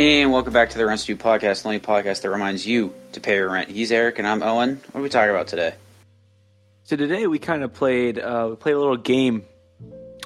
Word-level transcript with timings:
And 0.00 0.32
welcome 0.32 0.54
back 0.54 0.70
to 0.70 0.78
the 0.78 0.86
Rent 0.86 0.98
Stew 0.98 1.14
podcast, 1.14 1.60
the 1.60 1.68
only 1.68 1.78
podcast 1.78 2.22
that 2.22 2.30
reminds 2.30 2.66
you 2.66 2.94
to 3.12 3.20
pay 3.20 3.34
your 3.34 3.50
rent. 3.50 3.68
He's 3.68 3.92
Erick, 3.92 4.18
and 4.18 4.26
I'm 4.26 4.42
Owen. 4.42 4.80
What 4.92 5.00
are 5.00 5.02
we 5.02 5.10
talking 5.10 5.28
about 5.28 5.46
today? 5.46 5.74
So 6.84 6.96
today 6.96 7.26
we 7.26 7.38
kind 7.38 7.62
of 7.62 7.74
played 7.74 8.18
uh, 8.18 8.46
we 8.48 8.56
played 8.56 8.76
a 8.76 8.78
little 8.78 8.96
game 8.96 9.44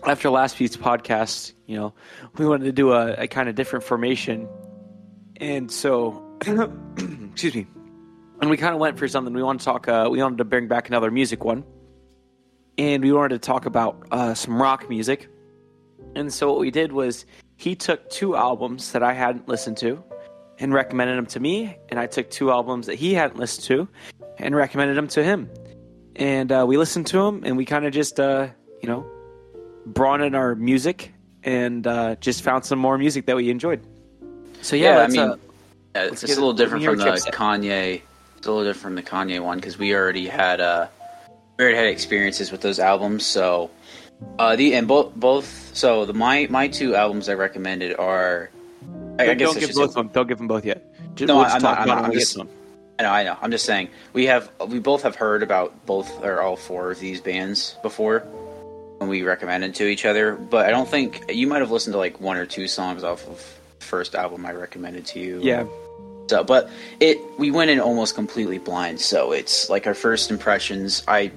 after 0.07 0.31
last 0.31 0.61
week's 0.61 0.77
podcast. 0.77 1.55
You 1.67 1.77
know, 1.77 1.95
we 2.39 2.47
wanted 2.47 2.67
to 2.67 2.73
do 2.73 2.93
a, 2.93 3.15
a 3.15 3.27
kind 3.27 3.49
of 3.49 3.57
different 3.57 3.85
formation, 3.85 4.49
and 5.39 5.69
so 5.73 6.23
excuse 6.47 7.57
me, 7.57 7.67
and 8.41 8.51
we 8.51 8.57
kind 8.57 8.75
of 8.75 8.81
went 8.81 8.97
for 8.97 9.09
something. 9.09 9.35
We 9.35 9.43
wanted 9.43 9.59
to 9.59 9.65
talk. 9.65 9.89
Uh, 9.89 10.07
we 10.09 10.23
wanted 10.23 10.39
to 10.39 10.45
bring 10.45 10.69
back 10.69 10.87
another 10.87 11.11
music 11.11 11.43
one, 11.43 11.65
and 12.79 13.03
we 13.03 13.11
wanted 13.11 13.43
to 13.43 13.45
talk 13.45 13.67
about 13.67 14.07
uh, 14.13 14.35
some 14.35 14.63
rock 14.63 14.89
music. 14.89 15.29
And 16.15 16.33
so 16.33 16.53
what 16.53 16.61
we 16.61 16.71
did 16.71 16.93
was 16.93 17.27
he 17.65 17.75
took 17.75 18.11
two 18.11 18.37
albums 18.37 18.93
that 18.93 19.03
I 19.03 19.15
hadn't 19.15 19.49
listened 19.49 19.79
to 19.79 20.05
and 20.59 20.75
recommended 20.75 21.17
them 21.17 21.25
to 21.27 21.41
me, 21.41 21.79
and 21.89 21.99
I 21.99 22.07
took 22.07 22.31
two 22.31 22.51
albums 22.51 22.87
that 22.89 22.97
he 22.97 23.15
hadn't 23.15 23.39
listened 23.39 23.65
to 23.69 23.89
and 24.39 24.55
recommended 24.55 24.99
them 24.99 25.09
to 25.09 25.25
him. 25.25 25.49
And 26.15 26.53
uh, 26.53 26.67
we 26.69 26.77
listened 26.77 27.07
to 27.09 27.17
them, 27.17 27.41
and 27.43 27.57
we 27.57 27.65
kind 27.65 27.87
of 27.87 27.93
just, 27.95 28.21
uh, 28.21 28.49
you 28.83 28.89
know, 28.91 29.07
brought 29.87 30.21
in 30.21 30.35
our 30.35 30.55
music 30.55 31.15
and 31.43 31.87
uh, 31.87 32.17
just 32.17 32.43
found 32.43 32.67
some 32.67 32.79
more 32.79 32.99
music 32.99 33.25
that 33.27 33.35
we 33.35 33.49
enjoyed. 33.49 33.81
So 34.61 34.77
yeah, 34.77 34.99
Yeah, 34.99 35.03
I 35.03 35.09
mean, 35.09 35.21
uh, 35.21 35.37
Yeah, 35.97 36.03
Let's 36.03 36.23
it's 36.23 36.33
a 36.33 36.37
little 36.37 36.53
different 36.53 36.85
from 36.85 36.99
the 36.99 37.05
Chipset. 37.05 37.33
Kanye. 37.33 38.03
It's 38.37 38.47
a 38.47 38.53
little 38.53 38.71
different 38.71 38.83
from 38.83 38.95
the 38.97 39.03
Kanye 39.03 39.43
one 39.43 39.57
because 39.57 39.79
we 39.79 39.95
already 39.95 40.27
had 40.27 40.61
uh, 40.61 40.89
we 41.57 41.65
already 41.65 41.79
had 41.79 41.87
experiences 41.87 42.53
with 42.53 42.61
those 42.61 42.79
albums. 42.79 43.25
So 43.25 43.71
uh, 44.39 44.57
the 44.57 44.75
and 44.75 44.87
both 44.89 45.15
both 45.15 45.71
so 45.75 46.05
the 46.05 46.13
my 46.15 46.47
my 46.51 46.69
two 46.69 46.95
albums 46.95 47.29
I 47.29 47.35
recommended 47.35 47.97
are. 47.97 48.51
I, 49.19 49.31
I 49.31 49.35
guess 49.35 49.53
don't 49.53 49.61
give 49.61 49.75
both 49.75 49.89
of 49.91 49.95
them. 49.95 50.09
Don't 50.09 50.27
give 50.27 50.39
them 50.39 50.49
both 50.49 50.65
yet. 50.65 50.83
Just, 51.15 51.29
No, 51.29 51.37
we'll 51.37 51.45
I'm 51.47 51.63
not- 51.63 51.79
I'm 51.79 51.87
not. 51.87 52.05
I'm 52.05 52.13
just-. 52.13 52.37
I 52.99 53.03
know, 53.03 53.11
I 53.11 53.23
know. 53.25 53.37
I'm 53.43 53.51
just 53.51 53.65
saying 53.65 53.89
we 54.13 54.27
have 54.27 54.51
we 54.69 54.79
both 54.79 55.03
have 55.03 55.17
heard 55.17 55.43
about 55.43 55.85
both 55.87 56.23
or 56.25 56.41
all 56.41 56.57
four 56.57 56.91
of 56.93 57.01
these 57.01 57.21
bands 57.21 57.77
before 57.83 58.21
when 58.99 59.09
we 59.09 59.23
recommended 59.23 59.75
to 59.77 59.87
each 59.89 60.05
other, 60.05 60.35
but 60.37 60.67
I 60.67 60.71
don't 60.71 60.89
think 60.89 61.25
you 61.29 61.47
might 61.49 61.59
have 61.61 61.71
listened 61.73 61.95
to 61.95 61.99
like 61.99 62.21
one 62.21 62.37
or 62.37 62.47
two 62.47 62.69
songs 62.69 63.03
off 63.03 63.27
of 63.27 63.37
the 63.81 63.85
first 63.85 64.15
album 64.15 64.47
I 64.47 64.53
recommended 64.53 65.07
to 65.07 65.19
you. 65.21 65.41
Yeah, 65.43 65.65
So, 66.29 66.45
but 66.45 66.71
it 67.01 67.19
we 67.37 67.51
went 67.51 67.71
in 67.73 67.81
almost 67.81 68.15
completely 68.15 68.59
blind, 68.59 69.01
so 69.01 69.33
it's 69.33 69.69
like 69.69 69.89
our 69.89 69.95
first 69.95 70.31
impressions. 70.31 71.03
I 71.09 71.33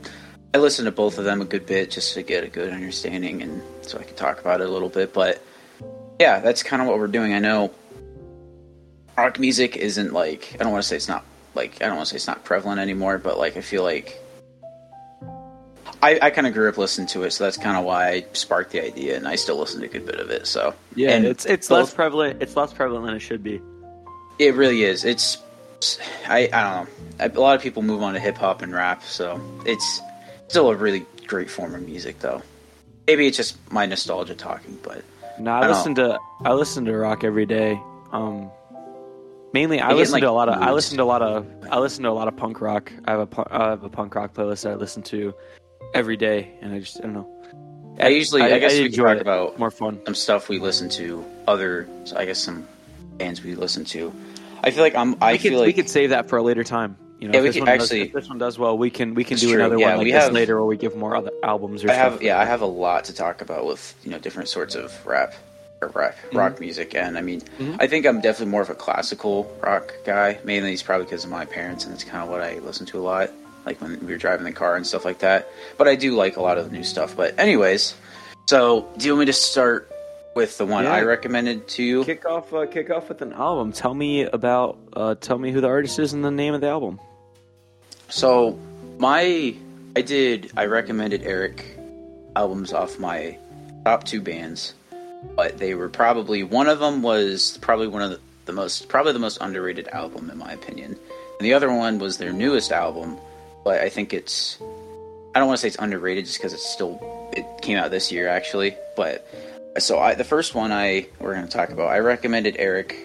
I 0.57 0.59
listened 0.59 0.87
to 0.87 0.91
both 0.91 1.19
of 1.19 1.23
them 1.23 1.39
a 1.39 1.45
good 1.45 1.67
bit 1.67 1.91
just 1.91 2.15
to 2.15 2.23
get 2.23 2.43
a 2.43 2.47
good 2.47 2.73
understanding 2.73 3.43
and 3.43 3.61
so 3.83 3.99
I 3.99 4.03
could 4.03 4.17
talk 4.17 4.41
about 4.41 4.59
it 4.59 4.67
a 4.67 4.71
little 4.71 4.89
bit. 4.89 5.13
But 5.13 5.39
yeah, 6.19 6.39
that's 6.39 6.63
kind 6.63 6.81
of 6.81 6.87
what 6.87 6.97
we're 6.97 7.05
doing. 7.05 7.35
I 7.35 7.37
know 7.37 7.71
rock 9.15 9.37
music 9.37 9.77
isn't 9.77 10.13
like 10.13 10.55
I 10.55 10.63
don't 10.63 10.71
want 10.71 10.81
to 10.81 10.87
say 10.87 10.95
it's 10.95 11.07
not 11.07 11.23
like 11.53 11.75
I 11.83 11.85
don't 11.85 11.97
want 11.97 12.07
to 12.07 12.09
say 12.09 12.15
it's 12.15 12.25
not 12.25 12.43
prevalent 12.43 12.79
anymore, 12.79 13.19
but 13.19 13.37
like 13.37 13.55
I 13.55 13.61
feel 13.61 13.83
like 13.83 14.19
I, 16.01 16.17
I 16.23 16.29
kind 16.31 16.47
of 16.47 16.55
grew 16.55 16.69
up 16.69 16.79
listening 16.79 17.07
to 17.09 17.21
it, 17.21 17.31
so 17.33 17.43
that's 17.43 17.57
kind 17.57 17.77
of 17.77 17.85
why 17.85 18.09
I 18.09 18.25
sparked 18.33 18.71
the 18.71 18.83
idea, 18.83 19.15
and 19.15 19.27
I 19.27 19.35
still 19.35 19.57
listen 19.57 19.81
to 19.81 19.85
a 19.85 19.89
good 19.89 20.07
bit 20.07 20.19
of 20.19 20.31
it. 20.31 20.47
So 20.47 20.73
yeah. 20.95 21.11
and 21.11 21.23
it's 21.23 21.45
it's 21.45 21.69
both- 21.69 21.81
less 21.81 21.93
prevalent. 21.93 22.41
It's 22.41 22.55
less 22.55 22.73
prevalent 22.73 23.05
than 23.05 23.13
it 23.13 23.19
should 23.19 23.43
be. 23.43 23.61
It 24.39 24.55
really 24.55 24.81
is. 24.85 25.05
It's 25.05 25.37
I 26.27 26.49
I 26.51 26.63
don't 26.63 26.73
know. 26.73 26.87
I, 27.19 27.25
a 27.25 27.39
lot 27.39 27.55
of 27.55 27.61
people 27.61 27.83
move 27.83 28.01
on 28.01 28.15
to 28.15 28.19
hip 28.19 28.37
hop 28.37 28.63
and 28.63 28.73
rap, 28.73 29.03
so 29.03 29.39
it's 29.63 30.01
still 30.47 30.69
a 30.69 30.75
really 30.75 31.05
great 31.27 31.49
form 31.49 31.75
of 31.75 31.81
music, 31.81 32.19
though. 32.19 32.41
Maybe 33.05 33.27
it's 33.27 33.37
just 33.37 33.57
my 33.71 33.85
nostalgia 33.85 34.35
talking, 34.35 34.77
but 34.83 35.03
No, 35.39 35.51
I 35.51 35.61
I, 35.61 35.67
listen 35.67 35.95
to 35.95 36.19
I 36.43 36.53
listen 36.53 36.85
to 36.85 36.97
rock 36.97 37.23
every 37.23 37.45
day. 37.45 37.79
Um, 38.11 38.51
mainly, 39.53 39.79
I 39.79 39.91
in, 39.91 39.97
listen 39.97 40.13
like, 40.13 40.23
to 40.23 40.29
a 40.29 40.31
lot 40.31 40.49
of 40.49 40.61
I 40.61 40.71
listen 40.71 40.97
to 40.97 41.03
a 41.03 41.05
lot 41.05 41.21
of 41.21 41.45
I 41.71 41.79
listen 41.79 42.03
to 42.03 42.09
a 42.09 42.11
lot 42.11 42.27
of 42.27 42.35
punk 42.35 42.61
rock. 42.61 42.91
I 43.05 43.11
have 43.11 43.31
a 43.31 43.47
I 43.51 43.69
have 43.69 43.83
a 43.83 43.89
punk 43.89 44.15
rock 44.15 44.33
playlist 44.33 44.63
that 44.63 44.73
I 44.73 44.75
listen 44.75 45.03
to 45.03 45.33
every 45.93 46.17
day, 46.17 46.51
and 46.61 46.73
I 46.73 46.79
just 46.79 46.99
I 46.99 47.03
don't 47.03 47.13
know. 47.13 47.33
I 47.99 48.09
usually 48.09 48.43
I, 48.43 48.59
guess 48.59 48.73
we 48.73 48.89
talk 48.89 49.15
it. 49.15 49.21
about 49.21 49.57
more 49.57 49.71
fun. 49.71 49.99
some 50.05 50.13
stuff 50.13 50.49
we 50.49 50.59
listen 50.59 50.87
to, 50.89 51.25
other 51.47 51.87
I 52.15 52.25
guess 52.25 52.39
some 52.39 52.67
bands 53.17 53.43
we 53.43 53.55
listen 53.55 53.85
to. 53.85 54.13
I 54.63 54.71
feel 54.71 54.83
like 54.83 54.95
I'm. 54.95 55.15
I 55.21 55.33
we 55.33 55.37
could 55.39 55.53
like 55.53 55.65
we 55.67 55.73
could 55.73 55.89
save 55.89 56.11
that 56.11 56.29
for 56.29 56.37
a 56.37 56.43
later 56.43 56.63
time. 56.63 56.97
You 57.19 57.27
know, 57.29 57.33
Yeah, 57.33 57.37
if 57.39 57.43
we 57.43 57.49
this 57.49 57.55
could 57.55 57.61
one 57.67 57.77
does- 57.77 57.83
actually- 57.91 58.01
if 58.01 58.13
this 58.13 58.29
one 58.29 58.37
does 58.37 58.59
well, 58.59 58.77
we 58.77 58.89
can 58.91 59.13
we 59.15 59.23
can 59.23 59.37
do 59.37 59.47
true. 59.51 59.59
another 59.59 59.77
Yeah, 59.79 59.87
one 59.89 59.97
like 59.97 60.05
we 60.05 60.11
this 60.11 60.23
have- 60.23 60.33
later, 60.33 60.57
or 60.59 60.65
we 60.67 60.77
give 60.77 60.95
more 60.95 61.15
other 61.15 61.31
albums 61.43 61.83
or 61.83 61.89
I 61.89 61.93
have 61.93 62.21
yeah 62.21 62.39
I 62.39 62.45
have 62.45 62.61
a 62.61 62.65
lot 62.67 63.05
to 63.05 63.13
talk 63.13 63.41
about 63.41 63.65
with 63.65 63.95
you 64.03 64.11
know 64.11 64.19
different 64.19 64.49
sorts 64.49 64.75
of 64.75 64.93
rap 65.05 65.33
or 65.81 65.87
rap 65.89 66.15
Mm-hmm. 66.27 66.37
rock 66.37 66.59
music 66.59 66.93
and 66.95 67.17
I 67.17 67.21
mean 67.21 67.41
I 67.79 67.87
think 67.87 68.05
I'm 68.05 68.21
definitely 68.21 68.51
more 68.51 68.61
of 68.61 68.69
a 68.69 68.75
classical 68.75 69.51
rock 69.63 69.93
guy 70.05 70.37
mainly 70.43 70.73
it's 70.73 70.83
probably 70.83 71.05
because 71.05 71.23
of 71.23 71.29
my 71.31 71.45
parents 71.45 71.85
and 71.85 71.93
it's 71.93 72.03
kind 72.03 72.23
of 72.23 72.29
what 72.29 72.41
I 72.41 72.59
listen 72.59 72.85
to 72.87 72.99
a 72.99 73.01
lot 73.01 73.31
like 73.65 73.81
when 73.81 73.99
we 74.05 74.11
were 74.13 74.17
driving 74.17 74.45
the 74.45 74.51
car 74.51 74.75
and 74.75 74.85
stuff 74.85 75.03
like 75.05 75.19
that 75.19 75.47
but 75.77 75.87
I 75.87 75.95
do 75.95 76.15
like 76.15 76.37
a 76.37 76.41
lot 76.41 76.57
of 76.59 76.65
the 76.65 76.71
new 76.71 76.83
stuff 76.83 77.15
but 77.15 77.37
anyways 77.39 77.95
so 78.47 78.87
do 78.97 79.05
you 79.07 79.13
want 79.13 79.21
me 79.21 79.25
to 79.27 79.33
start 79.33 79.91
with 80.35 80.57
the 80.59 80.65
one 80.65 80.83
Yeah. 80.83 80.93
I 80.93 81.01
recommended 81.01 81.67
to 81.69 81.83
you 81.83 82.03
Kick 82.05 82.25
off 82.25 82.53
uh, 82.53 82.65
kick 82.67 82.89
off 82.91 83.09
with 83.09 83.21
an 83.23 83.33
album. 83.33 83.71
Tell 83.71 83.93
me 83.95 84.23
about 84.23 84.77
uh, 84.93 85.15
tell 85.15 85.37
me 85.39 85.51
who 85.51 85.61
the 85.61 85.67
artist 85.67 85.97
is 85.99 86.13
and 86.13 86.23
the 86.23 86.29
name 86.31 86.53
of 86.53 86.61
the 86.61 86.67
album. 86.67 86.99
So 88.09 88.57
my 88.99 89.55
I 89.95 90.01
did 90.01 90.51
I 90.55 90.65
recommended 90.65 91.23
Erick 91.23 91.77
albums 92.35 92.71
off 92.71 92.99
my 92.99 93.37
top 93.83 94.03
two 94.03 94.21
bands, 94.21 94.73
but 95.35 95.57
they 95.57 95.73
were 95.75 95.89
probably 95.89 96.43
one 96.43 96.67
of 96.67 96.79
them 96.79 97.01
was 97.01 97.57
probably 97.57 97.87
one 97.87 98.01
of 98.01 98.11
the, 98.11 98.19
the 98.45 98.53
most 98.53 98.87
probably 98.89 99.13
the 99.13 99.19
most 99.19 99.39
underrated 99.41 99.87
album 99.89 100.29
in 100.29 100.37
my 100.37 100.51
opinion, 100.51 100.91
and 100.91 101.45
the 101.45 101.53
other 101.53 101.73
one 101.73 101.99
was 101.99 102.17
their 102.17 102.31
newest 102.31 102.71
album, 102.71 103.17
but 103.63 103.81
I 103.81 103.89
think 103.89 104.13
it's 104.13 104.57
I 105.35 105.39
don't 105.39 105.47
want 105.47 105.57
to 105.57 105.61
say 105.61 105.67
it's 105.67 105.77
underrated 105.77 106.25
just 106.25 106.37
because 106.37 106.53
it's 106.53 106.65
still 106.65 106.99
it 107.33 107.45
came 107.61 107.77
out 107.77 107.91
this 107.91 108.11
year 108.11 108.27
actually, 108.27 108.75
but 108.95 109.27
so 109.79 109.99
I 109.99 110.15
the 110.15 110.23
first 110.23 110.55
one 110.55 110.71
I 110.71 111.07
we're 111.19 111.33
going 111.33 111.47
to 111.47 111.51
talk 111.51 111.69
about 111.69 111.87
I 111.87 111.99
recommended 111.99 112.55
Erick 112.57 112.95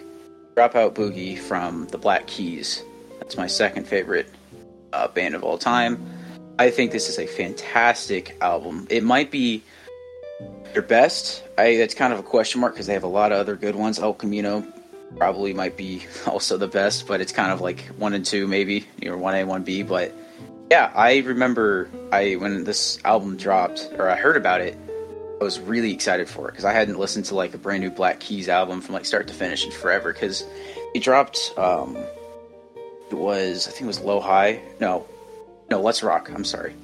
Dropout 0.54 0.94
Boogie 0.94 1.38
from 1.38 1.88
the 1.88 1.98
Black 1.98 2.26
Keys. 2.26 2.84
That's 3.18 3.36
my 3.36 3.46
second 3.46 3.86
favorite 3.86 4.28
uh, 4.92 5.08
band 5.08 5.34
of 5.34 5.42
all 5.42 5.58
time. 5.58 6.04
I 6.58 6.70
think 6.70 6.92
this 6.92 7.08
is 7.08 7.18
a 7.18 7.26
fantastic 7.26 8.36
album. 8.40 8.86
It 8.90 9.02
might 9.02 9.30
be 9.30 9.62
their 10.72 10.82
best. 10.82 11.42
I 11.58 11.76
that's 11.76 11.94
kind 11.94 12.12
of 12.12 12.18
a 12.18 12.22
question 12.22 12.60
mark 12.60 12.74
because 12.74 12.86
they 12.86 12.92
have 12.92 13.04
a 13.04 13.08
lot 13.08 13.32
of 13.32 13.38
other 13.38 13.56
good 13.56 13.74
ones. 13.74 13.98
El 13.98 14.14
Camino 14.14 14.66
probably 15.16 15.52
might 15.52 15.76
be 15.76 16.06
also 16.26 16.56
the 16.56 16.68
best, 16.68 17.06
but 17.06 17.20
it's 17.20 17.32
kind 17.32 17.52
of 17.52 17.60
like 17.60 17.80
one 17.98 18.12
and 18.12 18.24
two 18.24 18.46
maybe, 18.46 18.86
or 19.06 19.16
one 19.16 19.34
A, 19.34 19.44
one 19.44 19.62
B. 19.62 19.82
But 19.82 20.14
yeah, 20.70 20.92
I 20.94 21.18
remember 21.18 21.90
I 22.12 22.34
when 22.34 22.64
this 22.64 22.98
album 23.04 23.36
dropped 23.36 23.90
or 23.98 24.08
I 24.08 24.16
heard 24.16 24.36
about 24.36 24.60
it, 24.60 24.78
I 25.40 25.44
was 25.44 25.58
really 25.58 25.92
excited 25.92 26.28
for 26.28 26.48
it 26.48 26.52
because 26.52 26.64
I 26.64 26.72
hadn't 26.72 26.98
listened 26.98 27.24
to 27.26 27.34
like 27.34 27.54
a 27.54 27.58
brand 27.58 27.82
new 27.82 27.90
Black 27.90 28.20
Keys 28.20 28.48
album 28.48 28.80
from 28.80 28.94
like 28.94 29.04
start 29.04 29.26
to 29.28 29.34
finish 29.34 29.64
in 29.64 29.72
forever 29.72 30.12
because 30.12 30.44
it 30.94 31.02
dropped. 31.02 31.52
um 31.56 31.96
it 33.12 33.18
was 33.18 33.68
I 33.68 33.70
think 33.70 33.82
it 33.82 33.86
was 33.86 34.00
Low 34.00 34.20
High. 34.20 34.60
No, 34.80 35.06
no, 35.70 35.80
Let's 35.80 36.02
Rock. 36.02 36.30
I'm 36.34 36.44
sorry. 36.44 36.74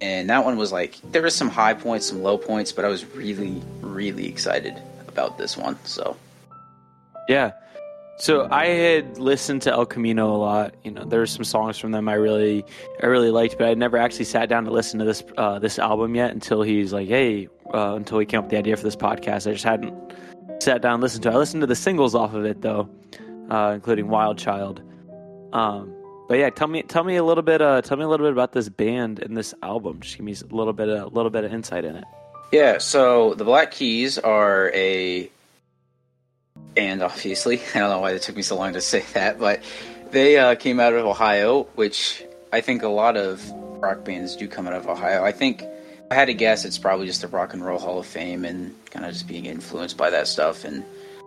And 0.00 0.28
that 0.30 0.44
one 0.44 0.56
was 0.56 0.72
like 0.72 0.98
there 1.12 1.22
was 1.22 1.34
some 1.34 1.48
high 1.48 1.74
points, 1.74 2.06
some 2.06 2.22
low 2.22 2.36
points, 2.36 2.72
but 2.72 2.84
I 2.84 2.88
was 2.88 3.04
really, 3.14 3.62
really 3.80 4.26
excited 4.26 4.74
about 5.06 5.38
this 5.38 5.56
one. 5.56 5.78
So 5.84 6.16
Yeah. 7.28 7.52
So 8.18 8.46
I 8.50 8.66
had 8.66 9.18
listened 9.18 9.62
to 9.62 9.72
El 9.72 9.86
Camino 9.86 10.34
a 10.34 10.38
lot. 10.38 10.74
You 10.84 10.90
know, 10.92 11.04
there's 11.04 11.32
some 11.32 11.44
songs 11.44 11.78
from 11.78 11.92
them 11.92 12.08
I 12.08 12.14
really, 12.14 12.64
I 13.02 13.06
really 13.06 13.30
liked, 13.30 13.58
but 13.58 13.68
I 13.68 13.74
never 13.74 13.96
actually 13.96 14.26
sat 14.26 14.48
down 14.48 14.64
to 14.64 14.70
listen 14.70 14.98
to 15.00 15.04
this 15.04 15.24
uh, 15.36 15.58
this 15.58 15.78
album 15.78 16.14
yet 16.14 16.30
until 16.30 16.62
he's 16.62 16.92
like, 16.92 17.08
hey, 17.08 17.48
uh, 17.72 17.94
until 17.94 18.18
he 18.18 18.26
came 18.26 18.38
up 18.38 18.44
with 18.44 18.50
the 18.52 18.58
idea 18.58 18.76
for 18.76 18.84
this 18.84 18.96
podcast. 18.96 19.48
I 19.48 19.52
just 19.52 19.64
hadn't 19.64 19.94
sat 20.62 20.82
down 20.82 20.94
and 20.94 21.02
listened 21.02 21.22
to. 21.24 21.30
it. 21.30 21.34
I 21.34 21.36
listened 21.36 21.62
to 21.62 21.66
the 21.66 21.74
singles 21.74 22.14
off 22.14 22.34
of 22.34 22.44
it 22.44 22.60
though, 22.62 22.88
uh, 23.50 23.72
including 23.74 24.08
Wild 24.08 24.38
Child. 24.38 24.82
Um, 25.52 25.94
but 26.28 26.38
yeah, 26.38 26.50
tell 26.50 26.68
me, 26.68 26.82
tell 26.82 27.04
me 27.04 27.16
a 27.16 27.24
little 27.24 27.42
bit, 27.42 27.60
uh, 27.60 27.82
tell 27.82 27.96
me 27.96 28.04
a 28.04 28.08
little 28.08 28.26
bit 28.26 28.32
about 28.32 28.52
this 28.52 28.68
band 28.68 29.18
and 29.18 29.36
this 29.36 29.54
album. 29.62 30.00
Just 30.00 30.16
give 30.16 30.24
me 30.24 30.34
a 30.34 30.54
little 30.54 30.72
bit, 30.72 30.88
a 30.88 31.06
little 31.06 31.30
bit 31.30 31.44
of 31.44 31.52
insight 31.52 31.84
in 31.84 31.96
it. 31.96 32.04
yeah, 32.52 32.78
so 32.78 33.34
the 33.34 33.44
Black 33.44 33.70
Keys 33.72 34.18
are 34.18 34.70
a 34.74 35.30
band. 36.74 37.02
Obviously, 37.02 37.60
I 37.74 37.80
don't 37.80 37.90
know 37.90 38.00
why 38.00 38.12
it 38.12 38.22
took 38.22 38.36
me 38.36 38.42
so 38.42 38.56
long 38.56 38.72
to 38.72 38.80
say 38.80 39.04
that, 39.14 39.38
but 39.38 39.62
they 40.10 40.38
uh, 40.38 40.54
came 40.54 40.80
out 40.80 40.92
of 40.94 41.04
Ohio, 41.04 41.64
which 41.74 42.24
I 42.52 42.60
think 42.60 42.82
a 42.82 42.88
lot 42.88 43.16
of 43.16 43.42
rock 43.50 44.04
bands 44.04 44.36
do 44.36 44.46
come 44.48 44.66
out 44.66 44.74
of 44.74 44.86
Ohio. 44.86 45.24
I 45.24 45.32
think 45.32 45.64
I 46.10 46.14
had 46.14 46.26
to 46.26 46.34
guess, 46.34 46.64
it's 46.64 46.78
probably 46.78 47.06
just 47.06 47.22
the 47.22 47.28
Rock 47.28 47.54
and 47.54 47.64
Roll 47.64 47.78
Hall 47.78 47.98
of 47.98 48.06
Fame 48.06 48.44
and 48.44 48.74
kind 48.90 49.04
of 49.04 49.12
just 49.12 49.26
being 49.26 49.46
influenced 49.46 49.96
by 49.96 50.10
that 50.10 50.28
stuff. 50.28 50.64
And 50.64 50.84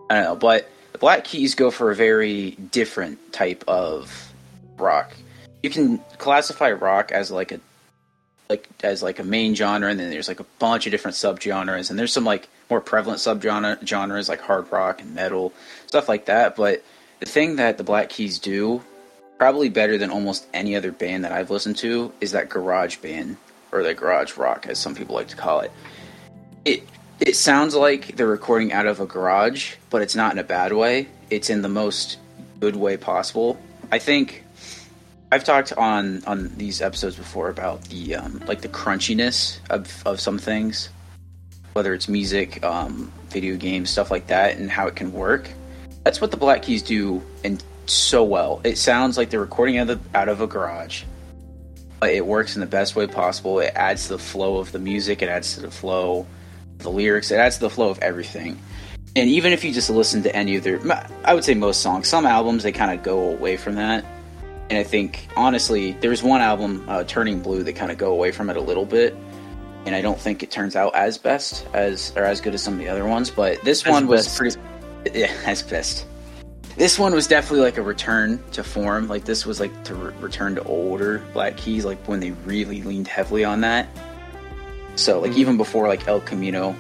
I 0.10 0.16
don't 0.16 0.24
know, 0.24 0.36
but 0.36 0.70
the 0.96 1.00
Black 1.00 1.26
Keys 1.26 1.56
go 1.56 1.72
for 1.72 1.92
a 1.92 1.96
very 1.96 2.52
different 2.52 3.34
type 3.34 3.66
of 3.68 4.32
rock. 4.78 5.14
You 5.62 5.70
can 5.70 5.98
classify 6.20 6.72
rock 6.72 7.12
as 7.12 7.30
like 7.30 7.52
a 7.52 7.60
like 8.48 8.70
as 8.82 9.04
like 9.04 9.20
a 9.20 9.24
main 9.26 9.56
genre, 9.56 9.90
and 9.90 10.00
then 10.00 10.10
there's 10.10 10.30
like 10.30 10.40
a 10.40 10.46
bunch 10.58 10.88
of 10.88 10.92
different 10.92 11.18
subgenres, 11.18 11.90
and 11.90 12.00
there's 12.00 12.14
some 12.14 12.24
like 12.24 12.48
more 12.70 12.80
prevalent 12.80 13.20
subgenre 13.20 13.86
genres 13.86 14.30
like 14.30 14.40
hard 14.40 14.72
rock 14.72 15.02
and 15.02 15.14
metal, 15.14 15.52
stuff 15.86 16.08
like 16.08 16.28
that. 16.28 16.56
But 16.56 16.82
the 17.20 17.26
thing 17.26 17.58
that 17.58 17.78
the 17.78 17.84
Black 17.84 18.08
Keys 18.08 18.40
do, 18.40 18.82
probably 19.38 19.68
better 19.68 19.98
than 19.98 20.10
almost 20.10 20.48
any 20.54 20.78
other 20.78 20.94
band 20.94 21.26
that 21.26 21.34
I've 21.34 21.52
listened 21.52 21.76
to, 21.80 22.14
is 22.22 22.32
that 22.32 22.48
garage 22.48 23.00
band 23.00 23.36
or 23.74 23.84
the 23.84 23.94
garage 23.94 24.38
rock, 24.38 24.66
as 24.66 24.80
some 24.80 24.96
people 24.96 25.16
like 25.16 25.28
to 25.28 25.36
call 25.36 25.60
it. 25.60 25.74
It 26.64 26.84
it 27.20 27.36
sounds 27.36 27.76
like 27.76 28.16
they're 28.16 28.28
recording 28.28 28.74
out 28.74 28.88
of 28.88 29.00
a 29.00 29.06
garage, 29.06 29.76
but 29.90 30.02
it's 30.02 30.16
not 30.16 30.34
in 30.34 30.40
a 30.40 30.44
bad 30.44 30.74
way. 30.74 31.08
It's 31.30 31.50
in 31.50 31.62
the 31.62 31.70
most 31.70 32.18
good 32.60 32.76
way 32.76 32.98
possible. 32.98 33.58
I 33.92 34.00
think 34.00 34.44
I've 35.32 35.44
talked 35.44 35.74
on 35.74 36.24
on 36.26 36.52
these 36.58 36.82
episodes 36.82 37.16
before 37.16 37.50
about 37.50 37.84
the 37.86 38.16
um, 38.16 38.42
like 38.48 38.62
the 38.62 38.68
crunchiness 38.68 39.60
of 39.70 40.04
of 40.06 40.20
some 40.20 40.38
things, 40.38 40.90
whether 41.74 41.94
it's 41.94 42.08
music, 42.10 42.64
um, 42.64 43.12
video 43.30 43.56
games, 43.56 43.90
stuff 43.90 44.12
like 44.12 44.28
that, 44.28 44.58
and 44.58 44.70
how 44.70 44.88
it 44.88 44.96
can 44.96 45.14
work. 45.14 45.50
That's 46.04 46.22
what 46.22 46.32
the 46.32 46.38
Black 46.38 46.64
Keys 46.64 46.84
do, 46.84 47.24
and 47.44 47.64
so 47.86 48.24
well. 48.24 48.62
It 48.64 48.78
sounds 48.78 49.18
like 49.18 49.30
they're 49.30 49.40
recording 49.40 49.78
out 49.78 49.90
of 49.90 50.16
out 50.16 50.30
of 50.30 50.42
a 50.42 50.48
garage, 50.48 51.04
but 52.00 52.12
it 52.12 52.26
works 52.26 52.56
in 52.56 52.60
the 52.60 52.68
best 52.68 52.96
way 52.96 53.08
possible. 53.08 53.60
It 53.60 53.72
adds 53.76 54.08
to 54.08 54.14
the 54.14 54.20
flow 54.20 54.58
of 54.58 54.72
the 54.72 54.80
music. 54.80 55.22
It 55.22 55.30
adds 55.30 55.56
to 55.56 55.62
the 55.62 55.72
flow, 55.72 56.28
the 56.80 56.90
lyrics. 56.90 57.32
It 57.32 57.36
adds 57.36 57.56
to 57.56 57.62
the 57.62 57.70
flow 57.70 57.90
of 57.90 58.00
everything. 58.00 58.60
And 59.16 59.30
even 59.30 59.54
if 59.54 59.64
you 59.64 59.72
just 59.72 59.90
listen 59.90 60.24
to 60.24 60.36
any 60.36 60.56
of 60.58 60.64
their, 60.64 60.80
I 61.24 61.34
would 61.34 61.44
say 61.44 61.54
most 61.54 61.82
songs, 61.82 62.08
some 62.08 62.26
albums 62.26 62.64
they 62.64 62.72
kind 62.72 62.92
of 62.92 63.04
go 63.04 63.30
away 63.32 63.56
from 63.58 63.76
that 63.76 64.04
and 64.70 64.80
I 64.80 64.84
think 64.84 65.28
honestly, 65.36 65.92
there's 65.94 66.24
one 66.24 66.42
album, 66.42 66.84
uh, 66.88 67.04
Turning 67.04 67.42
Blue, 67.42 67.64
that 67.64 67.74
kind 67.74 67.92
of 67.92 67.98
go 67.98 68.12
away 68.12 68.32
from 68.32 68.50
it 68.50 68.58
a 68.58 68.62
little 68.62 68.86
bit, 68.86 69.16
and 69.86 69.94
I 69.94 70.02
don't 70.02 70.20
think 70.20 70.42
it 70.42 70.50
turns 70.50 70.76
out 70.76 70.96
as 70.96 71.18
best 71.18 71.68
as 71.74 72.12
or 72.16 72.24
as 72.24 72.42
good 72.42 72.54
as 72.56 72.64
some 72.64 72.74
of 72.74 72.80
the 72.80 72.88
other 72.88 73.06
ones. 73.06 73.30
But 73.30 73.62
this 73.64 73.86
As 73.86 73.92
one 73.92 74.08
was 74.08 74.26
best. 74.26 74.38
pretty, 74.38 75.20
yeah, 75.20 75.32
as 75.46 75.62
best. 75.62 76.08
This 76.78 77.00
one 77.00 77.14
was 77.14 77.28
definitely 77.28 77.62
like 77.62 77.78
a 77.78 77.84
return 77.84 78.44
to 78.52 78.64
form. 78.64 79.08
Like 79.08 79.26
this 79.26 79.46
was 79.46 79.60
like 79.60 79.84
to 79.86 79.96
re- 79.96 80.14
return 80.20 80.56
to 80.56 80.64
older 80.64 81.20
Black 81.32 81.58
Keys, 81.58 81.86
like 81.86 82.00
when 82.08 82.20
they 82.20 82.32
really 82.32 82.82
leaned 82.82 83.08
heavily 83.08 83.46
on 83.46 83.62
that. 83.62 83.88
So 84.96 85.20
like 85.20 85.32
Mhm. 85.32 85.38
even 85.38 85.58
before 85.58 85.88
like 85.88 86.08
El 86.08 86.22
Camino 86.22 86.76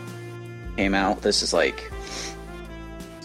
came 0.78 0.94
out, 0.96 1.22
this 1.22 1.42
is 1.42 1.54
like 1.54 1.92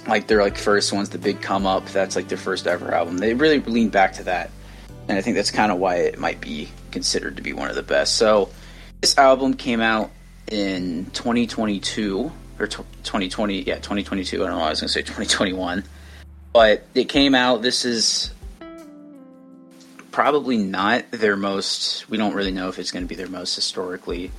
like 0.06 0.26
their 0.26 0.40
like 0.42 0.56
first 0.56 0.92
ones, 0.92 1.10
the 1.10 1.18
big 1.18 1.40
come 1.40 1.66
up. 1.66 1.86
That's 1.90 2.16
like 2.16 2.28
their 2.28 2.38
first 2.38 2.66
ever 2.66 2.92
album. 2.94 3.18
They 3.18 3.34
really 3.34 3.60
lean 3.60 3.90
back 3.90 4.14
to 4.14 4.24
that, 4.24 4.50
and 5.08 5.16
I 5.16 5.20
think 5.20 5.36
that's 5.36 5.50
kind 5.50 5.70
of 5.70 5.78
why 5.78 5.96
it 5.96 6.18
might 6.18 6.40
be 6.40 6.68
considered 6.90 7.36
to 7.36 7.42
be 7.42 7.52
one 7.52 7.68
of 7.70 7.76
the 7.76 7.82
best. 7.82 8.16
So 8.16 8.48
this 9.02 9.16
album 9.18 9.54
came 9.54 9.80
out 9.80 10.10
in 10.50 11.06
2022 11.12 12.32
or 12.58 12.66
tw 12.66 12.84
2020, 13.04 13.62
yeah, 13.62 13.76
2022. 13.76 14.36
I 14.42 14.46
don't 14.46 14.54
know. 14.54 14.58
why 14.60 14.66
I 14.66 14.70
was 14.70 14.80
gonna 14.80 14.88
say 14.88 15.02
2021, 15.02 15.84
but 16.52 16.84
it 16.94 17.08
came 17.08 17.34
out. 17.34 17.62
This 17.62 17.84
is 17.84 18.32
probably 20.10 20.56
not 20.56 21.04
their 21.12 21.36
most. 21.36 22.08
We 22.10 22.16
don't 22.18 22.34
really 22.34 22.50
know 22.50 22.68
if 22.68 22.78
it's 22.78 22.90
going 22.90 23.04
to 23.04 23.08
be 23.08 23.14
their 23.14 23.28
most 23.28 23.54
historically 23.54 24.30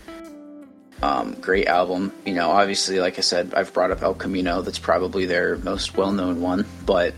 um, 1.02 1.34
great 1.36 1.68
album. 1.68 2.12
You 2.26 2.34
know, 2.34 2.50
obviously, 2.52 3.00
like 3.00 3.18
I 3.18 3.22
said, 3.22 3.54
I've 3.56 3.74
brought 3.74 3.92
up 3.92 4.02
El 4.02 4.14
Camino. 4.14 4.62
That's 4.62 4.80
probably 4.80 5.26
their 5.26 5.58
most 5.58 5.96
well-known 5.98 6.42
one, 6.42 6.66
but 6.86 7.14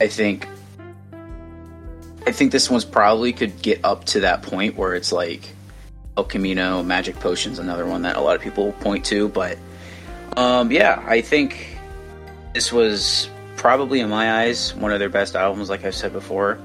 I 0.00 0.06
think 0.08 0.48
I 2.26 2.32
think 2.32 2.52
this 2.52 2.70
one's 2.70 2.84
probably 2.84 3.32
could 3.32 3.60
get 3.60 3.84
up 3.84 4.04
to 4.06 4.20
that 4.20 4.42
point 4.42 4.76
where 4.76 4.94
it's 4.94 5.12
like 5.12 5.42
El 6.16 6.24
Camino, 6.24 6.82
Magic 6.82 7.16
Potion's 7.20 7.58
another 7.58 7.84
one 7.86 8.02
that 8.02 8.16
a 8.16 8.20
lot 8.20 8.34
of 8.36 8.42
people 8.42 8.72
point 8.80 9.04
to, 9.06 9.28
but 9.28 9.58
um, 10.36 10.70
yeah, 10.72 11.02
I 11.06 11.20
think 11.20 11.76
this 12.54 12.72
was 12.72 13.28
probably 13.56 14.00
in 14.00 14.08
my 14.08 14.42
eyes 14.42 14.74
one 14.74 14.92
of 14.92 14.98
their 15.00 15.08
best 15.08 15.34
albums, 15.36 15.68
like 15.68 15.84
I've 15.84 15.94
said 15.94 16.12
before. 16.12 16.58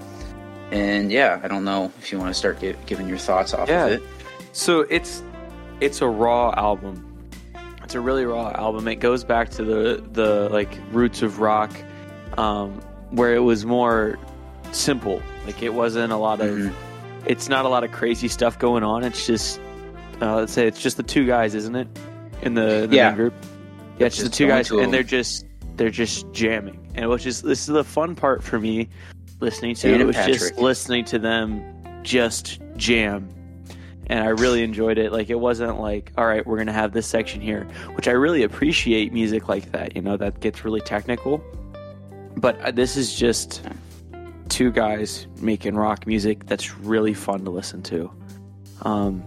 And 0.71 1.11
yeah, 1.11 1.39
I 1.43 1.47
don't 1.47 1.65
know 1.65 1.91
if 1.99 2.11
you 2.11 2.19
want 2.19 2.29
to 2.29 2.33
start 2.33 2.59
gi- 2.61 2.75
giving 2.85 3.07
your 3.09 3.17
thoughts 3.17 3.53
off 3.53 3.67
Yeah. 3.67 3.85
of 3.87 3.91
it. 3.93 4.03
So 4.53 4.81
it's 4.81 5.21
it's 5.81 6.01
a 6.01 6.07
raw 6.07 6.53
album. 6.57 7.05
It's 7.83 7.95
a 7.95 7.99
really 8.01 8.25
raw 8.25 8.51
album. 8.51 8.87
It 8.87 8.95
goes 8.97 9.23
back 9.23 9.49
to 9.51 9.63
the 9.63 10.03
the 10.11 10.49
like 10.49 10.77
roots 10.91 11.21
of 11.21 11.39
rock, 11.39 11.71
um, 12.37 12.71
where 13.11 13.33
it 13.33 13.39
was 13.43 13.65
more 13.65 14.19
simple. 14.71 15.21
Like 15.45 15.63
it 15.63 15.73
wasn't 15.73 16.11
a 16.13 16.17
lot 16.17 16.41
of. 16.41 16.49
Mhm. 16.57 16.73
It's 17.25 17.49
not 17.49 17.65
a 17.65 17.69
lot 17.69 17.83
of 17.83 17.91
crazy 17.91 18.27
stuff 18.27 18.57
going 18.59 18.83
on. 18.83 19.03
It's 19.03 19.25
just 19.25 19.59
uh, 20.21 20.35
let's 20.35 20.53
say 20.53 20.67
it's 20.67 20.81
just 20.81 20.97
the 20.97 21.03
two 21.03 21.25
guys, 21.25 21.55
isn't 21.55 21.75
it? 21.75 21.87
In 22.41 22.53
the, 22.53 22.85
the 22.89 22.95
Yeah. 22.95 23.09
main 23.09 23.15
group. 23.17 23.33
Yeah, 23.97 24.07
it's 24.07 24.15
just 24.17 24.31
the 24.31 24.35
two 24.35 24.47
guys, 24.47 24.69
and 24.71 24.93
they're 24.93 25.03
just 25.03 25.45
they're 25.75 25.89
just 25.89 26.31
jamming, 26.31 26.79
and 26.95 27.09
which 27.09 27.25
is 27.25 27.41
this 27.41 27.61
is 27.61 27.67
the 27.67 27.83
fun 27.83 28.15
part 28.15 28.43
for 28.43 28.59
me 28.59 28.87
listening 29.39 29.75
to 29.75 29.91
Dan 29.91 30.01
it. 30.01 30.05
Was 30.05 30.15
just 30.25 30.57
listening 30.57 31.05
to 31.05 31.19
them 31.19 31.63
just 32.03 32.59
jam 32.77 33.27
and 34.09 34.23
I 34.23 34.29
really 34.29 34.63
enjoyed 34.63 34.97
it. 34.97 35.11
Like 35.11 35.29
it 35.29 35.39
wasn't 35.39 35.79
like, 35.79 36.11
all 36.17 36.25
right, 36.25 36.45
we're 36.45 36.57
gonna 36.57 36.73
have 36.73 36.91
this 36.91 37.07
section 37.07 37.39
here, 37.39 37.65
which 37.93 38.07
I 38.07 38.11
really 38.11 38.43
appreciate 38.43 39.13
music 39.13 39.47
like 39.47 39.71
that. 39.71 39.95
You 39.95 40.01
know, 40.01 40.17
that 40.17 40.39
gets 40.39 40.65
really 40.65 40.81
technical. 40.81 41.43
But 42.35 42.59
uh, 42.61 42.71
this 42.71 42.97
is 42.97 43.15
just 43.15 43.61
two 44.49 44.71
guys 44.71 45.27
making 45.39 45.75
rock 45.75 46.07
music 46.07 46.45
that's 46.47 46.75
really 46.77 47.13
fun 47.13 47.45
to 47.45 47.51
listen 47.51 47.83
to. 47.83 48.11
Um, 48.81 49.23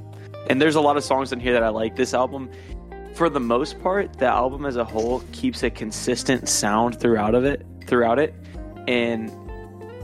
and 0.50 0.60
there's 0.60 0.74
a 0.74 0.80
lot 0.80 0.96
of 0.96 1.04
songs 1.04 1.32
in 1.32 1.38
here 1.38 1.52
that 1.52 1.62
I 1.62 1.68
like. 1.68 1.94
This 1.94 2.12
album, 2.12 2.50
for 3.14 3.28
the 3.28 3.40
most 3.40 3.80
part, 3.82 4.18
the 4.18 4.26
album 4.26 4.66
as 4.66 4.76
a 4.76 4.84
whole 4.84 5.22
keeps 5.30 5.62
a 5.62 5.70
consistent 5.70 6.48
sound 6.48 6.98
throughout 6.98 7.34
of 7.34 7.44
it, 7.44 7.64
throughout 7.86 8.18
it, 8.18 8.34
and 8.88 9.30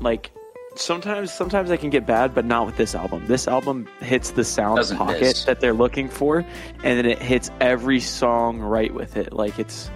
like 0.00 0.30
sometimes 0.78 1.32
sometimes 1.32 1.70
I 1.70 1.76
can 1.76 1.90
get 1.90 2.06
bad, 2.06 2.34
but 2.34 2.44
not 2.44 2.66
with 2.66 2.76
this 2.76 2.94
album. 2.94 3.26
This 3.26 3.48
album 3.48 3.86
hits 4.00 4.30
the 4.30 4.44
sound 4.44 4.76
Doesn't 4.76 4.96
pocket 4.96 5.20
miss. 5.20 5.44
that 5.44 5.60
they're 5.60 5.75
looking 5.75 6.08
for, 6.08 6.38
and 6.38 6.98
then 6.98 7.06
it 7.06 7.19
hits 7.20 7.50
every 7.60 8.00
song 8.00 8.60
right 8.60 8.92
with 8.92 9.16
it. 9.16 9.32
Like 9.32 9.58
it's 9.58 9.90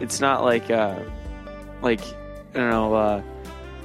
it's 0.00 0.20
not 0.20 0.44
like 0.44 0.70
uh 0.70 0.98
like 1.82 2.00
I 2.54 2.58
don't 2.58 2.70
know 2.70 2.94
uh, 2.94 3.22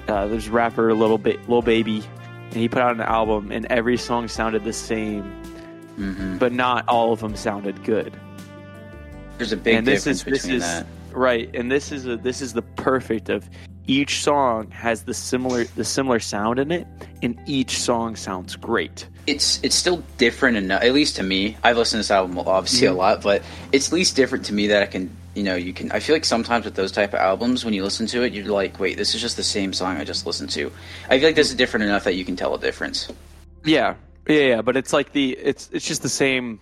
uh 0.08 0.28
there's 0.28 0.48
a 0.48 0.52
rapper 0.52 0.94
little 0.94 1.18
bit 1.18 1.48
Lil 1.50 1.62
Baby 1.62 2.04
and 2.46 2.54
he 2.54 2.68
put 2.68 2.82
out 2.82 2.94
an 2.96 3.02
album 3.02 3.52
and 3.52 3.66
every 3.68 3.98
song 3.98 4.28
sounded 4.28 4.64
the 4.64 4.74
same 4.74 5.24
hmm 5.96 6.38
but 6.38 6.52
not 6.52 6.88
all 6.88 7.14
of 7.14 7.20
them 7.20 7.36
sounded 7.36 7.84
good 7.84 8.14
There's 9.38 9.52
a 9.52 9.58
big 9.58 9.76
and 9.76 9.88
this 9.88 10.04
difference 10.06 10.20
is 10.20 10.24
this 10.26 10.42
between 10.42 10.56
is 10.58 10.64
that. 10.64 10.86
right 11.12 11.50
and 11.54 11.72
this 11.72 11.92
is 11.92 12.08
a, 12.08 12.18
this 12.18 12.42
is 12.42 12.54
the 12.54 12.62
perfect 12.62 13.30
of 13.30 13.50
each 13.88 14.22
song 14.24 14.70
has 14.72 15.04
the 15.04 15.14
similar 15.14 15.64
the 15.76 15.84
similar 15.86 16.20
sound 16.20 16.60
in 16.60 16.72
it 16.72 16.88
and 17.24 17.40
each 17.46 17.78
song 17.80 18.16
sounds 18.16 18.56
great 18.56 19.08
It's 19.28 19.60
it's 19.64 19.76
still 19.76 20.04
different 20.18 20.58
enough, 20.58 20.82
at 20.84 20.94
least 20.94 21.16
to 21.18 21.24
me. 21.24 21.58
I've 21.64 21.78
listened 21.78 22.00
to 22.00 22.08
this 22.08 22.12
album 22.12 22.38
obviously 22.40 22.88
Mm-hmm. 22.88 22.96
a 22.96 22.98
lot, 22.98 23.22
but 23.22 23.44
it's 23.72 23.88
at 23.90 23.94
least 23.94 24.16
different 24.16 24.46
to 24.46 24.54
me 24.54 24.68
that 24.68 24.82
I 24.84 24.86
can, 24.88 25.10
you 25.36 25.44
know, 25.44 25.56
you 25.56 25.74
can. 25.74 25.92
I 25.92 26.00
feel 26.00 26.16
like 26.16 26.26
sometimes 26.26 26.66
with 26.66 26.74
those 26.76 26.92
type 26.92 27.14
of 27.14 27.20
albums, 27.20 27.64
when 27.64 27.74
you 27.74 27.84
listen 27.84 28.08
to 28.08 28.24
it, 28.24 28.34
you're 28.34 28.46
like, 28.52 28.80
wait, 28.80 28.98
this 28.98 29.14
is 29.16 29.22
just 29.22 29.38
the 29.38 29.44
same 29.44 29.74
song 29.74 29.98
I 29.98 30.04
just 30.04 30.26
listened 30.26 30.50
to. 30.52 30.72
I 31.10 31.20
feel 31.20 31.28
like 31.30 31.36
this 31.36 31.50
is 31.50 31.56
different 31.56 31.84
enough 31.86 32.04
that 32.06 32.16
you 32.16 32.26
can 32.26 32.36
tell 32.36 32.54
a 32.56 32.60
difference. 32.60 33.08
yeah 33.64 33.96
yeah 34.28 34.40
yeah 34.54 34.62
but 34.62 34.76
it's 34.78 34.94
like 34.94 35.12
the 35.14 35.32
it's 35.38 35.70
it's 35.74 35.86
just 35.86 36.02
the 36.04 36.10
same 36.10 36.60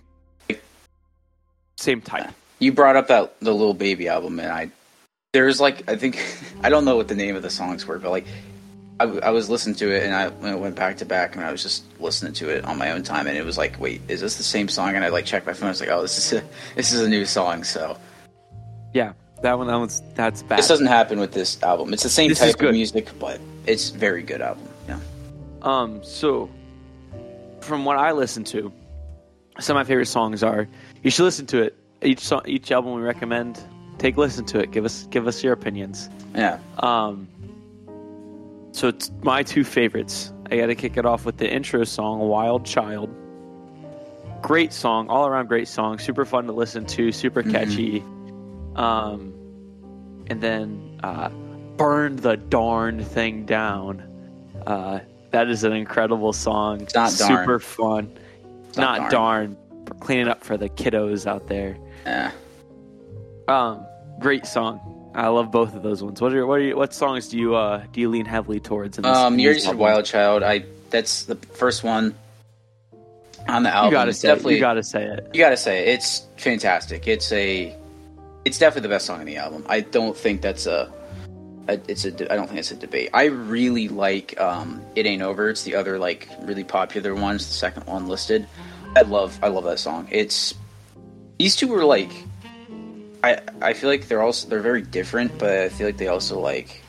same 1.78 2.02
type 2.02 2.30
You 2.60 2.72
brought 2.74 2.96
up 2.96 3.08
that 3.08 3.40
the 3.40 3.54
Lil 3.54 3.74
Baby 3.74 4.08
album, 4.10 4.40
and 4.40 4.52
I 4.52 4.70
there's 5.34 5.60
like 5.60 5.90
I 5.90 5.96
think 5.96 6.20
I 6.64 6.70
don't 6.70 6.86
know 6.86 6.96
what 6.96 7.08
the 7.08 7.16
name 7.16 7.36
of 7.36 7.42
the 7.42 7.50
songs 7.50 7.86
were, 7.86 8.00
but 8.00 8.12
like 8.12 8.26
I 9.02 9.30
was 9.30 9.50
listening 9.50 9.76
to 9.76 9.96
it, 9.96 10.04
and 10.04 10.14
I, 10.14 10.26
I 10.26 10.56
went 10.56 10.76
back 10.76 10.98
to 10.98 11.06
back, 11.06 11.38
and 11.38 11.46
I 11.46 11.54
was 11.54 11.64
just 11.64 11.86
listening 12.02 12.34
to 12.34 12.50
it 12.50 12.66
on 12.66 12.78
my 12.78 12.92
own 12.92 13.02
time, 13.02 13.28
and 13.28 13.38
it 13.38 13.46
was 13.46 13.58
like, 13.58 13.80
wait, 13.80 14.02
is 14.10 14.20
this 14.20 14.36
the 14.36 14.44
same 14.44 14.68
song? 14.68 14.94
And 14.94 15.06
I 15.06 15.08
like 15.08 15.26
checked 15.26 15.48
my 15.48 15.54
phone, 15.54 15.68
I 15.68 15.70
was 15.70 15.80
like, 15.80 15.88
oh, 15.88 16.02
this 16.02 16.18
is 16.18 16.34
a 16.34 16.46
this 16.76 16.92
is 16.92 17.02
a 17.02 17.08
new 17.08 17.26
song, 17.26 17.64
so. 17.64 17.98
yeah 18.94 19.14
that 19.42 19.58
one 19.58 19.68
that 19.68 19.76
one's 19.78 20.02
that's 20.16 20.44
bad 20.44 20.60
This 20.60 20.68
doesn't 20.68 20.88
happen 20.88 21.20
with 21.20 21.32
this 21.32 21.62
album. 21.64 21.94
It's 21.94 22.04
the 22.04 22.10
same 22.10 22.30
This 22.30 22.40
type 22.40 22.62
of 22.62 22.74
music, 22.74 23.08
but 23.20 23.40
it's 23.66 23.90
very 23.90 24.24
good 24.24 24.42
album. 24.42 24.68
Yeah. 24.88 25.00
Um, 25.62 26.04
so 26.04 26.50
from 27.62 27.86
what 27.86 27.98
I 27.98 28.12
listen 28.12 28.44
to, 28.46 28.72
some 29.60 29.78
of 29.78 29.82
my 29.82 29.88
favorite 29.88 30.08
songs 30.08 30.44
are. 30.44 30.68
You 31.04 31.12
should 31.12 31.24
listen 31.24 31.46
to 31.48 31.62
it. 31.64 31.78
Each 32.02 32.20
song, 32.20 32.42
each 32.46 32.72
album 32.72 32.94
we 32.94 33.02
recommend, 33.02 33.62
take 34.00 34.18
a 34.18 34.20
listen 34.20 34.46
to 34.46 34.60
it. 34.60 34.72
Give 34.72 34.86
us 34.86 35.08
give 35.12 35.28
us 35.28 35.44
your 35.44 35.54
opinions. 35.54 36.10
Yeah. 36.36 36.58
Um, 36.80 37.28
so 38.72 38.88
it's 38.88 39.12
my 39.22 39.44
two 39.44 39.64
favorites. 39.64 40.32
I 40.52 40.58
got 40.58 40.68
to 40.68 40.76
kick 40.76 40.98
it 40.98 41.06
off 41.06 41.26
with 41.26 41.38
the 41.38 41.52
intro 41.52 41.84
song, 41.84 42.20
"Wild 42.20 42.66
Child." 42.66 43.10
Great 44.42 44.72
song, 44.74 45.10
all 45.10 45.28
around 45.28 45.48
great 45.48 45.68
song. 45.68 46.00
Super 46.00 46.24
fun 46.26 46.46
to 46.46 46.54
listen 46.54 46.86
to, 46.86 47.12
super 47.12 47.44
Mhm. 47.44 47.52
catchy. 47.52 48.04
Um, 48.76 49.34
and 50.28 50.40
then 50.42 51.00
uh, 51.04 51.30
"Burn 51.78 52.16
the 52.16 52.38
Darn 52.38 53.04
Thing 53.04 53.46
Down." 53.46 54.02
Uh, 54.66 55.00
that 55.32 55.50
is 55.50 55.64
an 55.64 55.74
incredible 55.74 56.32
song. 56.34 56.80
not 56.80 56.92
darn. 56.94 57.12
super 57.18 57.60
fun. 57.60 58.12
It's 58.70 58.78
Not, 58.78 59.02
not 59.02 59.12
darn. 59.12 59.58
for 59.86 59.94
cleaning 59.96 60.28
up 60.28 60.44
for 60.44 60.56
the 60.58 60.70
kiddos 60.70 61.26
out 61.28 61.48
there. 61.48 61.78
Yeah. 62.06 62.32
Um, 63.48 63.86
great 64.20 64.46
song. 64.46 64.80
I 65.16 65.28
love 65.28 65.52
both 65.52 65.74
of 65.76 65.82
those 65.84 66.04
ones. 66.04 66.22
What 66.22 66.34
are 66.34 66.46
what 66.46 66.60
are 66.60 66.64
you, 66.64 66.76
what 66.78 66.94
songs 66.94 67.28
do 67.30 67.38
you 67.38 67.56
uh 67.56 67.84
do 67.92 68.00
you 68.02 68.10
lean 68.10 68.26
heavily 68.26 68.60
towards? 68.60 68.98
In 68.98 69.04
this, 69.04 69.18
Um, 69.18 69.34
in 69.34 69.40
you 69.40 69.48
already 69.48 69.60
said 69.62 69.68
album? 69.70 69.80
Wild 69.82 70.06
Child. 70.06 70.44
I 70.44 70.66
that's 70.90 71.24
the 71.24 71.36
first 71.36 71.84
one 71.84 72.16
on 73.48 73.64
the 73.64 73.70
You 73.70 73.76
album. 73.76 73.92
gotta 73.92 74.10
It's 74.10 74.20
say. 74.20 74.32
It. 74.32 74.46
You 74.46 74.60
gotta 74.60 74.84
say 74.84 75.04
it. 75.06 75.30
you 75.34 75.40
gotta 75.40 75.58
say 75.58 75.82
it. 75.88 75.88
it's 75.96 76.28
fantastic. 76.38 77.08
It's 77.08 77.32
a 77.32 77.76
it's 78.46 78.58
definitely 78.60 78.88
the 78.88 78.94
best 78.96 79.06
song 79.08 79.20
on 79.20 79.26
the 79.26 79.38
album. 79.38 79.66
I 79.68 79.82
don't 79.82 80.16
think 80.16 80.42
that's 80.42 80.66
a, 80.68 80.92
a 81.68 81.80
it's 81.88 82.06
a 82.06 82.32
I 82.32 82.36
don't 82.36 82.48
think 82.48 82.60
it's 82.60 82.72
a 82.72 82.76
debate. 82.76 83.10
I 83.14 83.26
really 83.26 83.88
like 83.90 84.40
um, 84.40 84.82
it 84.96 85.06
ain't 85.06 85.22
over. 85.24 85.50
It's 85.50 85.64
the 85.64 85.76
other 85.76 85.98
like 85.98 86.30
really 86.42 86.64
popular 86.64 87.16
ones. 87.16 87.48
The 87.48 87.54
second 87.54 87.86
one 87.88 88.08
listed. 88.08 88.48
I 88.96 89.02
love 89.02 89.40
I 89.42 89.48
love 89.50 89.64
that 89.66 89.80
song. 89.80 90.08
It's 90.12 90.54
these 91.40 91.56
two 91.56 91.68
were 91.68 91.84
like 91.86 92.12
I 93.24 93.40
I 93.62 93.74
feel 93.74 93.90
like 93.90 94.08
they're 94.08 94.22
also 94.22 94.48
they're 94.48 94.62
very 94.62 94.82
different, 94.82 95.38
but 95.38 95.52
I 95.52 95.70
feel 95.70 95.88
like 95.88 95.98
they 95.98 96.08
also 96.08 96.40
like 96.40 96.82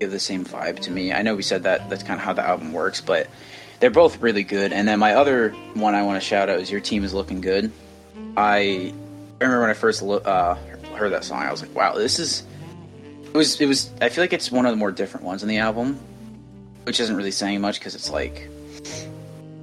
give 0.00 0.10
the 0.10 0.20
same 0.20 0.44
vibe 0.44 0.80
to 0.80 0.90
me. 0.90 1.12
I 1.12 1.22
know 1.22 1.34
we 1.34 1.42
said 1.42 1.62
that 1.64 1.88
that's 1.88 2.02
kind 2.02 2.18
of 2.18 2.24
how 2.24 2.32
the 2.32 2.42
album 2.42 2.72
works, 2.72 3.00
but 3.00 3.28
they're 3.80 3.90
both 3.90 4.20
really 4.20 4.42
good. 4.42 4.72
And 4.72 4.86
then 4.88 4.98
my 4.98 5.14
other 5.14 5.50
one 5.74 5.94
I 5.94 6.02
want 6.02 6.20
to 6.20 6.26
shout 6.26 6.48
out 6.48 6.60
is 6.60 6.70
"Your 6.70 6.80
Team 6.80 7.04
Is 7.04 7.14
Looking 7.14 7.40
Good." 7.40 7.70
I 8.36 8.92
remember 9.40 9.60
when 9.60 9.70
I 9.70 9.74
first 9.74 10.02
lo- 10.02 10.18
uh, 10.18 10.56
heard 10.94 11.12
that 11.12 11.24
song, 11.24 11.42
I 11.42 11.50
was 11.50 11.62
like, 11.62 11.74
"Wow, 11.74 11.94
this 11.94 12.18
is." 12.18 12.42
It 13.24 13.36
was. 13.36 13.60
It 13.60 13.66
was. 13.66 13.90
I 14.00 14.08
feel 14.08 14.24
like 14.24 14.32
it's 14.32 14.50
one 14.50 14.66
of 14.66 14.72
the 14.72 14.76
more 14.76 14.92
different 14.92 15.24
ones 15.24 15.42
on 15.42 15.48
the 15.48 15.58
album, 15.58 15.98
which 16.84 17.00
isn't 17.00 17.14
really 17.14 17.30
saying 17.30 17.60
much 17.60 17.78
because 17.78 17.94
it's 17.94 18.10
like 18.10 18.48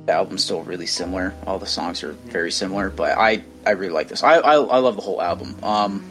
the 0.05 0.13
album's 0.13 0.43
still 0.43 0.63
really 0.63 0.85
similar. 0.85 1.33
All 1.47 1.59
the 1.59 1.65
songs 1.65 2.03
are 2.03 2.11
very 2.11 2.51
similar, 2.51 2.89
but 2.89 3.17
I 3.17 3.43
I 3.65 3.71
really 3.71 3.93
like 3.93 4.09
this. 4.09 4.23
I 4.23 4.35
I, 4.35 4.55
I 4.55 4.77
love 4.77 4.95
the 4.95 5.01
whole 5.01 5.21
album. 5.21 5.55
Um, 5.63 6.03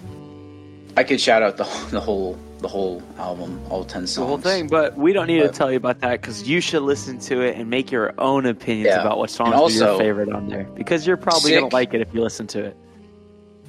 I 0.96 1.04
could 1.04 1.20
shout 1.20 1.42
out 1.42 1.56
the 1.56 1.64
the 1.90 2.00
whole 2.00 2.38
the 2.58 2.68
whole 2.68 3.02
album, 3.18 3.60
all 3.70 3.84
ten 3.84 4.06
songs. 4.06 4.16
The 4.16 4.26
whole 4.26 4.38
thing, 4.38 4.68
but 4.68 4.96
we 4.96 5.12
don't 5.12 5.26
need 5.26 5.40
to 5.40 5.48
tell 5.48 5.70
you 5.70 5.76
about 5.76 6.00
that 6.00 6.20
because 6.20 6.48
you 6.48 6.60
should 6.60 6.82
listen 6.82 7.18
to 7.20 7.40
it 7.40 7.56
and 7.56 7.68
make 7.70 7.90
your 7.90 8.14
own 8.18 8.46
opinions 8.46 8.88
Yeah. 8.88 9.00
about 9.00 9.18
what 9.18 9.30
songs 9.30 9.52
And 9.54 9.60
are 9.62 9.70
your 9.90 9.98
favorite 9.98 10.30
on 10.32 10.48
there. 10.48 10.64
Because 10.74 11.06
you're 11.06 11.16
probably 11.16 11.50
Sick. 11.52 11.60
gonna 11.60 11.72
like 11.72 11.94
it 11.94 12.00
if 12.02 12.12
you 12.14 12.22
listen 12.22 12.46
to 12.48 12.64
it. 12.66 12.76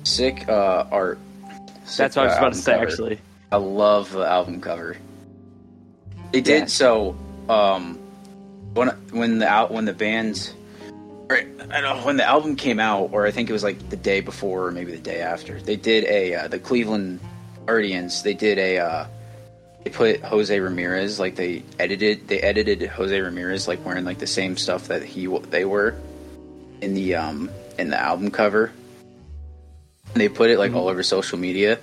Sick 0.03 0.47
uh, 0.49 0.85
art. 0.91 1.17
Sick, 1.85 1.97
That's 1.97 2.15
what 2.17 2.23
I 2.23 2.27
was 2.27 2.35
uh, 2.35 2.37
about 2.39 2.53
to 2.53 2.59
say. 2.59 2.73
cover. 2.73 2.85
Actually, 2.87 3.19
I 3.51 3.55
love 3.57 4.11
the 4.11 4.25
album 4.27 4.59
cover. 4.61 4.97
It 6.33 6.43
did 6.43 6.59
Yeah. 6.59 6.65
so. 6.65 7.15
Um, 7.49 7.99
when 8.73 8.89
when 9.11 9.39
the 9.39 9.47
out 9.47 9.71
when 9.71 9.85
the 9.85 9.93
band, 9.93 10.51
or, 11.33 11.37
I 11.71 11.81
don't 11.81 11.97
know 11.97 12.05
when 12.05 12.17
the 12.17 12.25
album 12.25 12.55
came 12.55 12.79
out, 12.79 13.09
or 13.11 13.25
I 13.25 13.31
think 13.31 13.49
it 13.49 13.53
was 13.53 13.63
like 13.63 13.89
the 13.89 13.97
day 13.97 14.21
before, 14.21 14.67
or 14.67 14.71
maybe 14.71 14.91
the 14.91 14.97
day 14.97 15.21
after. 15.21 15.59
They 15.59 15.75
did 15.75 16.05
a 16.05 16.35
uh, 16.35 16.47
the 16.47 16.59
Cleveland 16.59 17.19
Guardians. 17.65 18.23
They 18.23 18.33
did 18.33 18.57
a. 18.57 18.77
Uh, 18.79 19.07
they 19.83 19.89
put 19.89 20.21
Jose 20.21 20.57
Ramirez 20.57 21.19
like 21.19 21.35
they 21.35 21.63
edited. 21.77 22.27
They 22.27 22.39
edited 22.39 22.81
Jose 22.89 23.19
Ramirez 23.19 23.67
like 23.67 23.85
wearing 23.85 24.05
like 24.05 24.19
the 24.19 24.27
same 24.27 24.55
stuff 24.57 24.87
that 24.87 25.03
he 25.03 25.27
they 25.49 25.65
were 25.65 25.95
in 26.81 26.93
the 26.93 27.15
um 27.15 27.49
in 27.77 27.89
the 27.89 27.99
album 27.99 28.31
cover. 28.31 28.71
And 30.13 30.21
they 30.21 30.29
put 30.29 30.49
it 30.49 30.59
like 30.59 30.73
all 30.73 30.87
over 30.87 31.03
social 31.03 31.39
media. 31.39 31.73
It 31.73 31.81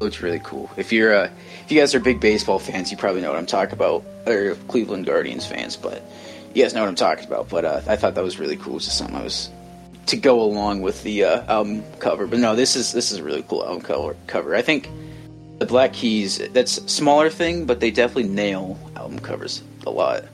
looks 0.00 0.22
really 0.22 0.40
cool. 0.42 0.70
If 0.76 0.92
you're 0.92 1.14
uh, 1.14 1.30
if 1.64 1.70
you 1.70 1.78
guys 1.80 1.94
are 1.94 2.00
big 2.00 2.20
baseball 2.20 2.58
fans, 2.58 2.90
you 2.90 2.96
probably 2.96 3.20
know 3.20 3.30
what 3.30 3.38
I'm 3.38 3.46
talking 3.46 3.74
about. 3.74 4.04
Or 4.26 4.56
Cleveland 4.68 5.06
Guardians 5.06 5.46
fans, 5.46 5.76
but 5.76 6.02
you 6.56 6.62
guys 6.62 6.72
know 6.72 6.80
what 6.80 6.88
I'm 6.88 6.94
talking 6.94 7.26
about. 7.26 7.50
But 7.50 7.64
uh, 7.66 7.82
I 7.86 7.96
thought 7.96 8.14
that 8.14 8.24
was 8.24 8.38
really 8.38 8.56
cool. 8.56 8.76
It's 8.76 8.86
just 8.86 8.96
something 8.96 9.14
I 9.14 9.22
was 9.22 9.50
to 10.06 10.16
go 10.16 10.40
along 10.40 10.80
with 10.80 11.02
the 11.02 11.24
uh, 11.24 11.52
album 11.52 11.84
cover. 11.98 12.26
But 12.26 12.38
no, 12.38 12.56
this 12.56 12.76
is 12.76 12.92
this 12.92 13.12
is 13.12 13.18
a 13.18 13.22
really 13.22 13.42
cool 13.42 13.62
album 13.62 13.82
cover. 13.82 14.16
Cover. 14.26 14.56
I 14.56 14.62
think 14.62 14.88
the 15.58 15.66
Black 15.66 15.92
Keys. 15.92 16.38
That's 16.52 16.78
a 16.78 16.88
smaller 16.88 17.28
thing, 17.28 17.66
but 17.66 17.80
they 17.80 17.90
definitely 17.90 18.30
nail 18.30 18.78
album 18.96 19.18
covers 19.18 19.62
a 19.86 19.90
lot. 19.90 20.24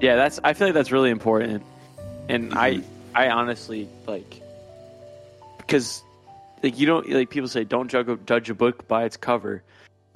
yeah, 0.00 0.16
that's. 0.16 0.40
I 0.42 0.54
feel 0.54 0.68
like 0.68 0.74
that's 0.74 0.90
really 0.90 1.10
important, 1.10 1.62
and 2.30 2.54
I, 2.54 2.74
Mm-hmm. 2.76 2.90
I 3.14 3.30
honestly 3.30 3.88
like 4.06 4.42
because 5.58 6.02
like 6.62 6.78
you 6.78 6.86
don't 6.86 7.08
like 7.10 7.28
people 7.28 7.48
say 7.48 7.64
don't 7.64 7.88
judge 7.88 8.08
a, 8.08 8.16
judge 8.16 8.48
a 8.48 8.54
book 8.54 8.88
by 8.88 9.04
its 9.04 9.18
cover, 9.18 9.62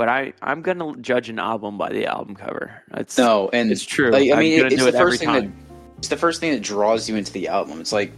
but 0.00 0.08
I 0.08 0.32
I'm 0.40 0.62
gonna 0.62 0.96
judge 0.96 1.28
an 1.28 1.38
album 1.38 1.76
by 1.76 1.90
the 1.90 2.06
album 2.06 2.34
cover. 2.34 2.82
It's 2.94 3.18
No, 3.18 3.50
and 3.52 3.70
It's 3.70 3.84
true. 3.84 4.10
Like, 4.10 4.32
I 4.32 4.36
mean, 4.36 4.64
it's 4.64 4.76
the 4.76 4.88
it 4.88 4.94
first 4.94 5.18
thing 5.18 5.28
time. 5.28 5.42
that 5.42 5.52
it's 5.98 6.08
the 6.08 6.16
first 6.16 6.40
thing 6.40 6.52
that 6.52 6.62
draws 6.62 7.06
you 7.06 7.16
into 7.16 7.30
the 7.34 7.48
album. 7.48 7.82
It's 7.82 7.92
like 7.92 8.10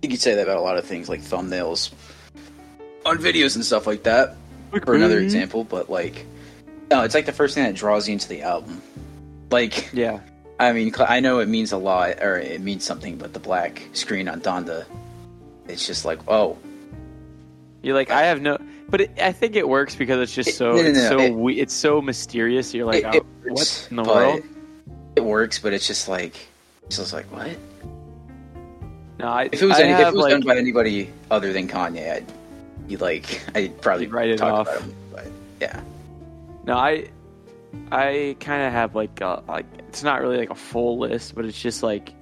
you 0.00 0.10
could 0.10 0.20
say 0.20 0.36
that 0.36 0.42
about 0.42 0.58
a 0.58 0.60
lot 0.60 0.78
of 0.78 0.84
things, 0.84 1.08
like 1.08 1.20
thumbnails 1.20 1.90
on 3.04 3.18
videos 3.18 3.56
and 3.56 3.64
stuff 3.64 3.84
like 3.84 4.04
that. 4.04 4.36
For 4.84 4.94
another 4.94 5.18
example, 5.18 5.64
but 5.64 5.90
like, 5.90 6.24
no, 6.88 7.02
it's 7.02 7.16
like 7.16 7.26
the 7.26 7.32
first 7.32 7.56
thing 7.56 7.64
that 7.64 7.74
draws 7.74 8.06
you 8.06 8.12
into 8.12 8.28
the 8.28 8.42
album. 8.42 8.80
Like, 9.50 9.92
Yeah, 9.92 10.20
I 10.60 10.72
mean, 10.72 10.94
I 11.00 11.18
know 11.18 11.40
it 11.40 11.48
means 11.48 11.72
a 11.72 11.78
lot, 11.78 12.22
or 12.22 12.38
it 12.38 12.60
means 12.60 12.84
something, 12.84 13.18
but 13.18 13.32
the 13.32 13.40
black 13.40 13.82
screen 13.92 14.28
on 14.28 14.40
Donda, 14.40 14.84
it's 15.66 15.84
just 15.84 16.04
like, 16.04 16.20
oh, 16.28 16.58
you're 17.82 17.96
like 17.96 18.12
I 18.12 18.26
have 18.26 18.40
no, 18.40 18.56
but 18.88 19.02
it, 19.02 19.10
I 19.20 19.32
think 19.32 19.56
it 19.56 19.68
works 19.68 19.94
because 19.94 20.20
it's 20.20 20.34
just 20.34 20.50
It- 20.50 20.54
so 20.54 20.72
no, 20.72 20.82
no, 20.82 20.88
it's 20.88 21.08
so 21.08 21.18
it- 21.20 21.34
we, 21.34 21.60
it's 21.60 21.74
so 21.74 22.00
mysterious. 22.00 22.72
You're 22.74 22.86
like 22.86 23.04
it, 23.04 23.06
oh, 23.06 23.16
it 23.16 23.24
what 23.42 23.52
works, 23.58 23.88
in 23.90 23.96
the 23.96 24.02
world? 24.04 24.42
It 25.16 25.24
works, 25.24 25.58
but 25.58 25.72
it's 25.72 25.86
just 25.86 26.08
like, 26.08 26.34
it's 26.86 26.96
just 26.96 27.12
like, 27.12 27.26
what? 27.26 27.50
No, 29.18 29.26
I, 29.26 29.48
If 29.50 29.60
it 29.62 29.66
was, 29.66 29.78
any, 29.80 29.92
if 29.92 30.00
it 30.00 30.14
was 30.14 30.22
like 30.22 30.30
done 30.30 30.42
by 30.42 30.56
anybody 30.56 31.10
other 31.30 31.52
than 31.52 31.66
Kanye, 31.68 32.12
I'd 32.12 32.32
be 32.86 32.96
like, 32.96 33.42
I'd 33.54 33.80
probably 33.80 34.06
write 34.06 34.30
it 34.30 34.38
talk 34.38 34.52
off. 34.52 34.68
about 34.68 34.82
him. 34.82 34.94
But 35.12 35.26
yeah, 35.60 35.80
No, 36.64 36.76
I 36.76 37.08
I 37.90 38.36
kind 38.40 38.62
of 38.62 38.72
have 38.72 38.94
like 38.94 39.20
a, 39.20 39.42
like 39.48 39.66
it's 39.88 40.02
not 40.04 40.20
really 40.22 40.36
like 40.38 40.50
a 40.50 40.54
full 40.54 40.98
list, 40.98 41.34
but 41.34 41.44
it's 41.44 41.60
just 41.60 41.82
like 41.82 42.12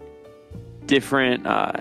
different 0.87 1.47
uh 1.47 1.73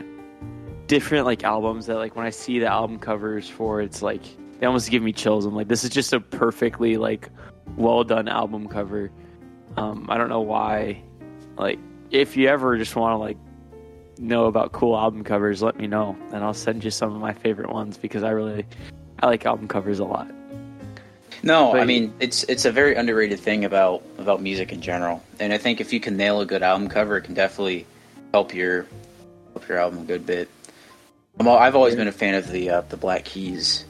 different 0.88 1.26
like 1.26 1.44
albums 1.44 1.86
that 1.86 1.96
like 1.96 2.16
when 2.16 2.26
I 2.26 2.30
see 2.32 2.60
the 2.60 2.68
album 2.68 3.00
covers 3.00 3.48
for 3.48 3.82
it's 3.82 4.02
like 4.02 4.22
they 4.66 4.68
almost 4.68 4.90
give 4.90 5.04
me 5.04 5.14
chills. 5.14 5.46
I'm 5.46 5.54
like 5.54 5.68
this 5.68 5.84
is 5.84 5.92
just 5.92 6.12
a 6.12 6.20
perfectly 6.20 6.98
like 6.98 7.30
well 7.78 8.04
done 8.04 8.28
album 8.28 8.68
cover. 8.68 9.12
Um 9.78 10.08
I 10.10 10.18
don't 10.18 10.28
know 10.28 10.42
why 10.42 11.04
like 11.56 11.78
if 12.10 12.36
you 12.36 12.48
ever 12.48 12.76
just 12.76 12.96
want 12.96 13.14
to 13.14 13.18
like 13.18 13.38
know 14.18 14.46
about 14.46 14.72
cool 14.72 14.98
album 14.98 15.24
covers, 15.24 15.62
let 15.62 15.78
me 15.78 15.86
know 15.86 16.18
and 16.34 16.44
I'll 16.44 16.56
send 16.56 16.84
you 16.84 16.90
some 16.90 17.14
of 17.14 17.22
my 17.22 17.32
favorite 17.32 17.70
ones 17.70 18.00
because 18.00 18.24
I 18.24 18.32
really 18.32 18.66
I 19.20 19.28
like 19.28 19.46
album 19.46 19.68
covers 19.68 20.00
a 20.00 20.04
lot. 20.04 20.32
no, 21.44 21.74
But- 21.74 21.82
I 21.82 21.86
mean, 21.86 22.12
it's 22.20 22.44
it's 22.46 22.66
a 22.66 22.72
very 22.72 22.96
underrated 22.96 23.40
thing 23.40 23.66
about 23.66 24.02
about 24.18 24.42
music 24.42 24.74
in 24.74 24.82
general, 24.82 25.22
and 25.40 25.54
I 25.54 25.60
think 25.60 25.80
if 25.80 25.94
you 25.94 26.00
can 26.00 26.18
nail 26.18 26.42
a 26.42 26.46
good 26.48 26.64
album 26.64 26.90
cover, 26.90 27.18
it 27.18 27.22
can 27.26 27.36
definitely 27.36 27.86
help 28.34 28.52
your 28.56 28.88
help 29.54 29.68
your 29.68 29.78
album 29.78 30.00
a 30.00 30.06
good 30.06 30.26
bit. 30.26 30.50
I'm 31.40 31.48
all, 31.48 31.60
I've 31.60 31.76
always 31.76 31.94
been 31.96 32.08
a 32.08 32.12
fan 32.12 32.34
of 32.34 32.50
the 32.50 32.72
uh, 32.72 32.82
the 32.90 32.98
Black 32.98 33.26
Keys 33.26 33.86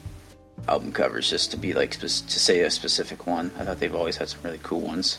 album 0.68 0.92
covers, 0.92 1.30
just 1.30 1.50
to 1.52 1.56
be 1.56 1.72
like 1.72 1.92
to 1.92 2.08
say 2.08 2.60
a 2.60 2.70
specific 2.70 3.26
one. 3.26 3.50
I 3.58 3.64
thought 3.64 3.80
they've 3.80 3.94
always 3.94 4.16
had 4.16 4.28
some 4.28 4.40
really 4.42 4.60
cool 4.62 4.80
ones. 4.80 5.18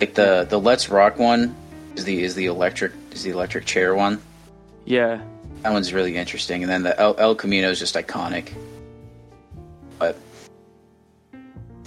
Like 0.00 0.14
the 0.14 0.46
the 0.48 0.58
Let's 0.58 0.88
Rock 0.88 1.18
one 1.18 1.54
is 1.96 2.04
the 2.04 2.22
is 2.22 2.34
the 2.34 2.46
electric 2.46 2.92
is 3.12 3.22
the 3.22 3.30
electric 3.30 3.64
chair 3.64 3.94
one. 3.94 4.20
Yeah. 4.84 5.20
That 5.62 5.72
one's 5.72 5.92
really 5.92 6.16
interesting, 6.16 6.62
and 6.62 6.70
then 6.70 6.84
the 6.84 6.98
El, 7.00 7.16
El 7.18 7.34
Camino 7.34 7.68
is 7.70 7.78
just 7.80 7.96
iconic. 7.96 8.52
But 9.98 10.16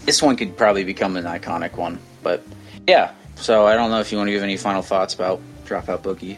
this 0.05 0.21
one 0.21 0.36
could 0.36 0.57
probably 0.57 0.83
become 0.83 1.15
an 1.15 1.25
iconic 1.25 1.77
one. 1.77 2.00
But 2.21 2.43
yeah, 2.88 3.13
so 3.36 3.65
I 3.65 3.75
don't 3.75 3.89
know 3.89 4.00
if 4.01 4.12
you 4.12 4.17
want 4.17 4.27
to 4.27 4.33
give 4.33 4.43
any 4.43 4.57
final 4.57 4.81
thoughts 4.81 5.13
about 5.13 5.39
Dropout 5.65 6.01
Boogie. 6.01 6.38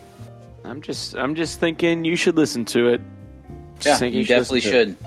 I'm 0.64 0.82
just 0.82 1.16
I'm 1.16 1.36
just 1.36 1.60
thinking 1.60 2.06
you 2.06 2.16
should 2.16 2.36
listen 2.36 2.66
to 2.66 2.90
it. 2.90 3.02
Just 3.76 3.88
Yeah, 3.88 3.98
think 3.98 4.16
you 4.16 4.26
definitely 4.26 4.62
listen 4.62 4.72
should. 4.72 4.98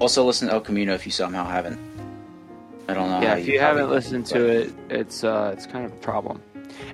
Also, 0.00 0.24
listen 0.24 0.48
to 0.48 0.54
El 0.54 0.60
Camino 0.62 0.94
if 0.94 1.04
you 1.06 1.12
somehow 1.12 1.44
haven't. 1.44 1.78
I 2.88 2.94
don't 2.94 3.08
know. 3.08 3.20
Yeah, 3.20 3.36
if 3.36 3.46
you 3.46 3.58
probably- 3.58 3.80
haven't 3.82 3.90
listened 3.90 4.26
to 4.26 4.46
it, 4.48 4.72
it's 4.88 5.22
uh 5.22 5.52
it's 5.54 5.66
kind 5.66 5.84
of 5.84 5.92
a 5.92 5.96
problem. 5.96 6.42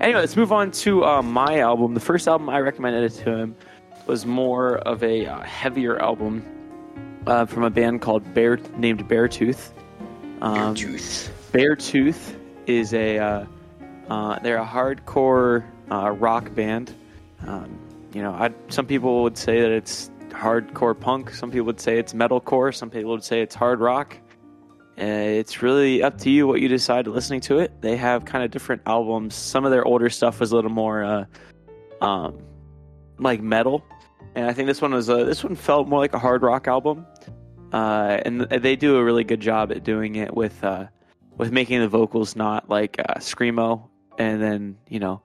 Anyway, 0.01 0.21
let's 0.21 0.37
move 0.37 0.53
on 0.53 0.71
to 0.73 1.05
uh, 1.05 1.23
my 1.23 1.61
album. 1.61 1.95
The 1.95 2.01
first 2.01 2.27
album 2.29 2.51
I 2.51 2.59
recommended 2.61 3.05
it 3.05 3.15
to 3.25 3.37
him 3.37 3.57
was 4.07 4.27
more 4.27 4.79
of 4.79 5.03
a 5.03 5.27
uh, 5.27 5.41
heavier 5.41 5.99
album 6.03 6.45
uh, 7.27 7.47
from 7.47 7.63
a 7.63 7.71
band 7.71 8.03
called 8.03 8.35
Bear 8.35 8.59
named 8.77 9.09
Beartooth. 9.09 9.71
Um, 10.43 10.75
Tooth. 10.75 11.33
Beartooth 11.53 12.35
is 12.67 12.93
a 12.93 13.19
uh, 13.19 13.45
uh, 14.11 14.39
they're 14.41 14.59
a 14.59 14.67
hardcore 14.67 15.65
uh, 15.91 16.11
rock 16.11 16.55
band. 16.55 16.93
Um, 17.47 17.79
you 18.13 18.23
know, 18.23 18.33
I, 18.33 18.51
some 18.69 18.87
people 18.87 19.23
would 19.23 19.39
say 19.39 19.61
that 19.61 19.71
it's 19.71 20.11
hardcore 20.37 20.99
punk. 20.99 21.31
Some 21.31 21.51
people 21.51 21.67
would 21.67 21.81
say 21.81 21.99
it's 21.99 22.13
metalcore. 22.13 22.75
Some 22.75 22.91
people 22.91 23.11
would 23.13 23.25
say 23.25 23.41
it's 23.41 23.55
hard 23.55 23.81
rock. 23.81 24.17
Uh, 24.99 25.05
it's 25.41 25.63
really 25.63 26.03
up 26.03 26.17
to 26.19 26.31
you 26.31 26.47
what 26.47 26.61
you 26.61 26.69
decide 26.69 27.07
listening 27.07 27.41
to 27.41 27.59
it. 27.59 27.83
They 27.83 27.97
have 27.97 28.25
kind 28.25 28.45
of 28.45 28.51
different 28.51 28.83
albums. 28.87 29.35
Some 29.35 29.65
of 29.65 29.71
their 29.71 29.85
older 29.85 30.09
stuff 30.11 30.41
was 30.41 30.53
a 30.53 30.55
little 30.55 30.71
more 30.71 31.05
uh, 31.05 31.25
um, 32.01 32.39
like 33.19 33.43
metal, 33.43 33.85
and 34.35 34.47
I 34.47 34.53
think 34.55 34.67
this 34.69 34.81
one 34.81 34.93
was 34.93 35.09
a, 35.09 35.25
this 35.25 35.45
one 35.45 35.55
felt 35.55 35.87
more 35.89 35.99
like 35.99 36.15
a 36.15 36.19
hard 36.19 36.43
rock 36.43 36.67
album. 36.67 37.07
uh, 37.73 38.21
and 38.25 38.41
they 38.43 38.77
do 38.77 38.97
a 38.97 39.05
really 39.05 39.25
good 39.25 39.41
job 39.41 39.73
at 39.73 39.85
doing 39.85 40.17
it 40.17 40.35
with 40.35 40.63
uh, 40.65 40.87
with 41.37 41.53
making 41.53 41.81
the 41.81 41.89
vocals 41.89 42.37
not 42.37 42.69
like 42.71 42.99
uh, 42.99 43.15
screamo, 43.15 43.89
and 44.19 44.43
then 44.43 44.79
you 44.89 44.99
know, 45.01 45.21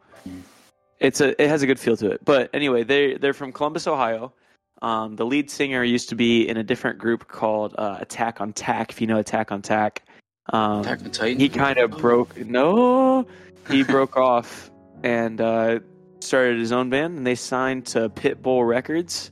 it's 0.99 1.21
a 1.21 1.41
it 1.41 1.47
has 1.47 1.61
a 1.61 1.67
good 1.67 1.79
feel 1.79 1.95
to 1.97 2.11
it. 2.11 2.25
But 2.25 2.49
anyway, 2.53 2.83
they 2.83 3.15
they're 3.15 3.33
from 3.33 3.51
Columbus, 3.51 3.87
Ohio. 3.87 4.33
Um, 4.81 5.15
the 5.15 5.25
lead 5.25 5.49
singer 5.49 5.83
used 5.83 6.09
to 6.09 6.15
be 6.15 6.47
in 6.47 6.57
a 6.57 6.63
different 6.63 6.97
group 6.97 7.27
called 7.27 7.75
uh, 7.77 7.97
Attack 7.99 8.41
on 8.41 8.51
Tack. 8.53 8.91
If 8.91 8.99
you 8.99 9.07
know 9.07 9.19
Attack 9.19 9.51
on 9.51 9.61
Tack, 9.61 10.03
um, 10.51 10.81
Attack 10.81 11.01
on 11.03 11.11
Titan? 11.11 11.39
he 11.39 11.49
kind 11.49 11.77
of 11.77 11.91
broke. 11.91 12.35
No, 12.37 13.27
he 13.69 13.83
broke 13.95 14.17
off 14.17 14.71
and 15.03 15.39
uh, 15.39 15.79
started 16.19 16.59
his 16.59 16.71
own 16.71 16.89
band, 16.89 17.17
and 17.17 17.27
they 17.27 17.35
signed 17.35 17.85
to 17.87 18.11
Red 18.23 18.41
Bull 18.41 18.63
Records. 18.63 19.31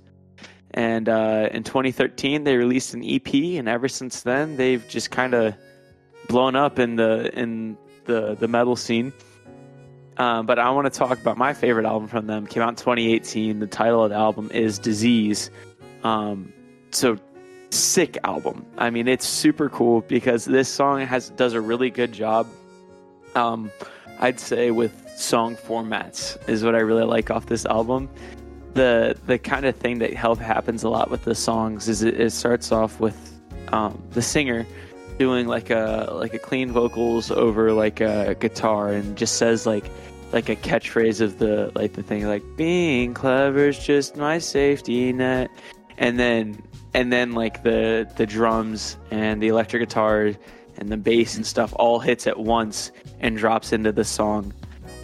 And 0.71 1.09
uh, 1.09 1.49
in 1.51 1.63
2013, 1.63 2.43
they 2.43 2.55
released 2.55 2.93
an 2.93 3.03
EP, 3.03 3.33
and 3.33 3.67
ever 3.67 3.87
since 3.87 4.21
then, 4.21 4.55
they've 4.55 4.87
just 4.87 5.09
kind 5.09 5.33
of 5.33 5.55
blown 6.27 6.55
up 6.55 6.77
in 6.77 6.95
the 6.95 7.35
in 7.37 7.75
the 8.05 8.35
the 8.35 8.47
metal 8.47 8.75
scene. 8.75 9.11
Um, 10.19 10.45
but 10.45 10.59
I 10.59 10.69
want 10.71 10.91
to 10.91 10.97
talk 10.97 11.17
about 11.19 11.37
my 11.37 11.53
favorite 11.53 11.85
album 11.85 12.09
from 12.09 12.27
them. 12.27 12.45
Came 12.45 12.61
out 12.61 12.69
in 12.69 12.75
2018. 12.75 13.59
The 13.59 13.67
title 13.67 14.03
of 14.03 14.09
the 14.09 14.17
album 14.17 14.51
is 14.53 14.77
Disease. 14.77 15.49
Um, 16.03 16.51
so 16.91 17.17
sick 17.71 18.17
album. 18.25 18.65
I 18.77 18.89
mean, 18.89 19.07
it's 19.07 19.25
super 19.25 19.69
cool 19.69 20.01
because 20.01 20.43
this 20.45 20.67
song 20.67 20.99
has 21.05 21.29
does 21.31 21.53
a 21.53 21.61
really 21.61 21.89
good 21.89 22.11
job. 22.11 22.47
Um, 23.33 23.71
I'd 24.19 24.41
say 24.41 24.71
with 24.71 25.09
song 25.17 25.55
formats 25.55 26.37
is 26.49 26.63
what 26.63 26.75
I 26.75 26.79
really 26.79 27.05
like 27.05 27.31
off 27.31 27.45
this 27.45 27.65
album. 27.65 28.09
The 28.73 29.17
the 29.25 29.39
kind 29.39 29.65
of 29.65 29.75
thing 29.75 29.99
that 29.99 30.13
help 30.13 30.39
happens 30.39 30.83
a 30.83 30.89
lot 30.89 31.09
with 31.09 31.23
the 31.23 31.35
songs 31.35 31.87
is 31.87 32.03
it, 32.03 32.19
it 32.19 32.31
starts 32.31 32.73
off 32.73 32.99
with 32.99 33.39
um, 33.69 34.01
the 34.11 34.21
singer 34.21 34.65
doing 35.17 35.47
like 35.47 35.69
a 35.69 36.09
like 36.13 36.33
a 36.33 36.39
clean 36.39 36.71
vocals 36.71 37.31
over 37.31 37.71
like 37.73 38.01
a 38.01 38.35
guitar 38.39 38.89
and 38.89 39.17
just 39.17 39.37
says 39.37 39.65
like 39.65 39.85
like 40.31 40.49
a 40.49 40.55
catchphrase 40.55 41.21
of 41.21 41.39
the 41.39 41.71
like 41.75 41.93
the 41.93 42.03
thing 42.03 42.27
like 42.27 42.43
being 42.55 43.13
clever 43.13 43.67
is 43.67 43.79
just 43.79 44.15
my 44.15 44.37
safety 44.37 45.11
net. 45.13 45.49
And 45.97 46.19
then 46.19 46.61
and 46.93 47.11
then 47.11 47.33
like 47.33 47.63
the 47.63 48.09
the 48.17 48.25
drums 48.25 48.97
and 49.11 49.41
the 49.41 49.47
electric 49.47 49.81
guitar 49.81 50.31
and 50.77 50.89
the 50.89 50.97
bass 50.97 51.35
and 51.35 51.45
stuff 51.45 51.73
all 51.75 51.99
hits 51.99 52.27
at 52.27 52.39
once 52.39 52.91
and 53.19 53.37
drops 53.37 53.73
into 53.73 53.91
the 53.91 54.03
song. 54.03 54.53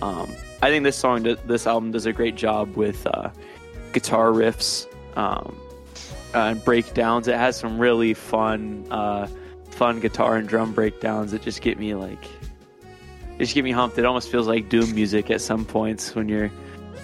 Um, 0.01 0.29
i 0.61 0.69
think 0.69 0.83
this 0.83 0.97
song 0.97 1.23
this 1.45 1.67
album 1.67 1.91
does 1.91 2.05
a 2.05 2.13
great 2.13 2.35
job 2.35 2.75
with 2.75 3.05
uh, 3.07 3.29
guitar 3.93 4.29
riffs 4.31 4.87
um, 5.15 5.57
uh, 6.33 6.49
and 6.49 6.63
breakdowns. 6.63 7.27
It 7.27 7.35
has 7.35 7.57
some 7.57 7.77
really 7.77 8.13
fun 8.13 8.85
uh, 8.91 9.27
fun 9.69 9.99
guitar 9.99 10.37
and 10.37 10.47
drum 10.47 10.73
breakdowns 10.73 11.31
that 11.31 11.41
just 11.41 11.61
get 11.61 11.77
me 11.77 11.95
like 11.95 12.23
just 13.37 13.53
get 13.53 13.63
me 13.63 13.71
humped. 13.71 13.97
It 13.97 14.05
almost 14.05 14.29
feels 14.31 14.47
like 14.47 14.69
doom 14.69 14.93
music 14.95 15.29
at 15.31 15.41
some 15.41 15.65
points 15.65 16.15
when 16.15 16.29
you're 16.29 16.49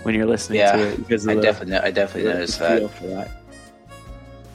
when 0.04 0.16
you're 0.16 0.26
listening 0.26 0.60
Yeah, 0.60 0.72
to 0.78 0.88
it 0.94 0.98
because 0.98 1.28
I 1.28 1.36
the, 1.36 1.42
definitely, 1.42 1.76
I 1.78 1.92
definitely 1.92 2.32
noticed 2.32 2.58
feel 2.60 2.88
that. 2.88 2.90
for 2.98 3.08
that. 3.08 3.32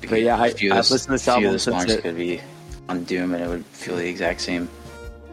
But 0.09 0.21
yeah, 0.23 0.40
I- 0.40 0.50
few 0.50 0.73
I've 0.73 0.78
listened 0.90 1.02
to 1.04 1.11
this 1.12 1.28
album 1.28 1.59
since 1.59 1.85
it- 1.92 2.02
could 2.02 2.16
be 2.16 2.40
on 2.88 3.04
Doom, 3.04 3.35
and 3.35 3.42
it 3.42 3.49
would 3.49 3.64
feel 3.66 3.97
the 3.97 4.09
exact 4.09 4.40
same. 4.40 4.68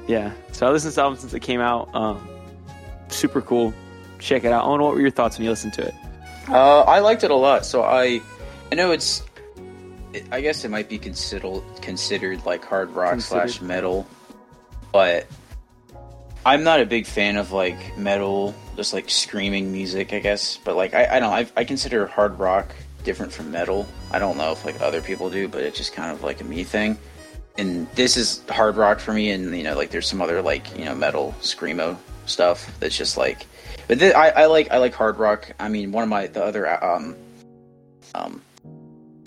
Yeah, 0.07 0.31
so 0.51 0.67
I 0.67 0.71
listened 0.71 0.91
to 0.91 0.95
this 0.95 0.97
album 0.97 1.17
since 1.19 1.33
it 1.33 1.39
came 1.41 1.61
out. 1.61 1.89
Um, 1.93 2.27
super 3.09 3.41
cool. 3.41 3.73
Check 4.19 4.43
it 4.43 4.51
out. 4.51 4.65
Owen, 4.65 4.81
what 4.81 4.93
were 4.93 5.01
your 5.01 5.11
thoughts 5.11 5.37
when 5.37 5.45
you 5.45 5.49
listened 5.51 5.73
to 5.73 5.81
it? 5.83 5.93
Uh, 6.49 6.81
I 6.81 6.99
liked 6.99 7.23
it 7.23 7.31
a 7.31 7.35
lot. 7.35 7.65
So 7.65 7.83
I, 7.83 8.21
I 8.71 8.75
know 8.75 8.91
it's, 8.91 9.23
it, 10.13 10.25
I 10.31 10.41
guess 10.41 10.65
it 10.65 10.69
might 10.71 10.89
be 10.89 10.97
considered 10.97 11.61
considered 11.81 12.45
like 12.45 12.65
hard 12.65 12.91
rock 12.91 13.11
Considered. 13.11 13.49
slash 13.49 13.61
metal, 13.61 14.07
but 14.91 15.27
I'm 16.45 16.63
not 16.63 16.81
a 16.81 16.85
big 16.85 17.05
fan 17.05 17.37
of 17.37 17.51
like 17.51 17.97
metal, 17.97 18.53
just 18.75 18.93
like 18.93 19.09
screaming 19.09 19.71
music. 19.71 20.13
I 20.13 20.19
guess, 20.19 20.57
but 20.57 20.75
like 20.75 20.93
I, 20.93 21.17
I 21.17 21.19
don't, 21.19 21.33
I, 21.33 21.47
I 21.55 21.63
consider 21.63 22.05
hard 22.07 22.37
rock 22.39 22.73
different 23.03 23.31
from 23.31 23.51
metal. 23.51 23.87
I 24.11 24.19
don't 24.19 24.37
know 24.37 24.51
if 24.51 24.65
like 24.65 24.81
other 24.81 25.01
people 25.01 25.29
do, 25.29 25.47
but 25.47 25.61
it's 25.61 25.77
just 25.77 25.93
kind 25.93 26.11
of 26.11 26.23
like 26.23 26.41
a 26.41 26.43
me 26.43 26.63
thing. 26.63 26.97
And 27.57 27.87
this 27.91 28.17
is 28.17 28.41
hard 28.49 28.77
rock 28.77 28.99
for 28.99 29.13
me, 29.13 29.31
and 29.31 29.55
you 29.55 29.63
know, 29.63 29.75
like 29.75 29.91
there's 29.91 30.07
some 30.07 30.21
other 30.21 30.41
like 30.41 30.77
you 30.77 30.85
know 30.85 30.95
metal 30.95 31.35
screamo 31.39 31.97
stuff 32.25 32.73
that's 32.79 32.97
just 32.97 33.17
like 33.17 33.45
but 33.87 33.99
th- 33.99 34.15
I, 34.15 34.29
I 34.29 34.45
like 34.45 34.71
I 34.71 34.77
like 34.77 34.93
hard 34.93 35.17
rock. 35.17 35.51
I 35.59 35.69
mean, 35.69 35.91
one 35.91 36.03
of 36.03 36.09
my 36.09 36.27
the 36.27 36.43
other 36.43 36.83
um 36.83 37.15
um 38.15 38.41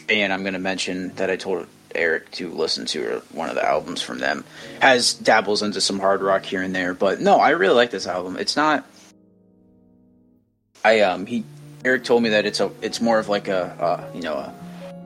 band 0.07 0.33
I'm 0.33 0.43
to 0.55 0.59
mention 0.59 1.15
that 1.17 1.31
I 1.31 1.37
told 1.37 1.67
Erick 1.99 2.31
to 2.33 2.51
listen 2.51 2.87
to 2.87 3.23
one 3.33 3.49
of 3.49 3.55
the 3.55 3.65
albums 3.65 4.03
from 4.03 4.19
them 4.19 4.45
has 4.81 5.15
dabbles 5.15 5.63
into 5.63 5.81
some 5.81 5.99
hard 5.99 6.23
rock 6.23 6.45
here 6.45 6.63
and 6.63 6.75
there. 6.75 6.95
But 6.95 7.21
no, 7.21 7.39
I 7.39 7.51
really 7.51 7.75
like 7.75 7.91
this 7.91 8.07
album. 8.07 8.37
It's 8.37 8.57
not. 8.57 8.85
I 10.85 11.01
um 11.01 11.27
he 11.27 11.45
Erick 11.85 12.05
told 12.05 12.23
me 12.23 12.31
that 12.31 12.47
it's 12.47 12.61
a 12.61 12.71
it's 12.83 13.01
more 13.01 13.19
of 13.19 13.29
like 13.29 13.49
a 13.49 13.65
uh, 13.81 14.11
you 14.15 14.23
know 14.23 14.35
a 14.35 14.55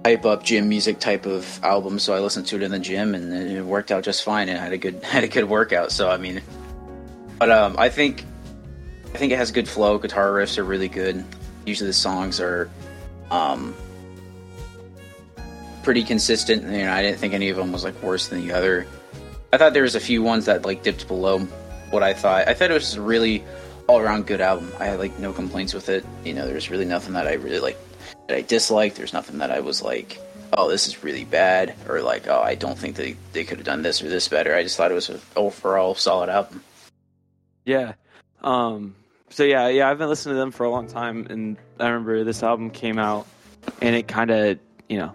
hype 0.04 0.24
up 0.24 0.42
gym 0.42 0.68
music 0.68 0.98
type 0.98 1.26
of 1.26 1.62
album. 1.64 1.98
So 1.98 2.14
I 2.14 2.20
listened 2.20 2.46
to 2.48 2.56
it 2.56 2.62
in 2.62 2.70
the 2.70 2.78
gym 2.78 3.14
and 3.14 3.32
it 3.32 3.62
worked 3.62 3.90
out 3.90 4.04
just 4.04 4.22
fine 4.22 4.48
and 4.48 4.58
I 4.58 4.62
had 4.62 4.72
a 4.72 4.78
good 4.78 5.02
had 5.04 5.24
a 5.24 5.28
good 5.28 5.44
workout. 5.44 5.92
So 5.92 6.10
I 6.10 6.16
mean, 6.16 6.42
but 7.38 7.50
um 7.50 7.76
I 7.78 7.88
think 7.88 8.24
I 9.14 9.18
think 9.18 9.32
it 9.32 9.36
has 9.36 9.50
good 9.50 9.68
flow. 9.68 9.98
Guitar 9.98 10.30
riffs 10.30 10.56
are 10.58 10.64
really 10.64 10.88
good. 10.88 11.24
Usually 11.66 11.88
the 11.88 11.94
songs 11.94 12.40
are 12.40 12.70
um, 13.30 13.74
pretty 15.82 16.02
consistent. 16.02 16.64
And 16.64 16.74
you 16.74 16.84
know, 16.84 16.92
I 16.92 17.02
didn't 17.02 17.18
think 17.18 17.34
any 17.34 17.48
of 17.48 17.56
them 17.56 17.72
was 17.72 17.84
like 17.84 18.00
worse 18.02 18.28
than 18.28 18.46
the 18.46 18.52
other. 18.52 18.86
I 19.52 19.58
thought 19.58 19.72
there 19.72 19.82
was 19.82 19.94
a 19.94 20.00
few 20.00 20.22
ones 20.22 20.46
that 20.46 20.64
like 20.64 20.82
dipped 20.82 21.08
below 21.08 21.40
what 21.90 22.02
I 22.02 22.14
thought. 22.14 22.48
I 22.48 22.54
thought 22.54 22.70
it 22.70 22.74
was 22.74 22.98
really 22.98 23.44
all 23.86 23.98
around 23.98 24.26
good 24.26 24.40
album. 24.40 24.72
I 24.78 24.86
had 24.86 24.98
like 24.98 25.18
no 25.18 25.32
complaints 25.32 25.74
with 25.74 25.88
it. 25.88 26.04
You 26.24 26.34
know, 26.34 26.46
there's 26.46 26.70
really 26.70 26.84
nothing 26.84 27.14
that 27.14 27.26
I 27.26 27.34
really 27.34 27.58
like 27.58 27.78
that 28.28 28.36
I 28.36 28.42
disliked. 28.42 28.96
There's 28.96 29.12
nothing 29.12 29.38
that 29.38 29.50
I 29.50 29.60
was 29.60 29.82
like, 29.82 30.20
oh, 30.52 30.68
this 30.68 30.86
is 30.86 31.02
really 31.02 31.24
bad, 31.24 31.74
or 31.88 32.00
like, 32.00 32.28
oh, 32.28 32.40
I 32.40 32.54
don't 32.54 32.78
think 32.78 32.96
they 32.96 33.16
they 33.32 33.44
could 33.44 33.58
have 33.58 33.66
done 33.66 33.82
this 33.82 34.02
or 34.02 34.08
this 34.08 34.28
better. 34.28 34.54
I 34.54 34.62
just 34.62 34.76
thought 34.76 34.90
it 34.90 34.94
was 34.94 35.08
an 35.08 35.20
overall 35.36 35.94
solid 35.94 36.28
album. 36.28 36.62
Yeah. 37.64 37.94
Um, 38.42 38.94
so 39.30 39.44
yeah, 39.44 39.68
yeah, 39.68 39.90
I've 39.90 39.98
been 39.98 40.08
listening 40.08 40.34
to 40.34 40.38
them 40.38 40.50
for 40.50 40.64
a 40.64 40.70
long 40.70 40.86
time, 40.86 41.26
and 41.28 41.56
I 41.78 41.88
remember 41.88 42.24
this 42.24 42.42
album 42.42 42.70
came 42.70 42.98
out, 42.98 43.26
and 43.82 43.94
it 43.94 44.08
kind 44.08 44.30
of, 44.30 44.58
you 44.88 44.98
know, 44.98 45.14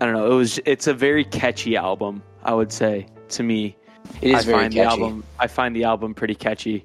I 0.00 0.04
don't 0.06 0.14
know, 0.14 0.30
it 0.30 0.34
was, 0.34 0.58
it's 0.66 0.86
a 0.86 0.94
very 0.94 1.24
catchy 1.24 1.76
album, 1.76 2.22
I 2.42 2.52
would 2.54 2.72
say 2.72 3.06
to 3.30 3.42
me. 3.42 3.76
It 4.20 4.30
is 4.32 4.40
I 4.40 4.42
very 4.42 4.58
find 4.58 4.74
catchy. 4.74 4.84
the 4.84 4.90
album, 5.04 5.24
I 5.38 5.46
find 5.46 5.74
the 5.74 5.84
album 5.84 6.14
pretty 6.14 6.34
catchy. 6.34 6.84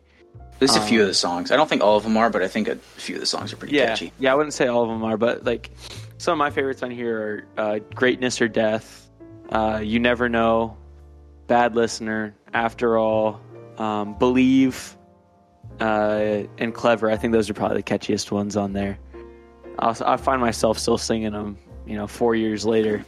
There's 0.60 0.76
a 0.76 0.82
few 0.82 1.00
Um, 1.00 1.04
of 1.04 1.08
the 1.08 1.14
songs. 1.14 1.52
I 1.52 1.58
don't 1.58 1.68
think 1.70 1.82
all 1.82 1.98
of 1.98 2.04
them 2.04 2.16
are, 2.18 2.30
but 2.30 2.42
I 2.42 2.48
think 2.48 2.68
a 2.68 2.76
few 2.76 3.16
of 3.16 3.22
the 3.22 3.26
songs 3.28 3.52
are 3.54 3.56
pretty 3.58 3.76
Yeah, 3.76 3.88
catchy. 3.88 4.12
yeah, 4.20 4.32
I 4.32 4.36
wouldn't 4.36 4.54
say 4.54 4.68
all 4.68 4.84
of 4.84 4.90
them 4.90 5.04
are, 5.04 5.18
but 5.18 5.44
like 5.46 5.72
some 6.18 6.34
of 6.34 6.38
my 6.38 6.50
favorites 6.50 6.84
on 6.84 6.92
here 6.92 7.46
are 7.58 7.62
uh, 7.76 7.80
"Greatness 7.96 8.42
or 8.42 8.48
Death," 8.48 9.10
uh, 9.52 9.80
"You 9.84 10.00
Never 10.00 10.28
Know," 10.30 10.76
"Bad 11.48 11.76
Listener," 11.76 12.36
"After 12.54 12.98
All," 12.98 13.40
um, 13.78 14.16
"Believe," 14.20 14.98
uh, 15.80 16.44
and 16.58 16.74
"Clever." 16.74 17.10
I 17.10 17.16
think 17.18 17.32
those 17.34 17.50
are 17.50 17.54
probably 17.54 17.78
the 17.78 17.84
catchiest 17.84 18.32
ones 18.32 18.58
on 18.58 18.74
there. 18.74 18.98
I 19.80 20.18
find 20.18 20.42
myself 20.42 20.78
still 20.78 20.98
singing 20.98 21.32
them. 21.32 21.58
You 21.90 21.96
know, 21.96 22.06
four 22.06 22.36
years 22.36 22.68
later, 22.68 23.04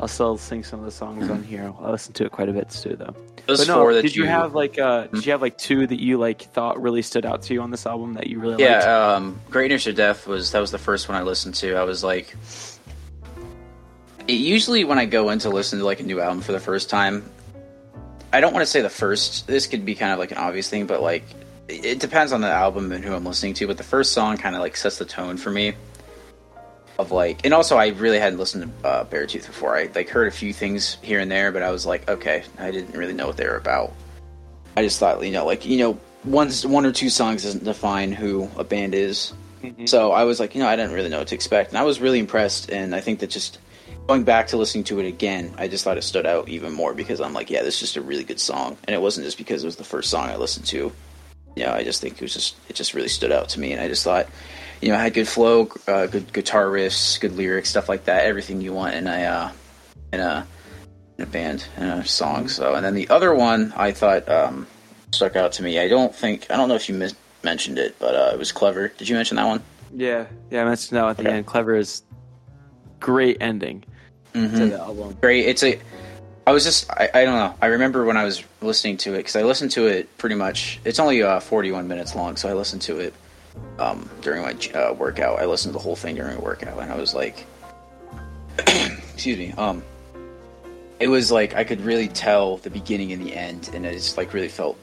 I'll 0.00 0.08
still 0.08 0.38
sing 0.38 0.64
some 0.64 0.80
of 0.80 0.86
the 0.86 0.90
songs 0.90 1.28
on 1.28 1.42
here. 1.42 1.70
I 1.80 1.90
listen 1.90 2.14
to 2.14 2.24
it 2.24 2.32
quite 2.32 2.48
a 2.48 2.52
bit 2.54 2.70
too, 2.70 2.96
though. 2.96 3.14
Those 3.46 3.58
But 3.58 3.68
no, 3.68 3.74
four 3.74 3.92
that 3.92 4.00
did 4.00 4.16
you, 4.16 4.24
have 4.24 4.54
like 4.54 4.78
uh, 4.78 5.08
did 5.08 5.26
you 5.26 5.32
have 5.32 5.42
like 5.42 5.58
two 5.58 5.86
that 5.86 6.00
you 6.00 6.16
like 6.16 6.40
thought 6.40 6.80
really 6.80 7.02
stood 7.02 7.26
out 7.26 7.42
to 7.42 7.54
you 7.54 7.60
on 7.60 7.70
this 7.70 7.84
album 7.84 8.14
that 8.14 8.28
you 8.28 8.40
really 8.40 8.52
liked? 8.52 8.62
Yeah, 8.62 9.14
um, 9.14 9.38
Greatness 9.50 9.86
or 9.86 9.92
Death 9.92 10.26
was 10.26 10.52
that 10.52 10.60
was 10.60 10.70
the 10.70 10.78
first 10.78 11.10
one 11.10 11.18
I 11.18 11.22
listened 11.22 11.56
to. 11.56 11.74
I 11.74 11.82
was 11.82 12.02
like, 12.02 12.34
it, 14.26 14.32
usually 14.32 14.84
when 14.84 14.98
I 14.98 15.04
go 15.04 15.28
in 15.28 15.38
to 15.40 15.50
listen 15.50 15.78
to 15.80 15.84
like 15.84 16.00
a 16.00 16.04
new 16.04 16.18
album 16.18 16.40
for 16.40 16.52
the 16.52 16.60
first 16.60 16.88
time, 16.88 17.28
I 18.32 18.40
don't 18.40 18.54
want 18.54 18.62
to 18.62 18.70
say 18.70 18.80
the 18.80 18.88
first. 18.88 19.46
This 19.46 19.66
could 19.66 19.84
be 19.84 19.94
kind 19.94 20.10
of 20.10 20.18
like 20.18 20.30
an 20.30 20.38
obvious 20.38 20.70
thing, 20.70 20.86
but 20.86 21.02
like 21.02 21.24
it 21.68 22.00
depends 22.00 22.32
on 22.32 22.40
the 22.40 22.48
album 22.48 22.92
and 22.92 23.04
who 23.04 23.14
I'm 23.14 23.26
listening 23.26 23.52
to. 23.54 23.66
But 23.66 23.76
the 23.76 23.84
first 23.84 24.12
song 24.12 24.38
kind 24.38 24.56
of 24.56 24.62
like 24.62 24.74
sets 24.74 24.96
the 24.96 25.04
tone 25.04 25.36
for 25.36 25.50
me. 25.50 25.74
Of 26.98 27.10
like, 27.10 27.44
and 27.44 27.54
also 27.54 27.76
I 27.76 27.88
really 27.88 28.18
hadn't 28.18 28.38
listened 28.38 28.70
to 28.82 28.86
uh, 28.86 29.04
Beartooth 29.04 29.46
before. 29.46 29.76
I 29.76 29.88
like 29.94 30.08
heard 30.08 30.28
a 30.28 30.30
few 30.30 30.52
things 30.52 30.98
here 31.02 31.20
and 31.20 31.30
there, 31.30 31.50
but 31.50 31.62
I 31.62 31.70
was 31.70 31.86
like, 31.86 32.08
okay, 32.08 32.44
I 32.58 32.70
didn't 32.70 32.96
really 32.96 33.14
know 33.14 33.26
what 33.26 33.36
they 33.36 33.46
were 33.46 33.56
about. 33.56 33.92
I 34.76 34.82
just 34.82 34.98
thought, 34.98 35.24
you 35.24 35.32
know, 35.32 35.46
like 35.46 35.64
you 35.64 35.78
know, 35.78 35.98
one 36.24 36.50
one 36.50 36.86
or 36.86 36.92
two 36.92 37.10
songs 37.10 37.44
doesn't 37.44 37.64
define 37.64 38.12
who 38.12 38.48
a 38.56 38.64
band 38.64 38.94
is. 38.94 39.32
Mhm. 39.62 39.88
So 39.88 40.12
I 40.12 40.24
was 40.24 40.38
like, 40.38 40.54
you 40.54 40.60
know, 40.60 40.68
I 40.68 40.76
didn't 40.76 40.92
really 40.92 41.08
know 41.08 41.18
what 41.18 41.28
to 41.28 41.34
expect, 41.34 41.70
and 41.70 41.78
I 41.78 41.82
was 41.82 42.00
really 42.00 42.18
impressed. 42.18 42.70
And 42.70 42.94
I 42.94 43.00
think 43.00 43.20
that 43.20 43.30
just 43.30 43.58
going 44.06 44.24
back 44.24 44.48
to 44.48 44.56
listening 44.56 44.84
to 44.84 45.00
it 45.00 45.06
again, 45.06 45.54
I 45.58 45.68
just 45.68 45.84
thought 45.84 45.96
it 45.96 46.02
stood 46.02 46.26
out 46.26 46.48
even 46.48 46.72
more 46.72 46.94
because 46.94 47.20
I'm 47.20 47.32
like, 47.32 47.50
yeah, 47.50 47.62
this 47.62 47.76
is 47.76 47.80
just 47.80 47.96
a 47.96 48.02
really 48.02 48.24
good 48.24 48.40
song, 48.40 48.76
and 48.84 48.94
it 48.94 49.00
wasn't 49.00 49.24
just 49.24 49.38
because 49.38 49.62
it 49.62 49.66
was 49.66 49.76
the 49.76 49.84
first 49.84 50.10
song 50.10 50.28
I 50.28 50.36
listened 50.36 50.66
to. 50.66 50.92
You 51.56 51.66
know, 51.66 51.72
I 51.72 51.84
just 51.84 52.00
think 52.00 52.14
it 52.14 52.22
was 52.22 52.34
just 52.34 52.56
it 52.68 52.76
just 52.76 52.94
really 52.94 53.08
stood 53.08 53.32
out 53.32 53.48
to 53.50 53.60
me, 53.60 53.72
and 53.72 53.80
I 53.80 53.88
just 53.88 54.04
thought, 54.04 54.26
you 54.82 54.88
know, 54.88 54.94
it 54.96 54.98
had 55.00 55.14
good 55.14 55.28
flow, 55.28 55.68
uh, 55.86 56.06
good 56.06 56.32
guitar 56.32 56.66
riffs, 56.66 57.18
good 57.20 57.36
lyrics, 57.36 57.70
stuff 57.70 57.88
like 57.88 58.04
that, 58.04 58.24
everything 58.26 58.60
you 58.60 58.72
want, 58.74 58.94
and 58.94 59.08
I 59.08 59.22
uh, 59.24 59.50
and 60.12 60.20
uh, 60.22 60.42
in 61.18 61.24
a 61.24 61.26
band 61.26 61.66
and 61.76 62.00
a 62.00 62.04
song. 62.04 62.48
So, 62.48 62.74
and 62.74 62.84
then 62.84 62.94
the 62.94 63.08
other 63.08 63.32
one 63.34 63.72
I 63.76 63.92
thought 63.92 64.28
um, 64.28 64.66
stuck 65.12 65.36
out 65.36 65.52
to 65.52 65.62
me. 65.62 65.78
I 65.78 65.88
don't 65.88 66.14
think 66.14 66.50
I 66.50 66.56
don't 66.56 66.68
know 66.68 66.74
if 66.74 66.88
you 66.88 66.94
mis- 66.96 67.14
mentioned 67.44 67.78
it, 67.78 67.96
but 67.98 68.14
uh, 68.14 68.30
it 68.34 68.38
was 68.38 68.50
clever. 68.52 68.88
Did 68.88 69.08
you 69.08 69.14
mention 69.14 69.36
that 69.36 69.46
one? 69.46 69.62
Yeah, 69.94 70.26
yeah. 70.50 70.62
I 70.62 70.64
mentioned 70.64 70.98
that 70.98 71.04
at 71.06 71.16
the 71.16 71.22
Okay. 71.24 71.36
end. 71.38 71.46
Clever 71.46 71.76
is 71.76 72.02
great 73.00 73.38
ending 73.40 73.84
Mm-hmm. 74.34 74.56
to 74.56 74.66
the 74.66 74.80
album. 74.80 75.16
great. 75.20 75.44
It's 75.46 75.62
a. 75.62 75.78
I 76.46 76.52
was 76.52 76.64
just. 76.64 76.90
I, 76.90 77.08
I 77.14 77.24
don't 77.24 77.34
know. 77.36 77.54
I 77.60 77.66
remember 77.66 78.04
when 78.06 78.16
I 78.16 78.24
was 78.24 78.42
listening 78.62 78.96
to 78.98 79.12
it 79.14 79.18
because 79.18 79.36
I 79.36 79.42
listened 79.42 79.70
to 79.72 79.86
it 79.86 80.16
pretty 80.18 80.34
much. 80.34 80.80
It's 80.86 80.98
only 80.98 81.22
uh, 81.22 81.38
41 81.38 81.86
minutes 81.86 82.14
long, 82.16 82.36
so 82.36 82.48
I 82.48 82.54
listened 82.54 82.80
to 82.82 82.98
it 82.98 83.12
um, 83.78 84.08
during 84.20 84.42
my 84.42 84.52
uh, 84.74 84.92
workout. 84.94 85.38
I 85.40 85.46
listened 85.46 85.72
to 85.72 85.78
the 85.78 85.82
whole 85.82 85.96
thing 85.96 86.16
during 86.16 86.36
a 86.36 86.40
workout, 86.40 86.78
and 86.80 86.92
I 86.92 86.96
was 86.96 87.14
like, 87.14 87.46
excuse 88.58 89.38
me. 89.38 89.52
Um, 89.52 89.82
it 91.00 91.08
was 91.08 91.32
like 91.32 91.54
I 91.54 91.64
could 91.64 91.80
really 91.80 92.08
tell 92.08 92.58
the 92.58 92.70
beginning 92.70 93.12
and 93.12 93.24
the 93.24 93.34
end, 93.34 93.70
and 93.74 93.84
it 93.84 93.92
just 93.94 94.16
like 94.16 94.32
really 94.34 94.48
felt 94.48 94.76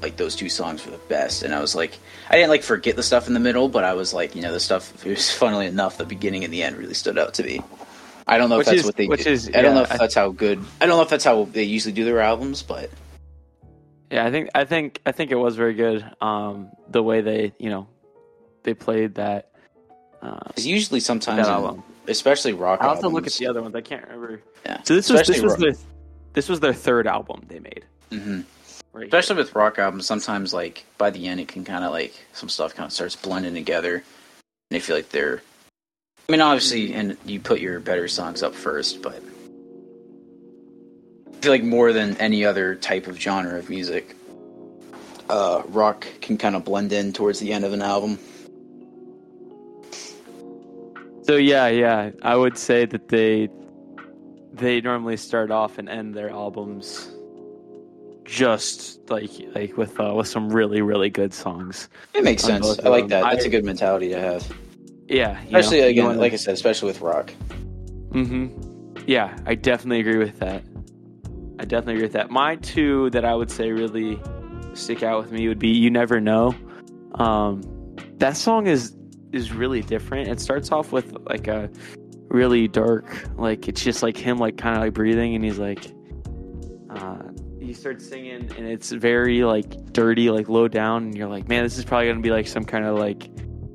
like 0.00 0.16
those 0.16 0.34
two 0.34 0.48
songs 0.48 0.84
were 0.84 0.90
the 0.92 0.98
best. 1.08 1.42
And 1.42 1.54
I 1.54 1.60
was 1.60 1.74
like, 1.74 1.98
I 2.30 2.34
didn't 2.36 2.50
like 2.50 2.62
forget 2.62 2.96
the 2.96 3.02
stuff 3.02 3.28
in 3.28 3.34
the 3.34 3.40
middle, 3.40 3.68
but 3.68 3.84
I 3.84 3.94
was 3.94 4.12
like, 4.14 4.34
you 4.34 4.42
know, 4.42 4.52
the 4.52 4.60
stuff. 4.60 4.92
It 5.06 5.10
was 5.10 5.30
funnily 5.30 5.66
enough, 5.66 5.98
the 5.98 6.06
beginning 6.06 6.44
and 6.44 6.52
the 6.52 6.62
end 6.62 6.76
really 6.76 6.94
stood 6.94 7.18
out 7.18 7.34
to 7.34 7.42
me. 7.42 7.60
I 8.26 8.38
don't 8.38 8.48
know 8.50 8.58
Which 8.58 8.68
if 8.68 8.70
that's 8.70 8.80
is- 8.80 8.86
what 8.86 8.96
they. 8.96 9.06
which 9.06 9.24
do. 9.24 9.30
is- 9.30 9.50
I 9.54 9.62
don't 9.62 9.74
know 9.74 9.82
if 9.82 9.88
that's 9.90 10.14
how 10.14 10.30
good. 10.30 10.64
I 10.80 10.86
don't 10.86 10.96
know 10.96 11.02
if 11.02 11.08
that's 11.10 11.24
how 11.24 11.44
they 11.44 11.64
usually 11.64 11.92
do 11.92 12.04
their 12.04 12.20
albums, 12.20 12.62
but 12.62 12.88
Yeah, 14.12 14.26
I 14.26 14.30
think 14.30 14.50
I 14.54 14.64
think 14.64 15.00
I 15.06 15.12
think 15.12 15.30
it 15.30 15.36
was 15.36 15.56
very 15.56 15.74
good. 15.74 16.04
Um, 16.20 16.70
the 16.88 17.02
way 17.02 17.22
they 17.22 17.54
you 17.58 17.70
know 17.70 17.88
they 18.62 18.74
played 18.74 19.14
that. 19.14 19.50
Uh, 20.20 20.38
usually 20.56 21.00
sometimes, 21.00 21.46
That 21.46 21.58
in- 21.58 21.82
especially 22.06 22.52
rock. 22.52 22.80
Albums. 22.80 22.88
I'll 22.88 22.94
have 22.94 23.02
to 23.02 23.08
look 23.08 23.26
at 23.26 23.32
the 23.32 23.46
other 23.46 23.62
ones. 23.62 23.74
I 23.74 23.80
can't 23.80 24.04
remember. 24.04 24.42
Yeah. 24.64 24.82
So 24.84 24.94
this 24.94 25.10
was 25.10 25.20
this 25.20 25.30
Especially 25.30 25.44
was 25.44 25.56
their 25.56 25.72
this 26.34 26.48
was 26.48 26.60
their 26.60 26.74
third 26.74 27.06
album 27.06 27.42
they 27.48 27.58
made. 27.58 27.84
Mm-hmm. 28.10 28.42
Right. 28.92 29.06
Especially 29.06 29.36
with 29.36 29.54
rock 29.54 29.78
albums, 29.78 30.06
sometimes 30.06 30.52
like 30.52 30.84
by 30.98 31.08
the 31.10 31.26
end, 31.26 31.40
it 31.40 31.48
can 31.48 31.64
kind 31.64 31.82
of 31.82 31.90
like 31.90 32.14
some 32.34 32.50
stuff 32.50 32.74
kind 32.74 32.86
of 32.86 32.92
starts 32.92 33.16
blending 33.16 33.54
together, 33.54 33.94
and 33.94 34.04
they 34.70 34.80
feel 34.80 34.94
like 34.94 35.08
they're. 35.08 35.42
I 36.28 36.32
mean, 36.32 36.42
obviously, 36.42 36.92
and 36.92 37.16
you 37.24 37.40
put 37.40 37.60
your 37.60 37.80
better 37.80 38.06
songs 38.06 38.42
up 38.42 38.54
first, 38.54 39.00
but 39.02 39.14
I 39.14 39.31
feel 41.42 41.52
like 41.52 41.64
more 41.64 41.92
than 41.92 42.16
any 42.18 42.44
other 42.44 42.76
type 42.76 43.08
of 43.08 43.20
genre 43.20 43.58
of 43.58 43.68
music, 43.68 44.14
uh, 45.28 45.62
rock 45.68 46.06
can 46.20 46.38
kind 46.38 46.54
of 46.54 46.64
blend 46.64 46.92
in 46.92 47.12
towards 47.12 47.40
the 47.40 47.52
end 47.52 47.64
of 47.64 47.72
an 47.72 47.82
album. 47.82 48.18
So 51.24 51.36
yeah, 51.36 51.66
yeah, 51.68 52.10
I 52.22 52.36
would 52.36 52.56
say 52.56 52.84
that 52.86 53.08
they 53.08 53.48
they 54.52 54.80
normally 54.80 55.16
start 55.16 55.50
off 55.50 55.78
and 55.78 55.88
end 55.88 56.14
their 56.14 56.30
albums 56.30 57.10
just 58.24 59.00
like 59.10 59.30
like 59.54 59.76
with 59.76 59.98
uh, 59.98 60.14
with 60.14 60.28
some 60.28 60.48
really 60.48 60.80
really 60.80 61.10
good 61.10 61.34
songs. 61.34 61.88
It 62.14 62.22
makes 62.22 62.42
sense. 62.44 62.78
I 62.80 62.88
like 62.88 63.08
that. 63.08 63.22
That's 63.22 63.44
I- 63.44 63.48
a 63.48 63.50
good 63.50 63.64
mentality 63.64 64.08
to 64.10 64.20
have, 64.20 64.52
Yeah, 65.08 65.40
you 65.42 65.58
especially 65.58 65.80
know, 65.80 65.86
again, 65.88 66.18
like 66.18 66.32
I 66.32 66.36
said, 66.36 66.54
especially 66.54 66.86
with 66.88 67.00
rock. 67.00 67.32
Mm-hmm. 68.10 69.02
Yeah, 69.06 69.36
I 69.46 69.54
definitely 69.56 70.00
agree 70.00 70.18
with 70.18 70.38
that. 70.40 70.62
I 71.62 71.64
definitely 71.64 71.94
agree 71.94 72.06
with 72.06 72.14
that. 72.14 72.28
My 72.28 72.56
two 72.56 73.08
that 73.10 73.24
I 73.24 73.36
would 73.36 73.48
say 73.48 73.70
really 73.70 74.20
stick 74.74 75.04
out 75.04 75.22
with 75.22 75.30
me 75.30 75.46
would 75.46 75.60
be 75.60 75.68
"You 75.68 75.90
Never 75.90 76.20
Know." 76.20 76.56
Um, 77.14 77.62
that 78.16 78.36
song 78.36 78.66
is 78.66 78.96
is 79.32 79.52
really 79.52 79.80
different. 79.80 80.28
It 80.28 80.40
starts 80.40 80.72
off 80.72 80.90
with 80.90 81.16
like 81.24 81.46
a 81.46 81.70
really 82.30 82.66
dark, 82.66 83.28
like 83.36 83.68
it's 83.68 83.84
just 83.84 84.02
like 84.02 84.16
him, 84.16 84.38
like 84.38 84.56
kind 84.56 84.74
of 84.74 84.82
like 84.82 84.92
breathing, 84.92 85.36
and 85.36 85.44
he's 85.44 85.60
like, 85.60 85.86
uh, 86.90 87.22
he 87.60 87.72
starts 87.72 88.08
singing, 88.08 88.50
and 88.56 88.66
it's 88.66 88.90
very 88.90 89.44
like 89.44 89.92
dirty, 89.92 90.30
like 90.30 90.48
low 90.48 90.66
down, 90.66 91.04
and 91.04 91.16
you're 91.16 91.28
like, 91.28 91.46
man, 91.46 91.62
this 91.62 91.78
is 91.78 91.84
probably 91.84 92.08
gonna 92.08 92.18
be 92.18 92.32
like 92.32 92.48
some 92.48 92.64
kind 92.64 92.84
of 92.84 92.98
like 92.98 93.30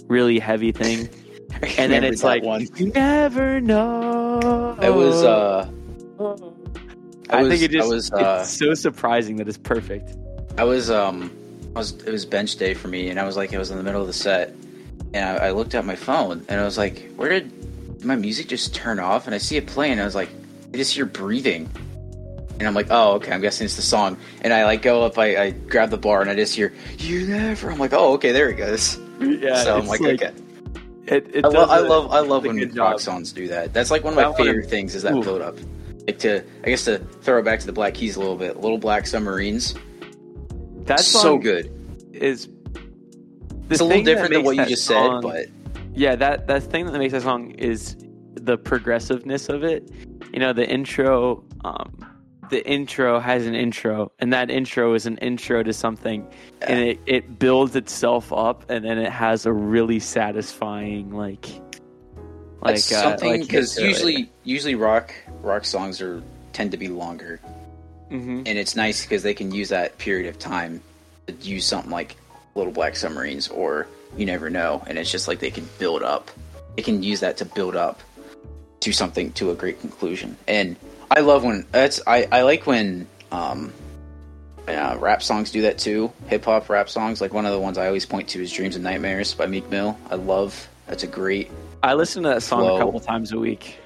really 0.07 0.39
heavy 0.39 0.73
thing. 0.73 1.07
And 1.79 1.91
then 1.91 2.03
it's 2.03 2.23
like, 2.23 2.43
one. 2.43 2.67
you 2.75 2.89
never 2.89 3.59
know. 3.61 4.77
It 4.79 4.93
was. 4.93 5.23
uh 5.23 5.71
I, 7.29 7.43
was- 7.43 7.49
think 7.51 7.63
it 7.63 7.71
just 7.71 7.89
was, 7.89 8.11
uh, 8.11 8.39
it's 8.41 8.51
so 8.51 8.73
surprising 8.73 9.35
that 9.37 9.47
it's 9.47 9.57
perfect. 9.57 10.15
I 10.57 10.63
was 10.63 10.89
um 10.89 11.31
I 11.75 11.79
was 11.79 11.91
it 11.91 12.11
was 12.11 12.25
bench 12.25 12.55
day 12.55 12.73
for 12.73 12.87
me 12.87 13.09
and 13.09 13.19
I 13.19 13.25
was 13.25 13.37
like 13.37 13.53
I 13.53 13.57
was 13.57 13.69
in 13.69 13.77
the 13.77 13.83
middle 13.83 14.01
of 14.01 14.07
the 14.07 14.13
set 14.13 14.49
and 15.13 15.17
I, 15.39 15.47
I 15.47 15.51
looked 15.51 15.75
at 15.75 15.85
my 15.85 15.95
phone 15.95 16.43
and 16.49 16.59
I 16.59 16.63
was 16.63 16.77
like 16.77 17.11
where 17.15 17.29
did 17.29 18.03
my 18.03 18.15
music 18.15 18.47
just 18.47 18.73
turn 18.73 18.99
off? 18.99 19.25
And 19.25 19.35
I 19.35 19.37
see 19.37 19.57
it 19.57 19.67
playing 19.67 19.93
and 19.93 20.01
I 20.01 20.05
was 20.05 20.15
like 20.15 20.29
I 20.73 20.77
just 20.77 20.93
hear 20.93 21.05
breathing. 21.05 21.69
And 22.59 22.67
I'm 22.67 22.73
like 22.73 22.87
oh 22.89 23.13
okay 23.13 23.31
I'm 23.31 23.41
guessing 23.41 23.65
it's 23.65 23.75
the 23.75 23.83
song. 23.83 24.17
And 24.41 24.51
I 24.51 24.63
like 24.65 24.81
go 24.81 25.03
up 25.03 25.17
I, 25.17 25.37
I 25.37 25.49
grab 25.51 25.91
the 25.91 25.97
bar 25.97 26.21
and 26.21 26.29
I 26.29 26.35
just 26.35 26.55
hear 26.55 26.73
you 26.97 27.27
never 27.27 27.69
I'm 27.69 27.77
like 27.77 27.93
oh 27.93 28.13
okay 28.13 28.31
there 28.31 28.49
it 28.49 28.55
goes. 28.55 28.97
Yeah, 29.19 29.63
so 29.63 29.75
I'm 29.75 29.81
it's 29.81 29.89
like, 29.89 30.01
okay. 30.01 30.31
It, 31.07 31.35
it 31.35 31.45
I, 31.45 31.47
lo- 31.47 31.65
I 31.65 31.79
love 31.79 32.11
I 32.11 32.19
love 32.19 32.45
when 32.45 32.73
rock 32.73 32.99
songs 32.99 33.31
do 33.31 33.47
that. 33.47 33.73
That's 33.73 33.91
like 33.91 34.03
one 34.03 34.17
of 34.17 34.17
my 34.17 34.33
favorite 34.43 34.69
things 34.69 34.95
is 34.95 35.03
that 35.03 35.13
Ooh. 35.13 35.23
build 35.23 35.41
up 35.41 35.57
like 36.07 36.19
to 36.19 36.43
I 36.63 36.69
guess 36.69 36.85
to 36.85 36.99
throw 36.99 37.39
it 37.39 37.43
back 37.43 37.59
to 37.59 37.65
the 37.65 37.73
Black 37.73 37.93
Keys 37.93 38.15
a 38.15 38.19
little 38.19 38.37
bit 38.37 38.57
Little 38.57 38.77
Black 38.77 39.07
Submarines 39.07 39.75
That's 40.85 41.05
so 41.05 41.37
good 41.37 41.71
is. 42.13 42.49
it's 43.69 43.81
a 43.81 43.85
little 43.85 44.03
different 44.03 44.33
than 44.33 44.43
what 44.43 44.55
you 44.55 44.65
just 44.65 44.85
song- 44.85 45.21
said 45.21 45.29
but 45.29 45.47
yeah, 45.97 46.15
that 46.15 46.45
that 46.45 46.61
thing 46.61 46.85
that 46.85 46.99
makes 46.99 47.13
that 47.13 47.23
song 47.23 47.51
is 47.51 47.97
the 48.35 48.55
progressiveness 48.55 49.49
of 49.49 49.63
it. 49.63 49.91
You 50.31 50.39
know, 50.39 50.53
the 50.53 50.67
intro. 50.69 51.43
Um, 51.65 52.05
the 52.51 52.65
intro 52.65 53.19
has 53.19 53.45
an 53.45 53.55
intro, 53.55 54.11
and 54.19 54.31
that 54.31 54.49
intro 54.49 54.93
is 54.93 55.05
an 55.05 55.17
intro 55.17 55.63
to 55.63 55.73
something, 55.73 56.25
and 56.61 56.79
it, 56.79 56.99
it 57.05 57.39
builds 57.39 57.75
itself 57.75 58.31
up, 58.31 58.69
and 58.69 58.85
then 58.85 58.97
it 58.99 59.11
has 59.11 59.45
a 59.45 59.51
really 59.51 59.99
satisfying 59.99 61.09
like. 61.11 61.45
Like 62.61 62.75
Like 62.75 62.75
uh, 62.77 62.79
something 62.79 63.29
like 63.29 63.41
because 63.41 63.75
hit 63.75 63.81
to 63.81 63.85
it. 63.85 63.89
usually 63.91 64.29
usually 64.43 64.75
rock 64.75 65.13
rock 65.41 65.63
songs 65.65 66.01
are 66.01 66.21
tend 66.53 66.71
to 66.71 66.77
be 66.77 66.87
longer, 66.87 67.39
Mhm. 68.11 68.39
and 68.47 68.57
it's 68.57 68.75
nice 68.75 69.03
because 69.03 69.21
they 69.23 69.33
can 69.35 69.51
use 69.53 69.69
that 69.69 69.97
period 69.99 70.27
of 70.29 70.39
time 70.39 70.81
to 71.27 71.33
use 71.33 71.65
something 71.65 71.91
like 71.91 72.15
Little 72.55 72.73
Black 72.73 72.95
Submarines 72.95 73.47
or 73.49 73.85
You 74.17 74.25
Never 74.25 74.49
Know, 74.49 74.81
and 74.87 74.97
it's 74.97 75.11
just 75.11 75.27
like 75.27 75.39
they 75.39 75.51
can 75.51 75.69
build 75.77 76.01
up. 76.01 76.31
They 76.75 76.81
can 76.81 77.03
use 77.03 77.19
that 77.19 77.37
to 77.37 77.45
build 77.45 77.75
up 77.75 78.01
to 78.79 78.91
something 78.91 79.31
to 79.33 79.51
a 79.51 79.55
great 79.55 79.79
conclusion, 79.79 80.35
and 80.47 80.75
I 81.11 81.19
love 81.19 81.43
when 81.43 81.65
that's 81.71 82.01
I 82.07 82.27
I 82.31 82.41
like 82.41 82.65
when 82.65 83.07
um. 83.31 83.71
Uh, 84.67 84.97
rap 84.99 85.23
songs 85.23 85.49
do 85.49 85.61
that 85.61 85.77
too. 85.77 86.11
Hip 86.27 86.43
hop 86.43 86.67
rap 86.69 86.89
songs, 86.89 87.21
like 87.21 87.33
one 87.33 87.45
of 87.45 87.53
the 87.53 87.59
ones 87.59 87.77
I 87.77 87.87
always 87.87 88.05
point 88.05 88.27
to 88.29 88.41
is 88.43 88.51
"Dreams 88.51 88.75
and 88.75 88.83
Nightmares" 88.83 89.33
by 89.33 89.45
Meek 89.45 89.69
Mill. 89.69 89.97
I 90.09 90.15
love 90.15 90.67
that's 90.87 91.03
a 91.03 91.07
great 91.07 91.49
I 91.83 91.93
listen 91.93 92.23
to 92.23 92.29
that 92.29 92.43
song 92.43 92.61
Flow. 92.61 92.75
a 92.75 92.79
couple 92.79 92.99
times 92.99 93.31
a 93.31 93.39
week. 93.39 93.77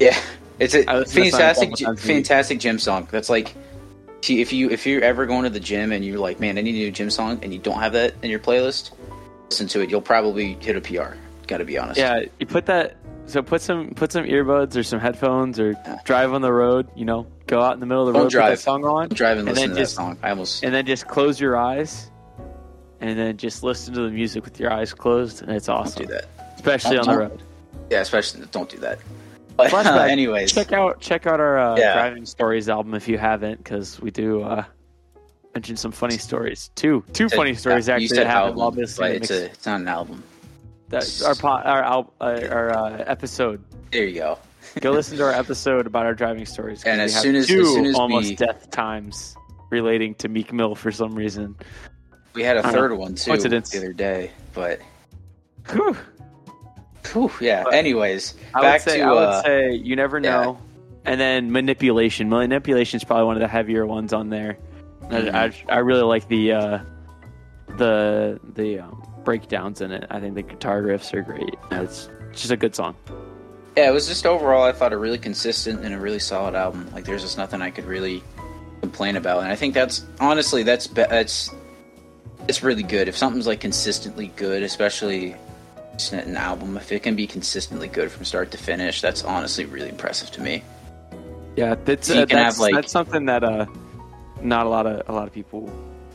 Yeah, 0.00 0.16
it's 0.58 0.74
a 0.74 0.88
I 0.90 0.98
listen 0.98 1.24
to 1.24 1.30
that 1.32 1.56
song 1.56 1.64
a 1.64 1.76
fantastic, 1.76 1.88
a 1.88 1.96
fantastic 2.06 2.60
gym 2.60 2.78
song. 2.78 3.08
That's 3.10 3.28
like, 3.28 3.54
if 4.28 4.52
you 4.52 4.70
if 4.70 4.86
you're 4.86 5.02
ever 5.02 5.26
going 5.26 5.44
to 5.44 5.50
the 5.50 5.60
gym 5.60 5.92
and 5.92 6.04
you're 6.04 6.18
like, 6.18 6.40
man, 6.40 6.58
I 6.58 6.62
need 6.62 6.74
a 6.76 6.78
new 6.78 6.90
gym 6.90 7.10
song, 7.10 7.40
and 7.42 7.52
you 7.52 7.58
don't 7.58 7.78
have 7.80 7.92
that 7.92 8.14
in 8.22 8.30
your 8.30 8.40
playlist, 8.40 8.90
listen 9.50 9.66
to 9.68 9.80
it. 9.80 9.90
You'll 9.90 10.00
probably 10.00 10.54
hit 10.60 10.76
a 10.76 10.80
PR. 10.80 11.16
Got 11.46 11.58
to 11.58 11.64
be 11.64 11.76
honest. 11.78 11.98
Yeah, 11.98 12.22
you 12.38 12.46
put 12.46 12.66
that. 12.66 12.96
So 13.26 13.42
put 13.42 13.60
some 13.62 13.90
put 13.94 14.12
some 14.12 14.24
earbuds 14.24 14.76
or 14.76 14.82
some 14.82 15.00
headphones 15.00 15.58
or 15.58 15.74
drive 16.04 16.32
on 16.32 16.42
the 16.42 16.52
road. 16.52 16.88
You 16.94 17.04
know, 17.04 17.26
go 17.46 17.60
out 17.62 17.74
in 17.74 17.80
the 17.80 17.86
middle 17.86 18.06
of 18.06 18.12
the 18.12 18.12
Don't 18.18 18.22
road, 18.24 18.28
put 18.28 18.32
drive. 18.32 18.50
that 18.52 18.58
song 18.62 18.84
on, 18.84 19.08
drive 19.10 19.38
and 19.38 19.48
And 19.48 19.56
listen 19.56 19.70
then 19.70 19.76
to 19.76 19.82
just- 19.82 19.96
that 19.96 20.02
song. 20.02 20.18
I 20.22 20.30
almost 20.30 20.62
and 20.64 20.74
then 20.74 20.84
just 20.86 21.06
close 21.08 21.40
your 21.40 21.56
eyes, 21.56 22.10
and 23.00 23.18
then 23.18 23.36
just 23.38 23.62
listen 23.62 23.94
to 23.94 24.02
the 24.02 24.10
music 24.10 24.44
with 24.44 24.58
your 24.60 24.72
eyes 24.72 24.92
closed, 24.92 25.42
and 25.42 25.50
it's 25.52 25.68
awesome. 25.70 26.06
do 26.06 26.12
that. 26.12 26.26
Especially 26.66 26.98
on 26.98 27.06
the 27.06 27.18
road. 27.18 27.42
Yeah, 27.90 28.00
especially 28.00 28.44
don't 28.50 28.68
do 28.68 28.78
that. 28.78 28.98
But 29.56 29.70
Flashback. 29.70 30.08
anyways, 30.10 30.52
Check 30.52 30.72
out 30.72 31.00
check 31.00 31.28
out 31.28 31.38
our 31.38 31.56
uh, 31.58 31.76
Yeah. 31.76 31.92
driving 31.94 32.26
stories 32.26 32.68
album 32.68 32.92
if 32.94 33.06
you 33.06 33.18
haven't, 33.18 33.58
because 33.58 34.00
we 34.00 34.10
do 34.10 34.42
uh, 34.42 34.64
mention 35.54 35.76
some 35.76 35.92
funny 35.92 36.18
stories. 36.18 36.70
Two 36.74 37.04
two 37.12 37.28
funny 37.28 37.54
stories 37.54 37.86
you 37.86 37.94
actually 37.94 38.16
that 38.16 38.26
happened 38.26 38.56
while 38.56 38.76
it's 38.76 38.98
a 39.30 39.44
it's 39.44 39.64
not 39.64 39.80
an 39.80 39.86
album. 39.86 40.24
that, 40.88 41.22
our 41.24 41.36
po- 41.36 41.48
our 41.64 41.84
uh, 42.20 42.48
our 42.50 42.70
uh, 42.76 43.04
episode. 43.06 43.62
There 43.92 44.04
you 44.04 44.14
go. 44.16 44.38
Go 44.80 44.90
listen 44.98 45.16
to 45.18 45.22
our 45.24 45.32
episode 45.32 45.86
about 45.86 46.04
our 46.04 46.14
driving 46.14 46.46
stories. 46.46 46.82
And 46.82 47.00
as 47.00 47.14
soon 47.14 47.36
as- 47.36 47.46
two 47.46 47.60
as 47.60 47.68
soon 47.74 47.86
as 47.86 47.94
almost 47.94 48.30
we- 48.30 48.34
death 48.34 48.72
times 48.72 49.36
relating 49.70 50.16
to 50.16 50.28
Meek 50.28 50.52
Mill 50.52 50.74
for 50.74 50.90
some 50.90 51.14
reason. 51.14 51.54
We 52.32 52.42
had 52.42 52.56
a 52.56 52.62
third 52.72 52.92
one 52.98 53.14
too 53.14 53.30
Coincidence. 53.30 53.70
the 53.70 53.78
other 53.78 53.92
day, 53.92 54.32
but 54.52 54.80
Whew. 55.70 55.96
Whew, 57.12 57.30
yeah. 57.40 57.64
But 57.64 57.74
anyways, 57.74 58.34
I 58.54 58.60
back 58.60 58.80
say 58.80 58.98
to 58.98 59.04
I 59.04 59.12
would 59.12 59.18
uh, 59.18 59.42
say 59.42 59.72
you 59.74 59.96
never 59.96 60.18
yeah. 60.18 60.30
know, 60.42 60.58
and 61.04 61.20
then 61.20 61.52
manipulation. 61.52 62.28
Manipulation 62.28 62.98
is 62.98 63.04
probably 63.04 63.26
one 63.26 63.36
of 63.36 63.40
the 63.40 63.48
heavier 63.48 63.86
ones 63.86 64.12
on 64.12 64.30
there. 64.30 64.58
Mhm. 65.02 65.34
I, 65.34 65.46
I 65.46 65.76
I 65.76 65.78
really 65.78 66.02
like 66.02 66.28
the 66.28 66.52
uh, 66.52 66.78
the 67.76 68.40
the 68.54 68.80
um, 68.80 69.02
breakdowns 69.24 69.80
in 69.80 69.90
it. 69.92 70.06
I 70.10 70.20
think 70.20 70.34
the 70.34 70.42
guitar 70.42 70.82
riffs 70.82 71.12
are 71.14 71.22
great. 71.22 71.54
It's 71.70 72.08
just 72.32 72.50
a 72.50 72.56
good 72.56 72.74
song. 72.74 72.94
yeah, 73.76 73.88
it 73.88 73.92
was 73.92 74.06
just 74.06 74.26
overall 74.26 74.62
I 74.64 74.72
thought 74.72 74.92
a 74.92 74.96
really 74.96 75.18
consistent 75.18 75.84
and 75.84 75.94
a 75.94 75.98
really 75.98 76.18
solid 76.18 76.54
album. 76.54 76.88
Like 76.92 77.04
there's 77.04 77.22
just 77.22 77.36
nothing 77.38 77.60
I 77.62 77.70
could 77.70 77.84
really 77.84 78.22
complain 78.80 79.16
about, 79.16 79.40
and 79.42 79.50
I 79.52 79.56
think 79.56 79.74
that's 79.74 80.04
honestly 80.20 80.62
that's 80.62 80.86
be- 80.86 81.04
that's 81.08 81.50
it's 82.48 82.62
really 82.62 82.82
good 82.82 83.08
if 83.08 83.16
something's 83.16 83.46
like 83.46 83.60
consistently 83.60 84.28
good, 84.36 84.62
especially 84.62 85.34
an 86.12 86.36
album. 86.36 86.76
If 86.76 86.92
it 86.92 87.02
can 87.02 87.14
be 87.16 87.26
consistently 87.26 87.88
good 87.88 88.10
from 88.10 88.24
start 88.24 88.50
to 88.52 88.58
finish, 88.58 89.00
that's 89.00 89.24
honestly 89.24 89.64
really 89.64 89.88
impressive 89.88 90.30
to 90.32 90.40
me. 90.40 90.62
Yeah, 91.56 91.76
that's 91.84 92.10
uh, 92.10 92.24
that's, 92.26 92.32
have, 92.32 92.58
like- 92.58 92.74
that's 92.74 92.92
something 92.92 93.26
that 93.26 93.44
uh, 93.44 93.66
not 94.42 94.66
a 94.66 94.68
lot 94.68 94.86
of 94.86 95.08
a 95.08 95.12
lot 95.12 95.26
of 95.28 95.32
people 95.32 95.70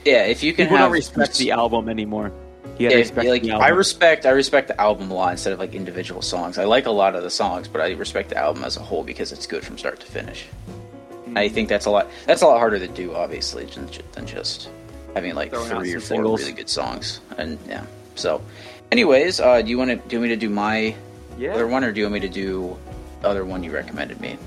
Yeah, 0.05 0.23
if 0.25 0.43
you 0.43 0.53
can 0.53 0.65
people 0.65 0.77
have 0.77 0.85
don't 0.87 0.91
respect 0.93 1.37
the 1.37 1.51
album 1.51 1.87
anymore. 1.89 2.31
Yeah, 2.77 2.89
respect 2.93 3.27
like 3.27 3.41
the 3.43 3.51
album. 3.51 3.65
I 3.65 3.69
respect 3.69 4.25
I 4.25 4.31
respect 4.31 4.67
the 4.67 4.79
album 4.79 5.11
a 5.11 5.13
lot 5.13 5.31
instead 5.31 5.53
of 5.53 5.59
like 5.59 5.73
individual 5.73 6.21
songs. 6.21 6.57
I 6.57 6.65
like 6.65 6.85
a 6.85 6.91
lot 6.91 7.15
of 7.15 7.23
the 7.23 7.29
songs, 7.29 7.67
but 7.67 7.81
I 7.81 7.91
respect 7.93 8.29
the 8.29 8.37
album 8.37 8.63
as 8.63 8.77
a 8.77 8.81
whole 8.81 9.03
because 9.03 9.31
it's 9.31 9.47
good 9.47 9.63
from 9.63 9.77
start 9.77 9.99
to 10.01 10.05
finish. 10.07 10.45
I 10.47 11.45
Mm-hmm. 11.45 11.53
think 11.53 11.69
that's 11.69 11.85
a 11.85 11.91
lot 11.91 12.07
that's 12.25 12.41
a 12.41 12.47
lot 12.47 12.57
harder 12.59 12.79
to 12.79 12.87
do, 12.87 13.13
obviously, 13.13 13.65
than, 13.65 13.87
than 14.13 14.25
just 14.25 14.69
having 15.15 15.35
like 15.35 15.51
Throwing 15.51 15.69
three 15.69 15.93
or 15.93 15.99
four 15.99 16.07
singles. 16.17 16.39
really 16.41 16.53
good 16.53 16.69
songs. 16.69 17.21
And 17.37 17.57
yeah, 17.67 17.85
so, 18.15 18.41
anyways, 18.91 19.39
uh, 19.39 19.61
do 19.61 19.69
you 19.69 19.77
want 19.77 19.89
to 19.89 19.95
do 19.95 20.15
you 20.15 20.19
want 20.19 20.29
me 20.29 20.35
to 20.35 20.39
do 20.39 20.49
my 20.49 20.95
yeah. 21.37 21.53
other 21.53 21.67
one, 21.67 21.83
or 21.83 21.91
do 21.91 21.99
you 21.99 22.05
want 22.05 22.13
me 22.15 22.19
to 22.21 22.29
do 22.29 22.77
the 23.21 23.27
other 23.27 23.45
one 23.45 23.63
you 23.63 23.71
recommended 23.71 24.19
me? 24.19 24.37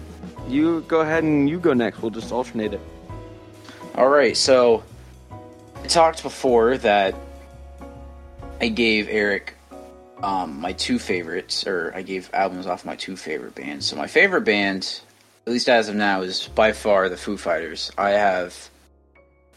You 0.48 0.82
go 0.82 1.00
ahead 1.00 1.24
and 1.24 1.48
you 1.48 1.58
go 1.58 1.72
next. 1.72 2.02
We'll 2.02 2.10
just 2.10 2.32
alternate 2.32 2.74
it. 2.74 2.80
All 3.94 4.08
right, 4.08 4.36
so 4.36 4.82
I 5.82 5.86
talked 5.86 6.22
before 6.22 6.78
that 6.78 7.14
I 8.60 8.68
gave 8.68 9.08
Erick 9.08 9.54
um, 10.22 10.60
my 10.60 10.72
two 10.72 10.98
favorites, 10.98 11.66
or 11.66 11.92
I 11.94 12.02
gave 12.02 12.30
albums 12.32 12.66
off 12.66 12.84
my 12.84 12.96
two 12.96 13.16
favorite 13.16 13.54
bands. 13.54 13.86
So 13.86 13.96
my 13.96 14.06
favorite 14.06 14.42
band, 14.42 15.00
at 15.46 15.52
least 15.52 15.68
as 15.68 15.88
of 15.88 15.96
now, 15.96 16.22
is 16.22 16.48
by 16.48 16.72
far 16.72 17.08
the 17.08 17.16
Foo 17.16 17.36
Fighters. 17.36 17.90
I 17.98 18.10
have 18.10 18.70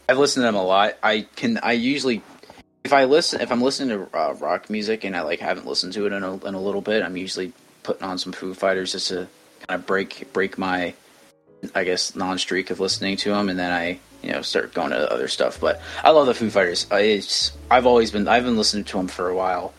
I've 0.08 0.18
listened 0.18 0.42
to 0.42 0.46
them 0.46 0.54
a 0.54 0.64
lot. 0.64 0.98
I 1.02 1.26
can 1.36 1.58
I 1.62 1.72
usually 1.72 2.22
if 2.86 2.92
I 2.92 3.04
listen 3.04 3.40
if 3.40 3.50
I'm 3.50 3.60
listening 3.60 3.98
to 3.98 4.16
uh, 4.16 4.34
rock 4.34 4.70
music 4.70 5.02
and 5.02 5.16
I 5.16 5.22
like 5.22 5.40
haven't 5.40 5.66
listened 5.66 5.92
to 5.94 6.06
it 6.06 6.12
in 6.12 6.22
a, 6.22 6.46
in 6.46 6.54
a 6.54 6.60
little 6.60 6.80
bit, 6.80 7.02
I'm 7.02 7.16
usually 7.16 7.52
putting 7.82 8.04
on 8.04 8.16
some 8.16 8.32
Foo 8.32 8.54
Fighters 8.54 8.92
just 8.92 9.08
to 9.08 9.26
kind 9.66 9.80
of 9.80 9.86
break 9.86 10.32
break 10.32 10.56
my 10.56 10.94
I 11.74 11.82
guess 11.82 12.14
non 12.14 12.38
streak 12.38 12.70
of 12.70 12.78
listening 12.78 13.16
to 13.18 13.30
them, 13.30 13.48
and 13.48 13.58
then 13.58 13.72
I 13.72 13.98
you 14.22 14.30
know 14.30 14.42
start 14.42 14.72
going 14.72 14.90
to 14.90 15.12
other 15.12 15.26
stuff. 15.26 15.58
But 15.60 15.82
I 16.04 16.10
love 16.10 16.26
the 16.26 16.34
Foo 16.34 16.48
Fighters. 16.48 16.86
It's 16.92 17.50
I've 17.68 17.86
always 17.86 18.12
been 18.12 18.28
I've 18.28 18.44
been 18.44 18.56
listening 18.56 18.84
to 18.84 18.98
them 18.98 19.08
for 19.08 19.28
a 19.28 19.34
while. 19.34 19.74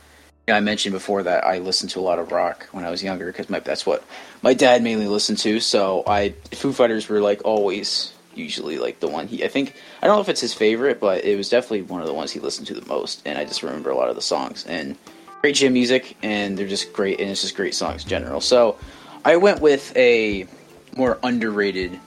You 0.45 0.53
know, 0.53 0.57
I 0.57 0.59
mentioned 0.59 0.91
before 0.91 1.23
that 1.23 1.45
I 1.45 1.59
listened 1.59 1.91
to 1.91 1.99
a 1.99 2.01
lot 2.01 2.19
of 2.19 2.33
rock 2.33 2.67
when 2.73 2.83
I 2.83 2.89
was 2.89 3.01
younger 3.01 3.27
because 3.27 3.47
that's 3.63 3.85
what 3.85 4.03
my 4.41 4.53
dad 4.53 4.83
mainly 4.83 5.07
listened 5.07 5.37
to. 5.39 5.61
So 5.61 6.03
I 6.05 6.31
Foo 6.51 6.73
Fighters 6.73 7.07
were 7.07 7.21
like 7.21 7.45
always 7.45 8.11
usually 8.37 8.77
like 8.77 8.99
the 8.99 9.07
one 9.07 9.27
he 9.27 9.43
I 9.43 9.47
think 9.47 9.73
I 10.01 10.07
don't 10.07 10.15
know 10.15 10.21
if 10.21 10.29
it's 10.29 10.41
his 10.41 10.53
favorite, 10.53 10.99
but 10.99 11.25
it 11.25 11.35
was 11.35 11.49
definitely 11.49 11.83
one 11.83 12.01
of 12.01 12.07
the 12.07 12.13
ones 12.13 12.31
he 12.31 12.39
listened 12.39 12.67
to 12.67 12.73
the 12.73 12.85
most. 12.87 13.21
And 13.25 13.37
I 13.37 13.45
just 13.45 13.63
remember 13.63 13.89
a 13.89 13.95
lot 13.95 14.09
of 14.09 14.15
the 14.15 14.21
songs 14.21 14.65
and 14.67 14.95
great 15.41 15.55
gym 15.55 15.73
music, 15.73 16.17
and 16.23 16.57
they're 16.57 16.67
just 16.67 16.93
great, 16.93 17.19
and 17.19 17.29
it's 17.29 17.41
just 17.41 17.55
great 17.55 17.75
songs 17.75 18.03
in 18.03 18.09
general. 18.09 18.41
So 18.41 18.77
I 19.23 19.37
went 19.37 19.61
with 19.61 19.95
a 19.95 20.47
more 20.95 21.19
underrated 21.23 21.99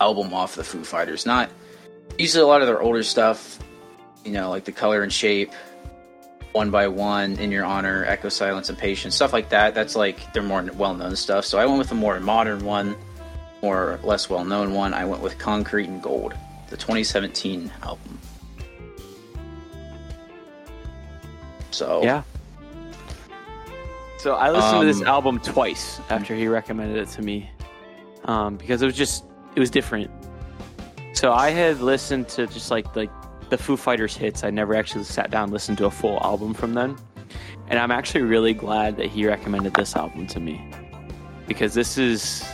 album 0.00 0.32
off 0.32 0.54
the 0.54 0.64
Foo 0.64 0.84
Fighters. 0.84 1.26
Not 1.26 1.50
usually 2.18 2.42
a 2.42 2.46
lot 2.46 2.60
of 2.60 2.66
their 2.66 2.80
older 2.80 3.02
stuff, 3.02 3.58
you 4.24 4.32
know, 4.32 4.50
like 4.50 4.64
the 4.64 4.72
color 4.72 5.02
and 5.02 5.12
shape, 5.12 5.52
one 6.52 6.70
by 6.70 6.88
one, 6.88 7.38
in 7.38 7.50
your 7.50 7.64
honor, 7.64 8.04
echo, 8.06 8.28
silence, 8.28 8.68
and 8.68 8.78
patience, 8.78 9.14
stuff 9.14 9.32
like 9.32 9.50
that. 9.50 9.74
That's 9.74 9.96
like 9.96 10.32
their 10.32 10.42
more 10.42 10.62
well-known 10.74 11.16
stuff. 11.16 11.44
So 11.44 11.58
I 11.58 11.66
went 11.66 11.78
with 11.78 11.92
a 11.92 11.94
more 11.94 12.18
modern 12.20 12.64
one, 12.64 12.96
more 13.62 13.98
less 14.02 14.28
well-known 14.30 14.72
one. 14.74 14.94
I 14.94 15.04
went 15.04 15.22
with 15.22 15.38
Concrete 15.38 15.88
and 15.88 16.02
Gold, 16.02 16.34
the 16.68 16.76
2017 16.76 17.70
album. 17.82 18.18
So 21.70 22.02
Yeah. 22.02 22.22
So 24.18 24.34
I 24.34 24.50
listened 24.50 24.80
to 24.82 24.86
this 24.86 25.00
Um, 25.00 25.06
album 25.06 25.40
twice 25.40 25.98
after 26.10 26.34
he 26.34 26.46
recommended 26.46 26.98
it 26.98 27.08
to 27.12 27.22
me, 27.22 27.48
um, 28.26 28.56
because 28.56 28.82
it 28.82 28.86
was 28.86 28.96
just 28.96 29.24
it 29.54 29.60
was 29.60 29.70
different. 29.70 30.10
So 31.14 31.32
I 31.32 31.50
had 31.50 31.80
listened 31.80 32.28
to 32.30 32.46
just 32.46 32.70
like 32.70 32.94
like 32.94 33.10
the 33.48 33.56
Foo 33.56 33.76
Fighters 33.78 34.14
hits. 34.16 34.44
I 34.44 34.50
never 34.50 34.74
actually 34.74 35.04
sat 35.04 35.30
down 35.30 35.44
and 35.44 35.52
listened 35.52 35.78
to 35.78 35.86
a 35.86 35.90
full 35.90 36.18
album 36.22 36.52
from 36.52 36.74
them, 36.74 36.96
and 37.68 37.78
I'm 37.78 37.90
actually 37.90 38.22
really 38.22 38.52
glad 38.52 38.98
that 38.98 39.06
he 39.06 39.26
recommended 39.26 39.72
this 39.72 39.96
album 39.96 40.26
to 40.28 40.40
me 40.40 40.60
because 41.46 41.72
this 41.72 41.96
is 41.96 42.44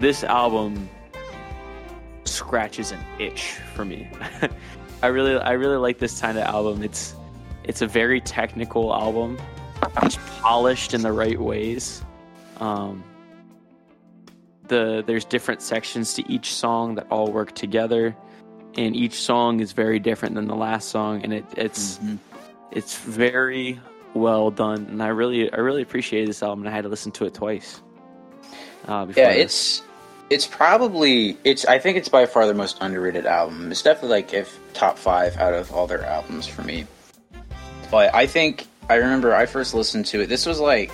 this 0.00 0.24
album 0.24 0.88
scratches 2.24 2.92
an 2.92 3.00
itch 3.18 3.52
for 3.74 3.84
me. 3.84 4.08
I 5.02 5.08
really 5.08 5.36
I 5.38 5.52
really 5.52 5.76
like 5.76 5.98
this 5.98 6.20
kind 6.20 6.38
of 6.38 6.44
album. 6.44 6.82
It's 6.82 7.14
it's 7.64 7.82
a 7.82 7.86
very 7.86 8.20
technical 8.20 8.94
album. 8.94 9.38
It's 10.02 10.18
polished 10.40 10.94
in 10.94 11.02
the 11.02 11.12
right 11.12 11.38
ways. 11.40 12.02
Um, 12.60 13.04
the 14.68 15.04
there's 15.06 15.24
different 15.24 15.62
sections 15.62 16.14
to 16.14 16.32
each 16.32 16.54
song 16.54 16.94
that 16.96 17.06
all 17.10 17.30
work 17.30 17.54
together, 17.54 18.16
and 18.76 18.96
each 18.96 19.14
song 19.14 19.60
is 19.60 19.72
very 19.72 19.98
different 19.98 20.34
than 20.34 20.48
the 20.48 20.56
last 20.56 20.88
song, 20.88 21.22
and 21.22 21.32
it, 21.34 21.44
it's 21.56 21.98
Mhm. 21.98 22.18
it's 22.72 22.96
very 22.98 23.78
well 24.14 24.50
done. 24.50 24.86
And 24.90 25.02
I 25.02 25.08
really 25.08 25.52
I 25.52 25.56
really 25.58 25.82
appreciated 25.82 26.28
this 26.28 26.42
album. 26.42 26.60
and 26.60 26.68
I 26.68 26.72
had 26.72 26.82
to 26.84 26.88
listen 26.88 27.12
to 27.12 27.26
it 27.26 27.34
twice. 27.34 27.82
Uh, 28.88 29.04
before 29.04 29.22
Yeah, 29.24 29.30
it's 29.30 29.82
it's 30.28 30.46
probably 30.46 31.38
it's 31.44 31.64
I 31.66 31.78
think 31.78 31.96
it's 31.96 32.08
by 32.08 32.26
far 32.26 32.46
the 32.46 32.54
most 32.54 32.78
underrated 32.80 33.26
album. 33.26 33.70
It's 33.70 33.82
definitely 33.82 34.10
like 34.10 34.34
if 34.34 34.58
top 34.74 34.98
five 34.98 35.36
out 35.36 35.54
of 35.54 35.72
all 35.72 35.86
their 35.86 36.04
albums 36.04 36.46
for 36.46 36.62
me. 36.62 36.86
But 37.90 38.14
I 38.14 38.26
think 38.26 38.66
I 38.88 38.96
remember 38.96 39.34
I 39.34 39.46
first 39.46 39.74
listened 39.74 40.06
to 40.06 40.20
it. 40.20 40.28
This 40.28 40.46
was 40.46 40.58
like 40.58 40.90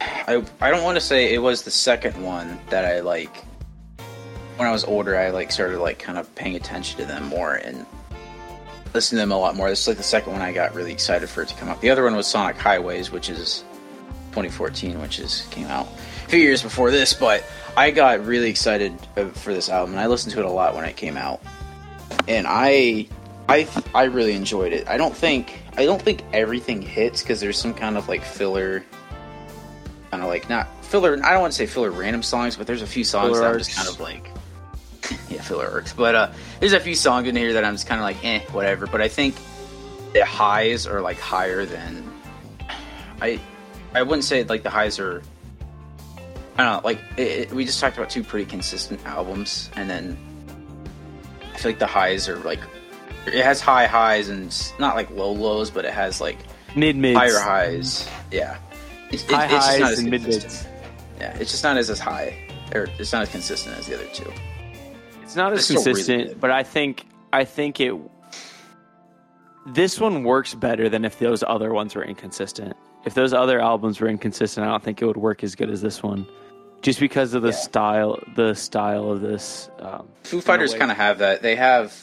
I 0.00 0.42
I 0.60 0.70
don't 0.70 0.82
want 0.82 0.96
to 0.96 1.00
say 1.00 1.32
it 1.32 1.38
was 1.38 1.62
the 1.62 1.70
second 1.70 2.22
one 2.22 2.58
that 2.70 2.84
I 2.84 3.00
like 3.00 3.44
when 4.56 4.66
I 4.66 4.72
was 4.72 4.84
older 4.84 5.18
I 5.18 5.28
like 5.30 5.52
started 5.52 5.78
like 5.78 5.98
kind 5.98 6.16
of 6.16 6.34
paying 6.34 6.56
attention 6.56 6.98
to 7.00 7.04
them 7.04 7.24
more 7.24 7.54
and 7.54 7.84
listening 8.94 9.18
to 9.18 9.22
them 9.22 9.32
a 9.32 9.38
lot 9.38 9.56
more. 9.56 9.68
This 9.68 9.82
is 9.82 9.88
like 9.88 9.98
the 9.98 10.02
second 10.02 10.32
one 10.32 10.40
I 10.40 10.52
got 10.52 10.74
really 10.74 10.92
excited 10.92 11.28
for 11.28 11.42
it 11.42 11.48
to 11.48 11.54
come 11.56 11.68
out. 11.68 11.82
The 11.82 11.90
other 11.90 12.04
one 12.04 12.16
was 12.16 12.26
Sonic 12.26 12.56
Highways, 12.56 13.10
which 13.10 13.28
is 13.28 13.62
2014, 14.30 14.98
which 15.02 15.18
is 15.18 15.46
came 15.50 15.66
out 15.66 15.86
a 16.26 16.28
few 16.28 16.40
years 16.40 16.62
before 16.62 16.90
this, 16.90 17.14
but 17.14 17.44
I 17.76 17.90
got 17.90 18.24
really 18.24 18.50
excited 18.50 18.94
uh, 19.16 19.28
for 19.28 19.54
this 19.54 19.68
album, 19.68 19.92
and 19.92 20.00
I 20.00 20.06
listened 20.06 20.32
to 20.34 20.40
it 20.40 20.46
a 20.46 20.50
lot 20.50 20.74
when 20.74 20.84
it 20.84 20.96
came 20.96 21.16
out, 21.16 21.40
and 22.26 22.46
I, 22.48 23.08
I, 23.48 23.68
I 23.94 24.04
really 24.04 24.34
enjoyed 24.34 24.72
it. 24.72 24.88
I 24.88 24.96
don't 24.96 25.16
think 25.16 25.60
I 25.76 25.84
don't 25.84 26.00
think 26.02 26.24
everything 26.32 26.82
hits 26.82 27.22
because 27.22 27.40
there's 27.40 27.58
some 27.58 27.74
kind 27.74 27.96
of 27.96 28.08
like 28.08 28.24
filler, 28.24 28.84
kind 30.10 30.22
of 30.22 30.28
like 30.28 30.48
not 30.48 30.68
filler. 30.84 31.12
I 31.22 31.32
don't 31.32 31.42
want 31.42 31.52
to 31.52 31.56
say 31.56 31.66
filler 31.66 31.90
random 31.90 32.22
songs, 32.22 32.56
but 32.56 32.66
there's 32.66 32.82
a 32.82 32.86
few 32.86 33.04
songs 33.04 33.28
Filler 33.28 33.40
that 33.42 33.52
I'm 33.52 33.58
just 33.58 33.76
kind 33.76 33.88
of 33.88 34.00
like, 34.00 34.30
yeah, 35.28 35.42
filler 35.42 35.70
arcs. 35.70 35.92
But 35.92 36.14
uh, 36.14 36.32
there's 36.58 36.72
a 36.72 36.80
few 36.80 36.94
songs 36.94 37.28
in 37.28 37.36
here 37.36 37.52
that 37.52 37.64
I'm 37.64 37.74
just 37.74 37.86
kind 37.86 38.00
of 38.00 38.04
like, 38.04 38.24
eh, 38.24 38.40
whatever. 38.52 38.86
But 38.86 39.00
I 39.00 39.08
think 39.08 39.36
the 40.12 40.24
highs 40.24 40.86
are 40.86 41.00
like 41.00 41.20
higher 41.20 41.66
than 41.66 42.10
I 43.20 43.38
I 43.94 44.02
wouldn't 44.02 44.24
say 44.24 44.42
like 44.42 44.64
the 44.64 44.70
highs 44.70 44.98
are. 44.98 45.22
I 46.58 46.64
don't 46.64 46.72
know. 46.72 46.80
Like 46.84 47.00
it, 47.16 47.22
it- 47.22 47.52
we 47.52 47.64
just 47.64 47.80
talked 47.80 47.96
about 47.96 48.10
two 48.10 48.22
pretty 48.24 48.46
consistent 48.46 49.04
albums, 49.06 49.70
and 49.76 49.88
then 49.90 50.16
I 51.54 51.58
feel 51.58 51.70
like 51.72 51.78
the 51.78 51.86
highs 51.86 52.28
are 52.28 52.36
like 52.38 52.60
it 53.26 53.44
has 53.44 53.60
high 53.60 53.86
highs 53.86 54.28
and 54.28 54.54
not 54.78 54.94
like 54.96 55.10
low 55.10 55.32
lows, 55.32 55.70
but 55.70 55.84
it 55.84 55.92
has 55.92 56.20
like 56.20 56.38
mid 56.74 56.96
mids, 56.96 57.18
higher 57.18 57.38
highs. 57.38 58.08
Yeah, 58.30 58.58
it's, 59.10 59.24
it- 59.24 59.30
high 59.32 59.44
it's 59.56 59.66
highs 59.66 59.98
and 59.98 60.10
mid 60.10 60.22
mids. 60.22 60.66
Yeah, 61.18 61.36
it's 61.38 61.50
just 61.50 61.64
not 61.64 61.76
as 61.76 61.90
as 61.90 61.98
high, 61.98 62.36
or 62.74 62.88
it's 62.98 63.12
not 63.12 63.22
as 63.22 63.30
consistent 63.30 63.76
as 63.78 63.86
the 63.86 63.94
other 63.94 64.06
two. 64.12 64.30
It's 65.22 65.34
not 65.36 65.52
as 65.52 65.58
It's 65.58 65.66
still 65.68 65.82
really 65.92 66.02
consistent, 66.04 66.40
but 66.40 66.50
I 66.50 66.62
think 66.62 67.04
I 67.32 67.44
think 67.44 67.80
it. 67.80 67.94
This 69.66 69.98
one 69.98 70.22
works 70.22 70.54
better 70.54 70.88
than 70.88 71.04
if 71.04 71.18
those 71.18 71.42
other 71.42 71.72
ones 71.72 71.94
were 71.96 72.04
inconsistent. 72.04 72.76
If 73.04 73.14
those 73.14 73.32
other 73.32 73.60
albums 73.60 74.00
were 74.00 74.08
inconsistent, 74.08 74.64
I 74.66 74.70
don't 74.70 74.82
think 74.82 75.02
it 75.02 75.06
would 75.06 75.16
work 75.16 75.42
as 75.42 75.54
good 75.56 75.70
as 75.70 75.80
this 75.82 76.02
one, 76.02 76.26
just 76.82 77.00
because 77.00 77.34
of 77.34 77.42
the 77.42 77.48
Yeah. 77.48 77.54
style, 77.54 78.20
the 78.34 78.54
style 78.54 79.10
of 79.10 79.20
this. 79.20 79.68
Um, 79.80 80.06
Foo 80.24 80.40
Fighters 80.40 80.74
kind 80.74 80.90
of 80.90 80.96
have 80.96 81.18
that. 81.18 81.42
They 81.42 81.56
have 81.56 81.94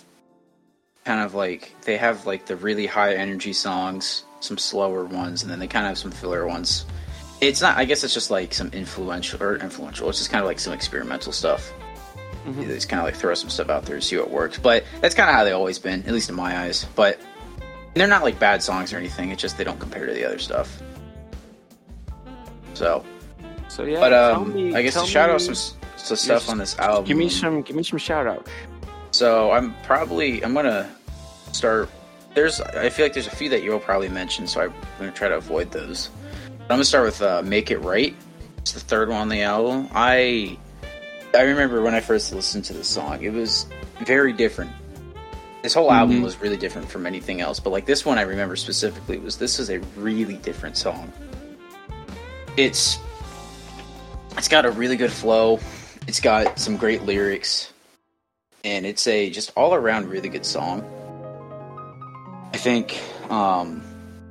kind 1.06 1.22
of 1.22 1.34
like 1.36 1.74
they 1.84 1.98
have 1.98 2.26
like 2.26 2.46
the 2.46 2.56
really 2.56 2.86
high 2.88 3.14
energy 3.16 3.54
songs, 3.54 4.24
some 4.40 4.58
slower 4.58 5.04
ones, 5.06 5.42
and 5.44 5.52
then 5.52 5.60
they 5.60 5.68
kind 5.68 5.86
of 5.86 5.90
have 5.90 5.98
some 5.98 6.12
filler 6.12 6.46
ones. 6.48 6.86
It's 7.42 7.62
not. 7.62 7.78
I 7.78 7.86
guess 7.86 8.04
it's 8.04 8.14
just 8.14 8.32
like 8.32 8.54
some 8.54 8.70
influential 8.74 9.42
or 9.44 9.58
influential. 9.58 10.10
It's 10.10 10.18
just 10.20 10.32
kind 10.32 10.42
of 10.42 10.48
like 10.48 10.60
some 10.60 10.74
experimental 10.74 11.32
stuff. 11.34 11.72
Mhm. 12.46 12.68
They 12.68 12.74
just 12.76 12.90
kind 12.90 13.00
of 13.00 13.06
like 13.06 13.16
throw 13.16 13.34
some 13.36 13.50
stuff 13.50 13.70
out 13.70 13.86
there 13.86 13.96
to 13.98 14.02
see 14.02 14.18
what 14.18 14.30
works. 14.30 14.58
But 14.60 14.84
that's 15.02 15.16
kind 15.16 15.30
of 15.30 15.36
how 15.36 15.44
they 15.46 15.52
always 15.54 15.80
been, 15.80 16.04
at 16.04 16.12
least 16.14 16.30
in 16.30 16.36
my 16.36 16.58
eyes. 16.60 16.86
But 16.96 17.20
they're 17.96 18.08
not 18.08 18.24
like 18.24 18.40
bad 18.40 18.62
songs 18.64 18.92
or 18.94 18.98
anything. 18.98 19.32
It's 19.32 19.42
just 19.42 19.58
they 19.58 19.64
don't 19.64 19.80
compare 19.80 20.06
to 20.06 20.14
the 20.14 20.26
other 20.26 20.40
stuff. 20.40 20.82
So, 22.74 23.04
So 23.74 23.86
yeah, 23.86 24.00
but 24.00 24.14
um, 24.14 24.54
me- 24.54 24.76
I 24.76 24.84
guess 24.84 24.94
to 25.02 25.08
shout 25.08 25.32
out 25.32 25.42
some 25.42 25.56
some 25.56 26.16
stuff 26.18 26.48
on 26.48 26.60
this 26.60 26.78
album. 26.78 27.06
Give 27.06 27.18
me 27.18 27.28
some. 27.28 27.64
Give 27.64 27.76
me 27.76 27.82
some 27.82 27.98
shout 27.98 28.28
out. 28.28 28.48
So 29.10 29.52
I'm 29.52 29.74
probably 29.82 30.46
I'm 30.46 30.54
gonna 30.54 30.88
start. 31.54 31.90
There's 32.36 32.62
I 32.62 32.90
feel 32.90 33.06
like 33.06 33.14
there's 33.14 33.26
a 33.26 33.36
few 33.36 33.50
that 33.50 33.64
you'll 33.64 33.80
probably 33.80 34.10
mention, 34.10 34.46
so 34.46 34.62
I'm 34.62 34.74
gonna 35.00 35.12
try 35.12 35.28
to 35.28 35.38
avoid 35.38 35.72
those. 35.72 36.12
I'm 36.62 36.68
gonna 36.68 36.86
start 36.86 37.06
with 37.06 37.20
uh, 37.24 37.42
"Make 37.44 37.72
It 37.72 37.80
Right." 37.80 38.16
It's 38.60 38.74
the 38.74 38.80
third 38.80 39.10
one 39.10 39.18
on 39.22 39.30
the 39.30 39.42
album. 39.42 39.90
I 39.92 40.56
I 41.34 41.42
remember 41.42 41.82
when 41.82 41.96
I 41.96 42.00
first 42.00 42.32
listened 42.32 42.66
to 42.66 42.74
the 42.74 42.84
song, 42.84 43.24
it 43.24 43.34
was 43.34 43.66
very 44.06 44.34
different. 44.34 44.70
This 45.64 45.74
whole 45.74 45.92
album 45.92 46.20
Mhm. 46.20 46.24
was 46.24 46.40
really 46.40 46.58
different 46.58 46.92
from 46.92 47.08
anything 47.08 47.42
else, 47.42 47.60
but 47.60 47.72
like 47.72 47.88
this 47.88 48.06
one, 48.06 48.20
I 48.20 48.22
remember 48.24 48.56
specifically 48.56 49.18
was 49.18 49.38
this 49.38 49.58
is 49.58 49.72
a 49.72 49.80
really 49.98 50.36
different 50.36 50.78
song. 50.78 51.12
It's 52.56 53.00
it's 54.38 54.48
got 54.48 54.65
a 54.65 54.72
really 54.72 54.96
good 54.96 55.12
flow. 55.12 55.60
It's 56.08 56.19
got 56.19 56.60
some 56.60 56.78
great 56.78 57.04
lyrics 57.04 57.74
and 58.63 58.86
it's 58.86 59.08
a 59.08 59.30
just 59.30 59.52
all 59.56 59.74
around 59.74 60.10
really 60.10 60.30
good 60.30 60.46
song. 60.46 60.84
I 62.54 62.58
think 62.58 63.02
um, 63.30 63.84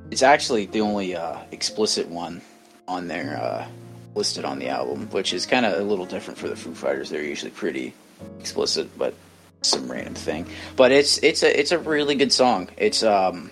it's 0.09 0.23
actually 0.23 0.65
the 0.65 0.81
only 0.81 1.15
uh, 1.15 1.37
explicit 1.51 2.07
one 2.07 2.41
on 2.87 3.07
there 3.07 3.37
uh, 3.37 3.67
listed 4.15 4.45
on 4.45 4.59
the 4.59 4.69
album, 4.69 5.07
which 5.11 5.33
is 5.33 5.45
kind 5.45 5.65
of 5.65 5.79
a 5.79 5.83
little 5.83 6.05
different 6.05 6.39
for 6.39 6.47
the 6.47 6.55
Foo 6.55 6.73
Fighters. 6.73 7.09
They're 7.09 7.23
usually 7.23 7.51
pretty 7.51 7.93
explicit, 8.39 8.97
but 8.97 9.13
some 9.61 9.91
random 9.91 10.15
thing. 10.15 10.47
But 10.75 10.91
it's 10.91 11.17
it's 11.19 11.43
a 11.43 11.59
it's 11.59 11.71
a 11.71 11.79
really 11.79 12.15
good 12.15 12.31
song. 12.31 12.69
It's 12.77 13.03
um 13.03 13.51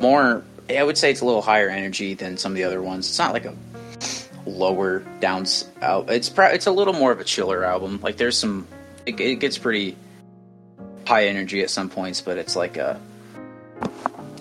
more. 0.00 0.44
I 0.68 0.82
would 0.84 0.96
say 0.96 1.10
it's 1.10 1.20
a 1.20 1.24
little 1.24 1.42
higher 1.42 1.68
energy 1.68 2.14
than 2.14 2.36
some 2.36 2.52
of 2.52 2.56
the 2.56 2.64
other 2.64 2.80
ones. 2.80 3.08
It's 3.08 3.18
not 3.18 3.32
like 3.32 3.44
a 3.44 3.54
lower 4.50 5.00
down. 5.20 5.46
out. 5.82 6.10
It's 6.10 6.28
pro- 6.28 6.48
it's 6.48 6.66
a 6.66 6.72
little 6.72 6.94
more 6.94 7.12
of 7.12 7.20
a 7.20 7.24
chiller 7.24 7.64
album. 7.64 8.00
Like 8.02 8.16
there's 8.16 8.38
some 8.38 8.66
it, 9.06 9.18
it 9.20 9.36
gets 9.36 9.58
pretty 9.58 9.96
high 11.06 11.26
energy 11.26 11.62
at 11.62 11.70
some 11.70 11.88
points, 11.88 12.20
but 12.20 12.38
it's 12.38 12.56
like 12.56 12.76
a 12.76 13.00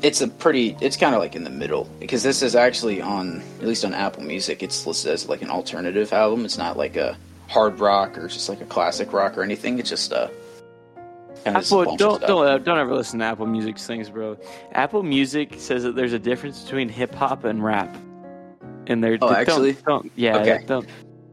it's 0.01 0.21
a 0.21 0.27
pretty 0.27 0.77
it's 0.81 0.97
kind 0.97 1.13
of 1.13 1.21
like 1.21 1.35
in 1.35 1.43
the 1.43 1.49
middle 1.49 1.89
because 1.99 2.23
this 2.23 2.41
is 2.41 2.55
actually 2.55 3.01
on 3.01 3.41
at 3.59 3.67
least 3.67 3.83
on 3.83 3.93
Apple 3.93 4.23
Music 4.23 4.63
it's 4.63 4.85
listed 4.85 5.11
as 5.11 5.27
like 5.27 5.41
an 5.41 5.49
alternative 5.49 6.13
album. 6.13 6.45
It's 6.45 6.57
not 6.57 6.77
like 6.77 6.95
a 6.95 7.17
hard 7.47 7.79
rock 7.79 8.17
or 8.17 8.27
just 8.27 8.49
like 8.49 8.61
a 8.61 8.65
classic 8.65 9.11
rock 9.11 9.37
or 9.37 9.43
anything. 9.43 9.79
It's 9.79 9.89
just 9.89 10.11
a 10.11 10.31
kind 11.43 11.57
of 11.57 11.63
Apple, 11.63 11.95
don't 11.97 12.21
don't 12.21 12.47
uh, 12.47 12.57
don't 12.59 12.77
ever 12.77 12.93
listen 12.93 13.19
to 13.19 13.25
Apple 13.25 13.47
Music's 13.47 13.85
things, 13.85 14.09
bro. 14.09 14.37
Apple 14.73 15.03
Music 15.03 15.55
says 15.57 15.83
that 15.83 15.95
there's 15.95 16.13
a 16.13 16.19
difference 16.19 16.63
between 16.63 16.89
hip 16.89 17.13
hop 17.13 17.43
and 17.43 17.63
rap, 17.63 17.95
and 18.89 19.03
they're 19.03 19.13
Oh, 19.21 19.29
don't- 19.29 19.35
actually? 19.35 19.73
don't, 19.87 20.11
yeah 20.15 20.37
Okay. 20.39 20.63
don't 20.65 20.85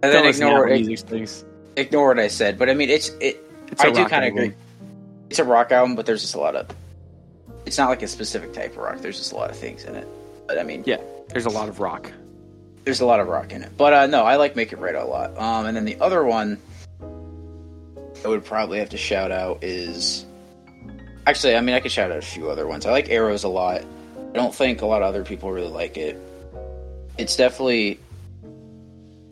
and 0.03 0.13
don't 0.13 0.23
then 0.23 0.27
ignore 0.27 0.69
Apple 0.71 0.89
it, 0.93 1.01
things. 1.01 1.45
ignore 1.77 2.09
what 2.09 2.19
I 2.21 2.29
said. 2.29 2.59
But 2.59 2.71
I 2.71 2.75
mean, 2.75 2.91
it's 2.91 3.09
it. 3.21 3.43
It's 3.73 3.83
a 3.83 3.89
I 3.89 3.91
do 3.91 4.07
kind 4.07 4.25
of 4.25 4.29
agree. 4.33 4.55
It's 5.31 5.39
a 5.41 5.45
rock 5.45 5.73
album, 5.73 5.97
but 5.97 6.07
there's 6.07 6.21
just 6.23 6.35
a 6.37 6.39
lot 6.41 6.55
of. 6.55 6.69
It's 7.65 7.79
not 7.79 7.89
like 7.89 8.03
a 8.03 8.07
specific 8.09 8.53
type 8.53 8.73
of 8.73 8.77
rock. 8.79 8.99
There's 9.01 9.19
just 9.19 9.33
a 9.33 9.37
lot 9.37 9.51
of 9.51 9.57
things 9.57 9.85
in 9.85 9.97
it. 9.97 10.07
But 10.47 10.59
I 10.59 10.63
mean, 10.63 10.85
Yeah, 10.87 10.99
there's 11.31 11.47
a 11.47 11.51
lot 11.51 11.69
of 11.69 11.81
rock. 11.81 12.13
there's 12.85 13.01
a 13.01 13.07
lot 13.07 13.19
of 13.19 13.27
rock 13.27 13.51
in 13.53 13.63
it. 13.65 13.73
But 13.77 13.93
uh, 13.93 14.07
no, 14.07 14.23
I 14.23 14.37
like 14.37 14.55
Make 14.55 14.73
It 14.73 14.79
Right 14.79 14.95
a 14.95 15.05
lot. 15.05 15.37
Um, 15.37 15.67
and 15.67 15.77
then 15.77 15.85
the 15.85 15.99
other 16.01 16.23
one 16.23 16.59
I 18.25 18.29
would 18.29 18.45
probably 18.45 18.79
have 18.79 18.91
to 18.91 18.97
shout 18.97 19.33
out 19.33 19.65
is 19.65 20.25
actually, 21.27 21.57
I 21.57 21.61
mean, 21.61 21.75
I 21.75 21.81
could 21.81 21.91
shout 21.91 22.13
out 22.13 22.19
a 22.19 22.23
few 22.23 22.51
other 22.51 22.67
ones. 22.69 22.87
I 22.87 22.91
like 22.93 23.09
Arrows 23.11 23.43
a 23.45 23.49
lot. 23.49 23.83
I 23.83 24.33
don't 24.37 24.55
think 24.55 24.83
a 24.83 24.87
lot 24.87 25.03
of 25.03 25.09
other 25.09 25.25
people 25.25 25.51
really 25.51 25.69
like 25.71 25.97
it. 25.97 26.17
It's 27.19 27.37
definitely 27.37 27.99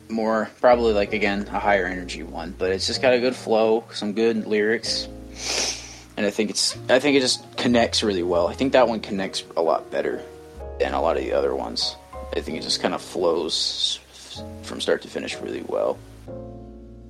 more 0.09 0.49
probably 0.61 0.93
like 0.93 1.13
again 1.13 1.47
a 1.51 1.59
higher 1.59 1.85
energy 1.85 2.23
one, 2.23 2.53
but 2.57 2.71
it's 2.71 2.87
just 2.87 3.01
got 3.01 3.13
a 3.13 3.19
good 3.19 3.35
flow, 3.35 3.83
some 3.91 4.13
good 4.13 4.45
lyrics, 4.45 5.07
and 6.17 6.25
I 6.25 6.29
think 6.29 6.49
it's 6.49 6.77
I 6.89 6.99
think 6.99 7.17
it 7.17 7.21
just 7.21 7.43
connects 7.57 8.03
really 8.03 8.23
well. 8.23 8.47
I 8.47 8.53
think 8.53 8.73
that 8.73 8.87
one 8.87 8.99
connects 8.99 9.43
a 9.57 9.61
lot 9.61 9.89
better 9.91 10.21
than 10.79 10.93
a 10.93 11.01
lot 11.01 11.17
of 11.17 11.23
the 11.23 11.33
other 11.33 11.55
ones. 11.55 11.95
I 12.35 12.41
think 12.41 12.57
it 12.57 12.61
just 12.61 12.81
kind 12.81 12.93
of 12.93 13.01
flows 13.01 13.99
from 14.63 14.81
start 14.81 15.01
to 15.03 15.07
finish 15.07 15.35
really 15.39 15.63
well. 15.67 15.97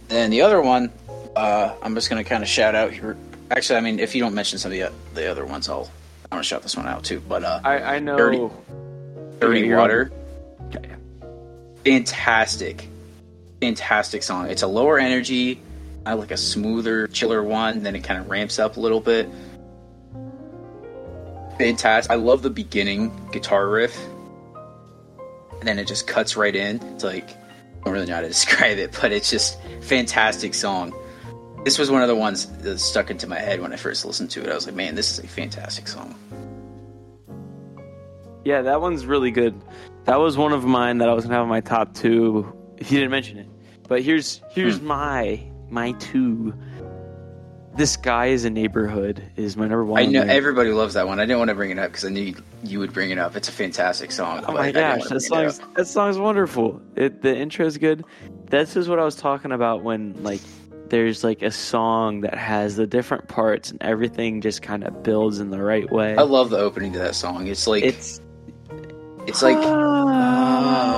And 0.09 0.31
the 0.31 0.41
other 0.41 0.61
one, 0.61 0.91
uh, 1.35 1.73
I'm 1.81 1.95
just 1.95 2.09
gonna 2.09 2.23
kind 2.23 2.43
of 2.43 2.49
shout 2.49 2.75
out 2.75 2.93
here. 2.93 3.17
Actually, 3.51 3.77
I 3.77 3.81
mean, 3.81 3.99
if 3.99 4.15
you 4.15 4.21
don't 4.21 4.33
mention 4.33 4.59
some 4.59 4.71
of 4.71 4.77
the, 4.77 4.91
the 5.13 5.29
other 5.29 5.45
ones, 5.45 5.69
I'll 5.69 5.89
I'm 6.25 6.37
gonna 6.37 6.43
shout 6.43 6.63
this 6.63 6.75
one 6.77 6.87
out 6.87 7.03
too. 7.03 7.21
But 7.27 7.43
uh, 7.43 7.61
I 7.63 7.95
I 7.95 7.99
know. 7.99 8.17
Dirty- 8.17 8.49
Dirty 9.39 9.73
Water. 9.73 10.11
Fantastic, 11.85 12.89
fantastic 13.61 14.23
song. 14.23 14.49
It's 14.49 14.63
a 14.63 14.67
lower 14.67 14.99
energy, 14.99 15.61
I 16.05 16.13
like 16.13 16.31
a 16.31 16.37
smoother, 16.37 17.07
chiller 17.07 17.43
one. 17.43 17.81
Then 17.81 17.95
it 17.95 18.03
kind 18.03 18.19
of 18.19 18.29
ramps 18.29 18.59
up 18.59 18.77
a 18.77 18.79
little 18.79 18.99
bit. 18.99 19.27
Fantastic. 21.57 22.11
I 22.11 22.15
love 22.15 22.41
the 22.41 22.49
beginning 22.49 23.11
guitar 23.31 23.67
riff, 23.67 23.97
and 25.59 25.63
then 25.63 25.79
it 25.79 25.87
just 25.87 26.05
cuts 26.05 26.35
right 26.37 26.55
in. 26.55 26.81
It's 26.93 27.03
like 27.03 27.31
I 27.31 27.85
don't 27.85 27.93
really 27.93 28.05
know 28.05 28.15
how 28.15 28.21
to 28.21 28.27
describe 28.35 28.77
it, 28.77 28.97
but 29.01 29.11
it's 29.11 29.29
just 29.29 29.57
fantastic 29.81 30.53
song. 30.53 30.93
This 31.63 31.79
was 31.79 31.89
one 31.89 32.03
of 32.03 32.07
the 32.07 32.15
ones 32.15 32.45
that 32.59 32.77
stuck 32.77 33.09
into 33.09 33.25
my 33.25 33.39
head 33.39 33.59
when 33.59 33.73
I 33.73 33.77
first 33.77 34.05
listened 34.05 34.29
to 34.31 34.43
it. 34.43 34.49
I 34.49 34.53
was 34.53 34.67
like, 34.67 34.75
man, 34.75 34.93
this 34.93 35.11
is 35.11 35.23
a 35.23 35.27
fantastic 35.27 35.87
song. 35.87 36.13
Yeah, 38.45 38.61
that 38.61 38.79
one's 38.79 39.05
really 39.05 39.31
good. 39.31 39.59
That 40.05 40.19
was 40.19 40.37
one 40.37 40.53
of 40.53 40.63
mine 40.63 40.99
that 40.99 41.09
I 41.09 41.13
was 41.13 41.25
gonna 41.25 41.35
have 41.35 41.43
in 41.43 41.49
my 41.49 41.61
top 41.61 41.93
two. 41.95 42.53
If 42.77 42.91
you 42.91 42.99
didn't 42.99 43.11
mention 43.11 43.37
it, 43.39 43.47
but 43.87 44.01
here's 44.03 44.41
here's 44.51 44.77
Hmm. 44.77 44.85
my 44.87 45.41
my 45.69 45.91
two. 45.93 46.53
The 47.75 47.85
Sky 47.85 48.27
Is 48.27 48.45
a 48.45 48.49
Neighborhood 48.49 49.21
is 49.35 49.57
my 49.57 49.63
number 49.67 49.83
one. 49.83 50.01
I 50.01 50.05
know 50.05 50.21
there. 50.23 50.29
everybody 50.33 50.69
loves 50.71 50.93
that 50.93 51.07
one. 51.07 51.19
I 51.19 51.23
didn't 51.23 51.39
want 51.39 51.49
to 51.49 51.55
bring 51.55 51.71
it 51.71 51.79
up 51.79 51.91
because 51.91 52.05
I 52.05 52.09
knew 52.09 52.21
you, 52.21 52.35
you 52.63 52.79
would 52.79 52.93
bring 52.93 53.09
it 53.11 53.17
up. 53.17 53.35
It's 53.35 53.49
a 53.49 53.51
fantastic 53.51 54.13
song. 54.13 54.45
Oh 54.47 54.53
my 54.53 54.71
gosh, 54.71 55.03
that 55.09 55.19
song's 55.21 55.59
that 55.75 55.85
song's 55.87 56.17
wonderful. 56.17 56.81
It 56.95 57.21
the 57.21 57.35
intro 57.35 57.65
is 57.65 57.77
good. 57.77 58.05
This 58.49 58.77
is 58.77 58.87
what 58.87 58.99
I 58.99 59.03
was 59.03 59.15
talking 59.17 59.51
about 59.51 59.83
when 59.83 60.23
like 60.23 60.39
there's 60.87 61.21
like 61.23 61.41
a 61.41 61.51
song 61.51 62.21
that 62.21 62.35
has 62.37 62.77
the 62.77 62.87
different 62.87 63.27
parts 63.27 63.71
and 63.71 63.81
everything 63.81 64.39
just 64.39 64.61
kind 64.61 64.83
of 64.85 65.03
builds 65.03 65.39
in 65.39 65.49
the 65.49 65.61
right 65.61 65.91
way. 65.91 66.15
I 66.15 66.21
love 66.21 66.51
the 66.51 66.59
opening 66.59 66.93
to 66.93 66.99
that 66.99 67.15
song. 67.15 67.47
It's 67.47 67.67
like 67.67 67.83
it's 67.83 68.21
it's 69.27 69.41
like 69.41 69.57
Ah. 69.57 70.91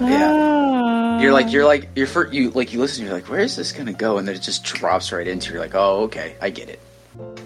uh, 0.00 0.06
yeah. 0.06 1.20
You're 1.20 1.32
like 1.32 1.52
you're 1.52 1.64
like 1.64 1.88
you're 1.94 2.06
for 2.06 2.26
you 2.32 2.50
like 2.50 2.72
you 2.72 2.80
listen. 2.80 3.04
You're 3.04 3.14
like, 3.14 3.28
where 3.28 3.40
is 3.40 3.56
this 3.56 3.72
gonna 3.72 3.92
go? 3.92 4.18
And 4.18 4.26
then 4.26 4.34
it 4.34 4.42
just 4.42 4.64
drops 4.64 5.12
right 5.12 5.26
into. 5.26 5.52
You're 5.52 5.60
like, 5.60 5.74
oh 5.74 6.02
okay, 6.04 6.36
I 6.40 6.50
get 6.50 6.68
it. 6.68 6.80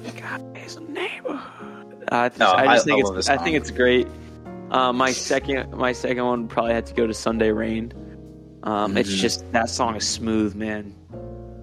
Sky's 0.09 0.77
a 0.77 0.81
neighborhood. 0.81 2.05
I 2.11 2.29
just, 2.29 2.39
No, 2.39 2.53
I 2.53 2.67
just 2.67 2.69
I- 2.69 2.75
I 2.75 2.79
think 2.97 3.05
love 3.05 3.17
it's 3.19 3.27
this 3.29 3.39
I 3.39 3.43
think 3.43 3.57
it's 3.57 3.71
great. 3.71 4.07
Uh, 4.71 4.93
my 4.93 5.13
second 5.13 5.73
my 5.75 5.93
second 5.93 6.25
one 6.25 6.49
probably 6.49 6.73
had 6.75 6.87
to 6.87 6.95
go 6.95 7.07
to 7.07 7.15
Sunday 7.15 7.51
Rain. 7.51 7.93
Um, 8.63 8.97
It's 8.97 9.11
Mhm. 9.11 9.17
just 9.21 9.53
that 9.53 9.71
song 9.71 9.95
is 9.97 10.07
smooth, 10.07 10.55
man. 10.57 10.93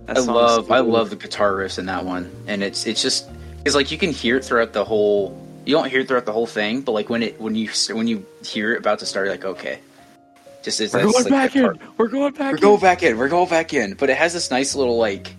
That 0.06 0.18
I 0.18 0.22
love 0.22 0.72
I 0.72 0.80
love 0.80 1.10
the 1.10 1.16
guitar 1.16 1.52
riffs 1.54 1.80
in 1.80 1.86
that 1.88 2.06
one, 2.06 2.30
and 2.48 2.64
it's 2.64 2.86
it's 2.86 3.02
just 3.02 3.28
it's 3.66 3.76
like 3.76 3.92
you 3.92 3.98
can 3.98 4.12
hear 4.12 4.38
it 4.38 4.46
throughout 4.46 4.74
the 4.74 4.84
whole. 4.86 5.38
You 5.66 5.76
don't 5.76 5.90
hear 5.90 6.02
it 6.02 6.08
throughout 6.08 6.26
the 6.26 6.34
whole 6.34 6.48
thing, 6.48 6.82
but 6.82 6.92
like 6.92 7.10
when 7.10 7.24
it 7.24 7.40
when 7.40 7.56
you 7.56 7.70
when 7.92 8.08
you 8.08 8.26
hear 8.44 8.74
it 8.74 8.80
about 8.80 9.00
to 9.00 9.06
start, 9.06 9.28
you're 9.28 9.34
like 9.36 9.46
okay, 9.46 9.80
just 10.64 10.80
it's 10.80 10.94
We're 10.94 11.04
going 11.04 11.14
like, 11.14 11.30
back 11.30 11.56
in. 11.56 11.80
We're 11.98 12.08
going 12.08 12.34
back 12.34 12.52
We're 12.52 12.56
in. 12.58 12.62
going 12.62 12.80
back 12.80 13.04
in. 13.04 13.18
We're 13.18 13.30
going 13.30 13.50
back 13.50 13.74
in. 13.74 13.94
But 13.94 14.10
it 14.10 14.18
has 14.18 14.34
this 14.34 14.50
nice 14.50 14.76
little 14.76 14.98
like. 14.98 15.36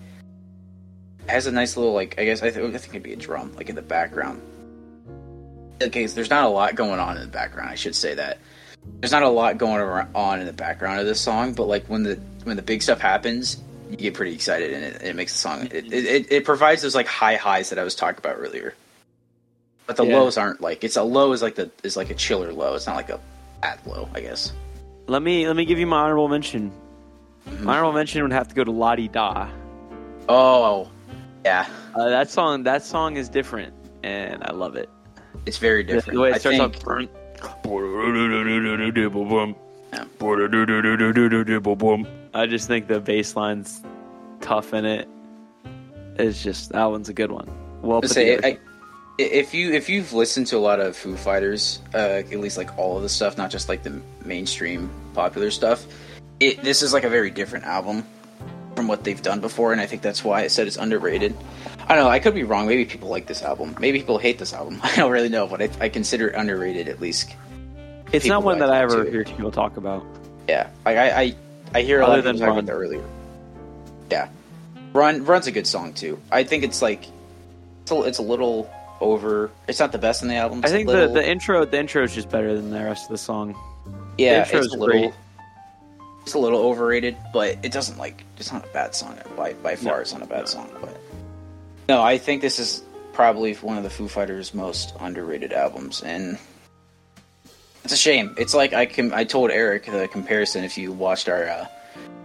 Has 1.27 1.47
a 1.47 1.53
nice 1.53 1.77
little 1.77 1.95
like. 1.95 2.19
I 2.19 2.25
guess 2.25 2.43
I, 2.43 2.51
th- 2.51 2.75
I 2.75 2.79
think 2.79 2.95
it'd 2.95 3.03
be 3.03 3.15
a 3.15 3.17
drum 3.17 3.55
like 3.57 3.71
in 3.71 3.75
the 3.75 3.83
background. 3.83 4.43
Okay, 5.83 6.07
so 6.07 6.15
there's 6.15 6.31
not 6.31 6.45
a 6.45 6.49
lot 6.49 6.75
going 6.75 7.01
on 7.01 7.17
in 7.17 7.23
the 7.23 7.29
background. 7.29 7.71
I 7.71 7.75
should 7.75 7.97
say 7.97 8.15
that 8.15 8.39
there's 9.01 9.13
not 9.13 9.23
a 9.23 9.29
lot 9.29 9.57
going 9.59 9.81
on 10.15 10.41
in 10.41 10.47
the 10.47 10.53
background 10.53 11.01
of 11.01 11.07
this 11.07 11.21
song. 11.21 11.55
But 11.55 11.67
like 11.67 11.87
when 11.87 12.03
the 12.03 12.21
when 12.45 12.57
the 12.57 12.63
big 12.63 12.83
stuff 12.83 13.01
happens, 13.01 13.57
you 13.91 13.97
get 13.97 14.15
pretty 14.15 14.35
excited, 14.35 14.75
and 14.75 14.85
it, 14.85 15.03
it 15.03 15.17
makes 15.17 15.33
the 15.33 15.39
song. 15.39 15.69
It, 15.71 15.91
it 15.93 16.31
it 16.31 16.45
provides 16.45 16.83
those 16.83 16.95
like 16.95 17.07
high 17.07 17.37
highs 17.37 17.71
that 17.71 17.79
I 17.79 17.85
was 17.85 17.95
talking 17.95 18.19
about 18.19 18.37
earlier. 18.39 18.75
But 19.87 19.97
the 19.97 20.05
Yeah. 20.07 20.19
lows 20.19 20.39
aren't 20.39 20.61
like 20.61 20.83
it's 20.85 20.97
a 20.97 21.03
low 21.03 21.33
is 21.33 21.43
like 21.43 21.57
the 21.57 21.71
is 21.83 21.97
like 21.97 22.11
a 22.11 22.15
chiller 22.15 22.53
low. 22.53 22.75
It's 22.75 22.87
not 22.87 22.97
like 22.97 23.11
a 23.11 23.21
bad 23.61 23.79
low, 23.87 24.09
I 24.15 24.21
guess. 24.21 24.53
Let 25.07 25.23
me 25.23 25.47
let 25.47 25.57
me 25.57 25.65
give 25.65 25.79
you 25.79 25.87
my 25.87 25.99
honorable 25.99 26.29
mention. 26.29 26.73
Mhm. 27.49 27.61
My 27.61 27.73
honorable 27.75 27.93
mention 27.93 28.23
would 28.23 28.33
have 28.33 28.49
to 28.49 28.55
go 28.55 28.65
to 28.65 28.71
La 28.71 28.97
Dee 28.97 29.09
Da. 29.09 29.49
Oh, 30.29 30.89
yeah. 31.45 31.67
Uh, 31.95 32.09
that 32.09 32.31
song 32.31 32.63
that 32.63 32.83
song 32.83 33.17
is 33.17 33.29
different, 33.29 33.75
and 34.03 34.43
I 34.45 34.53
love 34.53 34.77
it. 34.77 34.89
It's 35.45 35.59
very 35.59 35.83
different. 35.83 36.15
the 36.15 36.21
way 36.21 36.31
it 36.31 36.37
I 36.37 36.39
starts 36.39 36.59
think, 36.59 36.77
off. 36.77 36.83
I 42.33 42.47
just 42.47 42.67
think 42.67 42.89
the 42.89 43.01
bass 43.01 43.37
line's 43.37 43.83
tough 44.41 44.73
in 44.73 44.85
it. 44.87 45.07
It's 46.19 46.43
just 46.43 46.73
that 46.73 46.85
one's 46.87 47.09
a 47.09 47.13
good 47.13 47.31
one. 47.31 47.49
Well 47.83 48.01
put 48.01 48.11
say. 48.11 48.39
I, 48.43 48.59
if 49.19 49.55
you 49.55 49.73
if 49.73 49.89
you've 49.89 50.13
listened 50.13 50.47
to 50.49 50.57
a 50.57 50.59
lot 50.59 50.81
of 50.81 50.97
Foo 50.97 51.17
Fighters, 51.17 51.81
uh, 51.95 51.99
at 51.99 52.31
least 52.41 52.57
like 52.57 52.77
all 52.79 52.97
of 52.97 53.03
the 53.03 53.09
stuff, 53.09 53.39
not 53.39 53.51
just 53.51 53.69
like 53.69 53.83
the 53.83 54.01
mainstream 54.25 54.91
popular 55.15 55.51
stuff, 55.51 55.87
it 56.41 56.63
this 56.63 56.83
is 56.83 56.93
like 56.93 57.05
a 57.05 57.09
very 57.09 57.31
different 57.31 57.65
album 57.65 58.05
from 58.75 58.89
what 58.89 59.05
they've 59.05 59.23
done 59.23 59.41
before, 59.41 59.73
and 59.73 59.81
I 59.81 59.87
think 59.87 60.03
that's 60.03 60.25
why 60.25 60.43
I 60.43 60.49
said 60.49 60.67
it's 60.67 60.77
underrated. 60.77 61.37
I 61.87 61.95
don't 61.95 62.05
know. 62.05 62.11
I 62.11 62.19
could 62.19 62.35
be 62.35 62.43
wrong. 62.43 62.67
Maybe 62.67 62.85
people 62.85 63.09
like 63.09 63.27
this 63.27 63.43
album. 63.43 63.77
Maybe 63.79 63.99
people 64.01 64.19
hate 64.19 64.39
this 64.39 64.53
album. 64.53 64.81
I 64.83 64.97
don't 64.97 65.13
really 65.13 65.29
know, 65.29 65.47
but 65.47 65.63
I, 65.63 65.71
I 65.81 65.89
consider 65.89 66.29
it 66.29 66.35
underrated 66.35 66.89
at 66.89 67.01
least. 67.01 67.35
It's 68.13 68.27
not 68.27 68.43
one 68.43 68.59
that 68.59 68.71
I 68.71 68.81
ever 68.81 69.05
to. 69.05 69.11
hear 69.11 69.25
people 69.25 69.51
talk 69.51 69.77
about. 69.77 70.05
Yeah, 70.49 70.71
like 70.85 70.97
I 70.97 71.21
I, 71.23 71.37
I 71.75 71.83
hear 71.83 72.01
a 72.01 72.03
lot 72.03 72.19
Other 72.19 72.31
of 72.31 72.35
people 72.37 72.39
than 72.39 72.41
talk 72.41 72.49
Run. 72.49 72.59
about 72.59 72.67
that 72.67 72.79
earlier. 72.79 73.05
Yeah, 74.11 74.29
Run 74.93 75.25
Run's 75.25 75.47
a 75.47 75.53
good 75.53 75.67
song 75.67 75.93
too. 75.95 76.21
I 76.33 76.43
think 76.45 76.65
it's 76.65 76.83
like 76.83 77.07
it's 77.83 77.93
a, 77.93 78.03
it's 78.03 78.19
a 78.19 78.23
little 78.23 78.71
over. 79.01 79.51
It's 79.69 79.81
not 79.81 79.93
the 79.93 79.99
best 79.99 80.23
in 80.23 80.29
the 80.29 80.37
album. 80.37 80.61
I 80.65 80.69
think 80.69 80.87
little- 80.89 81.09
the, 81.09 81.15
the 81.21 81.29
intro 81.29 81.65
the 81.65 81.79
intro 81.79 82.03
is 82.05 82.15
just 82.15 82.31
better 82.31 82.55
than 82.55 82.71
the 82.71 82.83
rest 82.85 83.05
of 83.05 83.11
the 83.11 83.19
song. 83.19 83.55
yeah, 84.19 84.45
intro 84.45 84.61
it's 84.61 84.75
a 84.75 84.79
little. 84.79 84.87
great. 85.01 85.15
It's 86.23 86.35
a 86.35 86.39
little 86.39 86.61
overrated, 86.61 87.17
but 87.35 87.59
it 87.63 87.71
doesn't 87.71 87.99
like. 87.99 88.25
It's 88.39 88.51
not 88.51 88.65
a 88.65 88.69
bad 88.69 88.95
song 88.95 89.19
by 89.37 89.53
by 89.55 89.77
far. 89.77 89.97
No, 89.97 90.01
it's 90.01 90.13
not 90.13 90.23
a 90.23 90.27
bad 90.27 90.41
no. 90.41 90.47
song, 90.47 90.71
but 90.81 90.97
no, 91.89 92.03
I 92.03 92.17
think 92.17 92.41
this 92.41 92.59
is 92.59 92.83
probably 93.13 93.55
one 93.55 93.77
of 93.77 93.83
the 93.83 93.91
Foo 93.91 94.09
Fighters' 94.09 94.55
most 94.55 94.95
underrated 95.01 95.53
albums, 95.53 96.03
and 96.03 96.39
it's 97.85 97.93
a 97.93 97.97
shame. 97.97 98.35
It's 98.39 98.55
like 98.55 98.73
I 98.73 98.87
can. 98.87 99.13
I 99.13 99.25
told 99.25 99.51
Erick 99.51 99.85
the 99.85 100.09
comparison. 100.09 100.65
If 100.65 100.79
you 100.79 100.93
watched 100.93 101.29
our, 101.29 101.47
uh, 101.47 101.67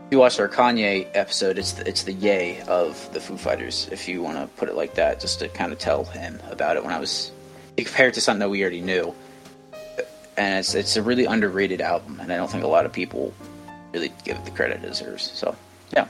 if 0.09 0.13
you 0.13 0.17
watched 0.19 0.39
our 0.39 0.49
Kanye 0.49 1.07
episode, 1.13 1.59
it's 1.59 1.73
the, 1.73 1.87
it's 1.87 2.01
the 2.03 2.13
Ye 2.13 2.61
of 2.67 3.13
the 3.13 3.19
Foo 3.19 3.37
Fighters. 3.37 3.87
If 3.91 4.07
you 4.07 4.23
want 4.23 4.37
to 4.37 4.47
put 4.59 4.67
it 4.67 4.75
like 4.75 4.95
that, 4.95 5.19
just 5.19 5.37
to 5.39 5.47
kind 5.49 5.71
of 5.71 5.77
tell 5.77 6.03
him 6.03 6.39
about 6.49 6.77
it 6.77 6.83
when 6.83 6.91
I 6.93 6.99
was 6.99 7.31
compared 7.77 8.15
to 8.15 8.21
something 8.21 8.39
that 8.39 8.49
we 8.49 8.61
already 8.61 8.81
knew, 8.81 9.13
and 10.35 10.57
it's 10.59 10.73
it's 10.73 10.95
a 10.95 11.03
really 11.03 11.25
underrated 11.25 11.79
album, 11.79 12.19
and 12.19 12.33
I 12.33 12.37
don't 12.37 12.49
think 12.49 12.63
a 12.63 12.67
lot 12.67 12.85
of 12.87 12.91
people 12.91 13.33
really 13.93 14.11
give 14.23 14.35
it 14.37 14.45
the 14.45 14.51
credit 14.51 14.83
it 14.83 14.87
deserves. 14.87 15.29
So 15.31 15.55
yeah, 15.93 16.07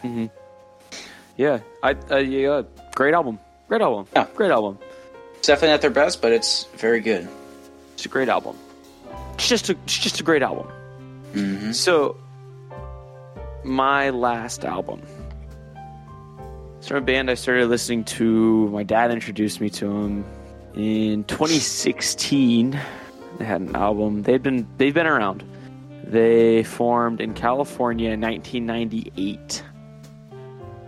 Yeah, 1.35 1.59
I 1.83 1.95
uh, 2.09 2.17
yeah, 2.17 2.61
great 2.95 3.13
album, 3.13 3.37
great 3.67 3.81
album, 3.81 4.07
Yeah. 4.15 4.27
great 4.33 4.51
album. 4.51 4.77
it's 5.37 5.47
definitely 5.47 5.71
not 5.73 5.81
their 5.81 5.89
best, 5.91 6.21
but 6.21 6.31
it's 6.31 6.63
very 6.77 7.01
good. 7.01 7.27
It's 7.95 8.05
a 8.05 8.09
great 8.09 8.29
album. 8.29 8.55
It's 9.33 9.49
just 9.49 9.69
a 9.69 9.73
it's 9.83 9.97
just 9.97 10.21
a 10.21 10.23
great 10.23 10.41
album. 10.41 10.67
hmm 11.33 11.71
So, 11.73 12.15
my 13.63 14.09
last 14.09 14.65
album. 14.65 15.01
It's 16.77 16.87
from 16.87 16.97
a 16.97 17.01
band 17.01 17.29
I 17.29 17.33
started 17.33 17.67
listening 17.67 18.05
to. 18.05 18.69
My 18.69 18.83
dad 18.83 19.11
introduced 19.11 19.59
me 19.59 19.69
to 19.71 19.85
them 19.85 20.25
in 20.75 21.23
2016. 21.25 22.79
They 23.37 23.45
had 23.45 23.61
an 23.61 23.75
album. 23.75 24.23
They've 24.23 24.41
been 24.41 24.67
they've 24.77 24.93
been 24.93 25.07
around. 25.07 25.43
They 26.05 26.63
formed 26.63 27.21
in 27.21 27.33
California 27.33 28.11
in 28.11 28.21
1998. 28.21 29.63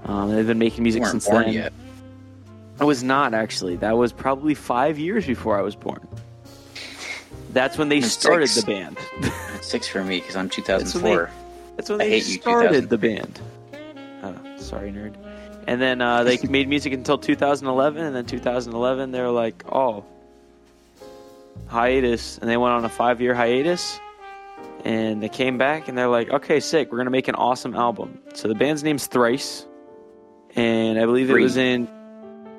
Um, 0.05 0.31
they've 0.33 0.47
been 0.47 0.57
making 0.57 0.83
music 0.83 1.05
since 1.05 1.27
then. 1.27 1.51
yet. 1.53 1.73
I 2.79 2.85
was 2.85 3.03
not 3.03 3.33
actually. 3.33 3.75
That 3.75 3.97
was 3.97 4.11
probably 4.13 4.55
five 4.55 4.97
years 4.97 5.27
before 5.27 5.57
I 5.57 5.61
was 5.61 5.75
born. 5.75 6.07
That's 7.51 7.77
when 7.77 7.89
they 7.89 8.01
Six. 8.01 8.13
started 8.13 8.49
the 8.49 8.63
band. 8.65 8.97
Six 9.61 9.87
for 9.87 10.03
me 10.03 10.19
because 10.21 10.35
I'm 10.35 10.49
when 10.49 10.49
2004. 10.49 11.29
That's 11.81 11.89
when 11.89 12.01
I 12.01 12.09
they 12.09 12.19
started 12.19 12.89
the 12.89 12.97
band. 12.99 13.41
Oh, 14.21 14.35
sorry, 14.57 14.91
nerd. 14.91 15.15
And 15.65 15.81
then 15.81 15.99
uh, 15.99 16.23
they 16.23 16.37
made 16.47 16.69
music 16.69 16.93
until 16.93 17.17
2011, 17.17 18.03
and 18.05 18.15
then 18.15 18.27
2011 18.27 19.09
they 19.09 19.19
were 19.19 19.31
like, 19.31 19.63
oh, 19.67 20.05
hiatus, 21.65 22.37
and 22.37 22.47
they 22.47 22.55
went 22.55 22.75
on 22.75 22.85
a 22.85 22.89
five-year 22.89 23.33
hiatus, 23.33 23.99
and 24.85 25.23
they 25.23 25.29
came 25.29 25.57
back, 25.57 25.87
and 25.87 25.97
they're 25.97 26.07
like, 26.07 26.29
okay, 26.29 26.59
sick, 26.59 26.91
we're 26.91 26.99
gonna 26.99 27.09
make 27.09 27.27
an 27.27 27.33
awesome 27.33 27.73
album. 27.73 28.19
So 28.35 28.47
the 28.47 28.53
band's 28.53 28.83
name's 28.83 29.07
Thrice, 29.07 29.65
and 30.55 30.99
I 30.99 31.05
believe 31.05 31.29
Three. 31.29 31.41
it 31.41 31.43
was 31.43 31.57
in 31.57 31.89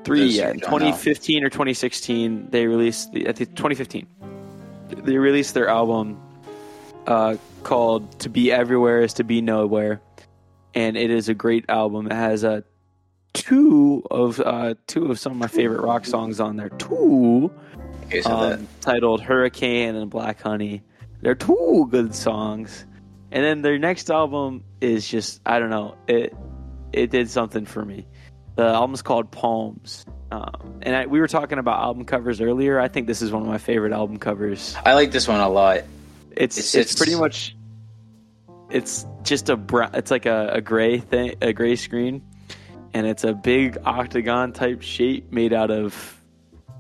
three, 0.03 0.27
yeah, 0.27 0.47
who 0.47 0.51
in 0.55 0.59
don't 0.59 0.73
know. 0.73 0.79
2015 0.79 1.45
or 1.45 1.49
2016 1.49 2.49
they 2.51 2.66
released 2.66 3.12
the, 3.12 3.29
I 3.29 3.33
think 3.33 3.51
2015 3.51 4.05
they 4.89 5.16
released 5.16 5.55
their 5.55 5.68
album 5.68 6.20
uh, 7.07 7.37
called 7.62 8.20
"To 8.20 8.28
Be 8.28 8.52
Everywhere 8.52 9.02
Is 9.02 9.14
to 9.14 9.24
Be 9.24 9.40
Nowhere," 9.40 10.00
and 10.74 10.96
it 10.96 11.10
is 11.10 11.28
a 11.28 11.34
great 11.34 11.66
album. 11.68 12.06
It 12.06 12.14
has 12.14 12.44
uh, 12.44 12.62
two 13.32 14.02
of 14.10 14.40
uh, 14.40 14.74
two 14.86 15.10
of 15.10 15.18
some 15.18 15.32
of 15.32 15.38
my 15.38 15.48
favorite 15.48 15.82
rock 15.82 16.06
songs 16.06 16.40
on 16.40 16.56
there. 16.56 16.70
Two 16.70 17.52
Okay, 18.12 18.20
so 18.20 18.30
um, 18.30 18.68
titled 18.82 19.22
"Hurricane" 19.22 19.94
and 19.94 20.10
"Black 20.10 20.42
Honey." 20.42 20.82
They're 21.22 21.34
two 21.34 21.88
good 21.90 22.14
songs, 22.14 22.84
and 23.30 23.42
then 23.42 23.62
their 23.62 23.78
next 23.78 24.10
album 24.10 24.64
is 24.82 25.08
just 25.08 25.40
I 25.46 25.58
don't 25.58 25.70
know 25.70 25.96
it. 26.06 26.36
It 26.92 27.10
did 27.10 27.30
something 27.30 27.64
for 27.64 27.82
me. 27.82 28.06
The 28.56 28.64
album's 28.64 29.00
called 29.00 29.30
Palms. 29.30 30.04
Um, 30.30 30.80
and 30.82 30.94
I, 30.94 31.06
we 31.06 31.20
were 31.20 31.28
talking 31.28 31.58
about 31.58 31.80
album 31.80 32.04
covers 32.04 32.40
earlier. 32.42 32.78
I 32.78 32.88
think 32.88 33.06
this 33.06 33.22
is 33.22 33.32
one 33.32 33.40
of 33.42 33.48
my 33.48 33.58
favorite 33.58 33.92
album 33.92 34.18
covers 34.18 34.76
I 34.84 34.92
like 34.92 35.10
this 35.10 35.26
one 35.26 35.40
a 35.40 35.48
lot. 35.48 35.84
It's 36.37 36.59
It's- 36.59 36.74
it's, 36.74 36.95
pretty 36.95 37.14
much 37.14 37.57
it's 38.70 39.07
just 39.22 39.49
a 39.51 39.57
brown 39.57 39.91
it's 39.95 40.11
like 40.11 40.24
a, 40.26 40.49
a 40.55 40.61
gray 40.61 40.99
thing 40.99 41.35
a 41.43 41.53
gray 41.53 41.76
screen. 41.76 42.22
And 42.95 43.07
it's 43.07 43.24
a 43.24 43.33
big 43.33 43.78
octagon 43.85 44.53
type 44.53 44.83
shape 44.83 45.33
made 45.33 45.53
out 45.55 45.70
of 45.70 46.20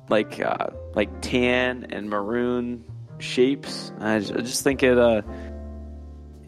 like 0.08 0.40
uh 0.40 0.68
like 0.94 1.08
tan 1.22 1.86
and 1.90 2.08
maroon 2.10 2.84
shapes. 3.18 3.92
I 4.00 4.18
just, 4.18 4.32
I 4.32 4.36
just 4.38 4.62
think 4.64 4.82
it 4.82 4.98
uh 4.98 5.22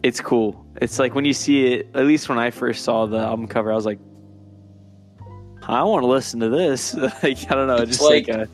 it's 0.03 0.21
cool. 0.21 0.63
It's 0.81 0.99
like 0.99 1.15
when 1.15 1.25
you 1.25 1.33
see 1.33 1.73
it 1.73 1.89
at 1.95 2.05
least 2.05 2.27
when 2.29 2.37
i 2.37 2.51
first 2.51 2.83
saw 2.83 3.05
the 3.07 3.17
album 3.17 3.47
cover 3.47 3.71
i 3.71 3.75
was 3.75 3.85
like 3.85 3.97
i 5.63 5.81
want 5.83 6.03
to 6.03 6.07
listen 6.07 6.39
to 6.41 6.49
this. 6.49 6.93
Like 7.23 7.49
i 7.51 7.55
don't 7.55 7.67
know 7.67 7.77
It's 7.77 7.91
just 7.97 8.01
like, 8.01 8.27
like- 8.27 8.37
a 8.37 8.49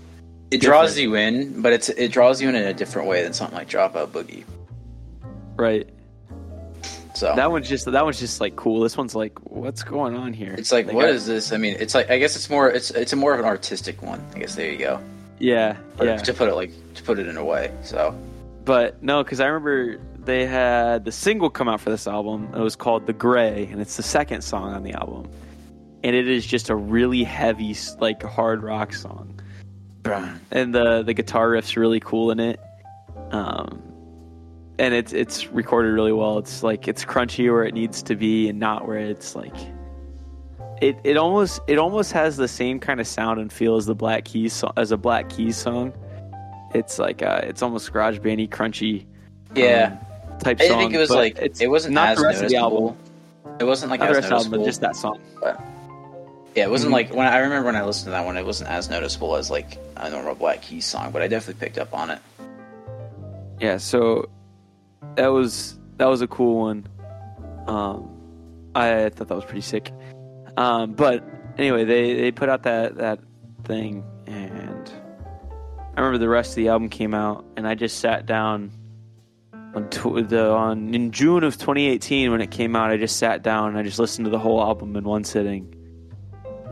It 0.52 0.62
draws 0.62 1.00
you 1.00 1.16
in, 1.16 1.62
but 1.62 1.72
it's 1.74 1.90
it 1.90 2.12
draws 2.12 2.42
you 2.42 2.50
in 2.50 2.56
in 2.56 2.64
a 2.68 2.74
different 2.74 3.08
way 3.08 3.24
than 3.24 3.34
something 3.34 3.58
like 3.58 3.70
Dropout 3.70 4.08
Boogie. 4.08 4.44
right 5.58 5.88
So 7.14 7.34
that 7.36 7.52
one's 7.52 7.70
just 7.70 7.86
that 7.86 8.04
one's 8.04 8.20
just 8.20 8.42
like 8.42 8.56
cool 8.56 8.82
this 8.82 8.98
one's 8.98 9.16
like 9.16 9.38
what's 9.50 9.84
going 9.84 10.16
on 10.16 10.34
here 10.34 10.54
it's 10.58 10.72
like, 10.72 10.92
what 10.92 11.06
I- 11.06 11.10
is 11.10 11.26
this? 11.26 11.52
I 11.52 11.58
mean, 11.58 11.76
it's 11.80 11.96
like 11.96 12.10
I 12.10 12.18
guess 12.20 12.36
it's 12.36 12.50
more 12.50 12.70
it's 12.70 12.92
it's 12.92 13.14
a 13.14 13.16
more 13.16 13.34
of 13.34 13.40
an 13.40 13.46
artistic 13.46 14.02
one. 14.02 14.26
I 14.36 14.40
guess 14.40 14.56
there 14.56 14.70
you 14.70 14.78
go. 14.78 15.02
Yeah, 15.40 15.78
yeah. 16.02 16.18
To 16.18 16.34
put 16.34 16.50
it 16.50 16.56
like 16.56 16.72
to 16.96 17.04
put 17.04 17.18
it 17.18 17.28
in 17.28 17.38
a 17.38 17.44
way. 17.44 17.74
So 17.84 18.14
But 18.66 19.02
no, 19.02 19.24
because 19.24 19.40
I 19.40 19.48
remember 19.48 20.00
they 20.20 20.46
had 20.46 21.04
the 21.06 21.12
single 21.12 21.50
come 21.50 21.68
out 21.68 21.82
for 21.82 21.90
this 21.90 22.06
album. 22.08 22.50
It 22.56 22.60
was 22.60 22.76
called 22.76 23.08
"The 23.08 23.14
Gray," 23.14 23.68
and 23.72 23.82
it's 23.82 23.98
the 23.98 24.04
second 24.04 24.44
song 24.44 24.74
on 24.74 24.84
the 24.84 24.94
album. 24.94 25.30
And 26.04 26.16
it 26.16 26.28
is 26.28 26.46
just 26.46 26.70
a 26.70 26.76
really 26.76 27.24
heavy, 27.24 27.76
like 28.00 28.22
hard 28.22 28.62
rock 28.64 28.94
song. 28.94 29.40
And 30.52 30.74
the 30.74 31.04
the 31.04 31.14
guitar 31.14 31.50
riff's 31.50 31.78
really 31.78 32.00
cool 32.00 32.32
in 32.32 32.40
it. 32.40 32.60
Um, 33.32 33.82
and 34.80 34.94
it's 34.94 35.14
it's 35.14 35.48
recorded 35.48 35.94
really 35.94 36.12
well. 36.12 36.40
It's 36.40 36.64
like 36.64 36.88
it's 36.88 37.06
crunchy 37.06 37.52
where 37.52 37.64
it 37.64 37.74
needs 37.74 38.02
to 38.04 38.16
be, 38.16 38.50
and 38.50 38.60
not 38.60 38.88
where 38.88 38.98
it's 38.98 39.36
like. 39.36 39.56
It, 40.82 40.98
it 41.04 41.16
almost 41.16 41.62
it 41.68 41.78
almost 41.78 42.12
has 42.14 42.38
the 42.38 42.48
same 42.48 42.80
kind 42.80 43.00
of 43.00 43.06
sound 43.06 43.40
and 43.40 43.54
feel 43.54 43.76
as 43.76 43.86
the 43.86 43.94
Black 43.94 44.26
Keys 44.26 44.54
so- 44.54 44.74
as 44.78 44.92
a 44.92 44.98
Black 44.98 45.30
Keys 45.30 45.56
song. 45.56 45.94
It's 46.74 46.98
like 46.98 47.22
uh, 47.22 47.42
it's 47.44 47.62
almost 47.62 47.94
garage 47.94 48.18
bandy, 48.18 48.48
crunchy 48.48 49.06
yeah, 49.54 50.00
um, 50.32 50.40
type 50.40 50.60
I 50.60 50.70
song. 50.70 50.80
think 50.80 50.94
it 50.94 50.98
was 50.98 51.12
like 51.12 51.38
it 51.38 51.68
wasn't 51.68 51.94
not 51.94 52.10
as 52.10 52.18
the 52.18 52.24
rest 52.26 52.44
of 52.44 52.50
the 52.50 52.56
album. 52.56 52.98
It 53.60 53.66
wasn't 53.66 53.92
like 53.92 54.00
Not 54.00 54.10
the 54.10 54.16
rest 54.16 54.26
of 54.26 54.30
the 54.30 54.36
album, 54.38 54.52
but 54.52 54.66
just 54.66 54.82
that 54.82 54.96
song. 54.96 55.20
Yeah, 56.56 56.66
it 56.66 56.70
wasn't 56.70 56.90
Mhm. 56.92 56.94
like 56.96 57.14
when 57.14 57.28
I 57.28 57.38
remember 57.38 57.66
when 57.68 57.76
I 57.78 57.84
listened 57.86 58.06
to 58.08 58.12
that 58.12 58.26
one, 58.26 58.36
it 58.38 58.46
wasn't 58.46 58.70
as 58.70 58.90
noticeable 58.90 59.36
as 59.38 59.50
like 59.50 59.78
a 59.96 60.10
normal 60.10 60.36
Black 60.36 60.62
Keys 60.62 60.86
song, 60.86 61.12
but 61.12 61.22
I 61.22 61.28
definitely 61.28 61.60
picked 61.66 61.78
up 61.78 61.94
on 61.94 62.10
it. 62.10 62.20
Yeah, 63.60 63.78
so 63.78 64.28
that 65.16 65.28
was 65.28 65.78
that 65.98 66.08
was 66.08 66.22
a 66.22 66.28
cool 66.28 66.60
one. 66.60 66.88
Um, 67.68 68.10
I 68.76 69.10
thought 69.10 69.28
that 69.28 69.36
was 69.36 69.46
pretty 69.46 69.62
sick. 69.62 69.94
Um, 70.58 70.94
but 70.94 71.24
anyway, 71.58 71.86
they 71.86 72.16
they 72.16 72.32
put 72.32 72.50
out 72.50 72.64
that 72.64 72.96
that 72.98 73.20
thing, 73.64 74.04
and 74.28 74.92
I 75.96 76.00
remember 76.02 76.18
the 76.18 76.28
rest 76.30 76.52
of 76.52 76.56
the 76.58 76.68
album 76.70 76.90
came 76.90 77.14
out, 77.14 77.46
and 77.56 77.66
I 77.68 77.76
just 77.76 78.00
sat 78.00 78.26
down 78.26 78.72
on 79.74 79.88
tw- 79.90 80.28
the 80.28 80.52
on 80.52 80.94
in 80.94 81.12
June 81.12 81.46
of 81.46 81.58
2018 81.58 82.30
when 82.32 82.42
it 82.42 82.52
came 82.52 82.76
out. 82.76 82.92
I 82.92 82.98
just 82.98 83.18
sat 83.18 83.42
down 83.42 83.70
and 83.70 83.78
I 83.78 83.84
just 83.84 84.00
listened 84.00 84.26
to 84.26 84.32
the 84.32 84.40
whole 84.40 84.62
album 84.62 84.98
in 84.98 85.06
one 85.06 85.24
sitting. 85.24 85.74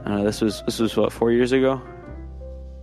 Uh, 0.05 0.23
this 0.23 0.41
was 0.41 0.61
this 0.63 0.79
was 0.79 0.95
what 0.97 1.11
four 1.11 1.31
years 1.31 1.51
ago, 1.51 1.81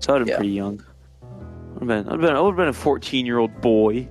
so 0.00 0.14
I'd 0.14 0.18
have 0.18 0.26
been 0.26 0.32
Yeah. 0.32 0.36
pretty 0.36 0.50
young. 0.52 0.82
I'd 1.22 1.78
have 1.80 1.88
been 1.88 2.08
I'd 2.08 2.20
been 2.20 2.36
I 2.36 2.40
would 2.40 2.50
have 2.50 2.56
been 2.56 2.68
a 2.68 2.72
14 2.72 3.26
year 3.26 3.38
old 3.38 3.60
boy. 3.60 4.08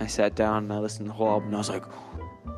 I 0.00 0.06
sat 0.06 0.34
down 0.34 0.64
and 0.64 0.72
I 0.72 0.78
listened 0.78 1.06
to 1.06 1.10
the 1.10 1.14
whole 1.16 1.28
album 1.28 1.48
and 1.48 1.56
I 1.56 1.58
was 1.58 1.68
like, 1.68 1.84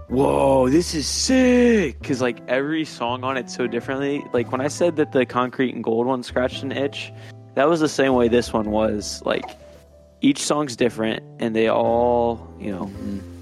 "Whoa, 0.09 0.69
this 0.69 0.95
is 0.95 1.07
sick!" 1.09 1.99
Because 2.01 2.21
like 2.23 2.39
every 2.49 2.85
song 2.85 3.25
on 3.25 3.37
it 3.37 3.51
so 3.51 3.67
differently. 3.67 4.25
Like 4.33 4.53
when 4.53 4.61
I 4.61 4.69
said 4.69 4.97
that 4.97 5.13
the 5.13 5.27
Concrete 5.27 5.75
and 5.75 5.83
Gold 5.83 6.07
one 6.07 6.23
scratched 6.23 6.63
an 6.63 6.71
itch, 6.73 7.13
that 7.55 7.69
was 7.69 7.81
the 7.81 7.89
same 7.89 8.15
way 8.15 8.29
this 8.29 8.53
one 8.53 8.71
was. 8.71 9.23
Like 9.27 9.45
each 10.21 10.39
song's 10.39 10.77
different, 10.77 11.23
and 11.41 11.55
they 11.57 11.69
all 11.69 12.49
you 12.61 12.71
know 12.71 12.89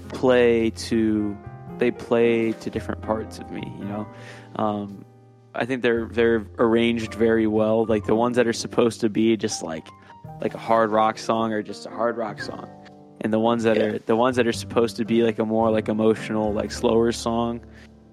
play 0.09 0.71
to 0.71 1.37
they 1.77 1.91
play 1.91 2.51
to 2.53 2.69
different 2.71 3.01
parts 3.03 3.37
of 3.37 3.51
me. 3.51 3.71
You 3.79 3.85
know, 3.85 4.07
um, 4.55 5.05
I 5.53 5.65
think 5.65 5.81
they're 5.81 6.05
they're 6.05 6.45
arranged 6.59 7.13
very 7.15 7.47
well. 7.47 7.85
Like 7.85 8.05
the 8.05 8.15
ones 8.15 8.35
that 8.37 8.47
are 8.47 8.53
supposed 8.53 9.01
to 9.01 9.09
be 9.09 9.35
just 9.37 9.63
like 9.63 9.87
like 10.41 10.53
a 10.53 10.57
hard 10.57 10.91
rock 10.91 11.17
song 11.17 11.51
or 11.53 11.61
just 11.61 11.85
a 11.85 11.89
hard 11.89 12.17
rock 12.17 12.41
song, 12.41 12.69
and 13.21 13.31
the 13.33 13.39
ones 13.39 13.63
that 13.63 13.77
Yeah. 13.77 13.83
are 13.83 13.99
the 13.99 14.15
ones 14.15 14.35
that 14.37 14.47
are 14.47 14.53
supposed 14.53 14.95
to 14.97 15.05
be 15.05 15.23
like 15.23 15.39
a 15.39 15.45
more 15.45 15.69
like 15.71 15.89
emotional 15.89 16.53
like 16.53 16.71
slower 16.71 17.11
song 17.11 17.61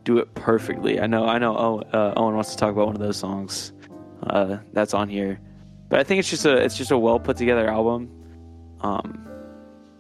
do 0.04 0.18
it 0.18 0.34
perfectly. 0.34 1.00
I 1.00 1.06
know 1.06 1.26
I 1.26 1.38
know 1.38 1.56
Owen, 1.56 1.84
uh, 1.92 2.14
Owen 2.16 2.34
wants 2.34 2.50
to 2.52 2.56
talk 2.56 2.72
about 2.72 2.86
one 2.86 2.96
of 2.96 3.02
those 3.02 3.16
songs 3.16 3.72
uh, 4.24 4.58
that's 4.72 4.94
on 4.94 5.08
here, 5.08 5.38
but 5.90 6.00
I 6.00 6.02
think 6.04 6.18
it's 6.18 6.30
just 6.30 6.44
a 6.46 6.56
it's 6.56 6.76
just 6.76 6.90
a 6.90 6.98
well 6.98 7.20
put 7.20 7.36
together 7.36 7.68
album. 7.68 8.10
Um, 8.80 9.24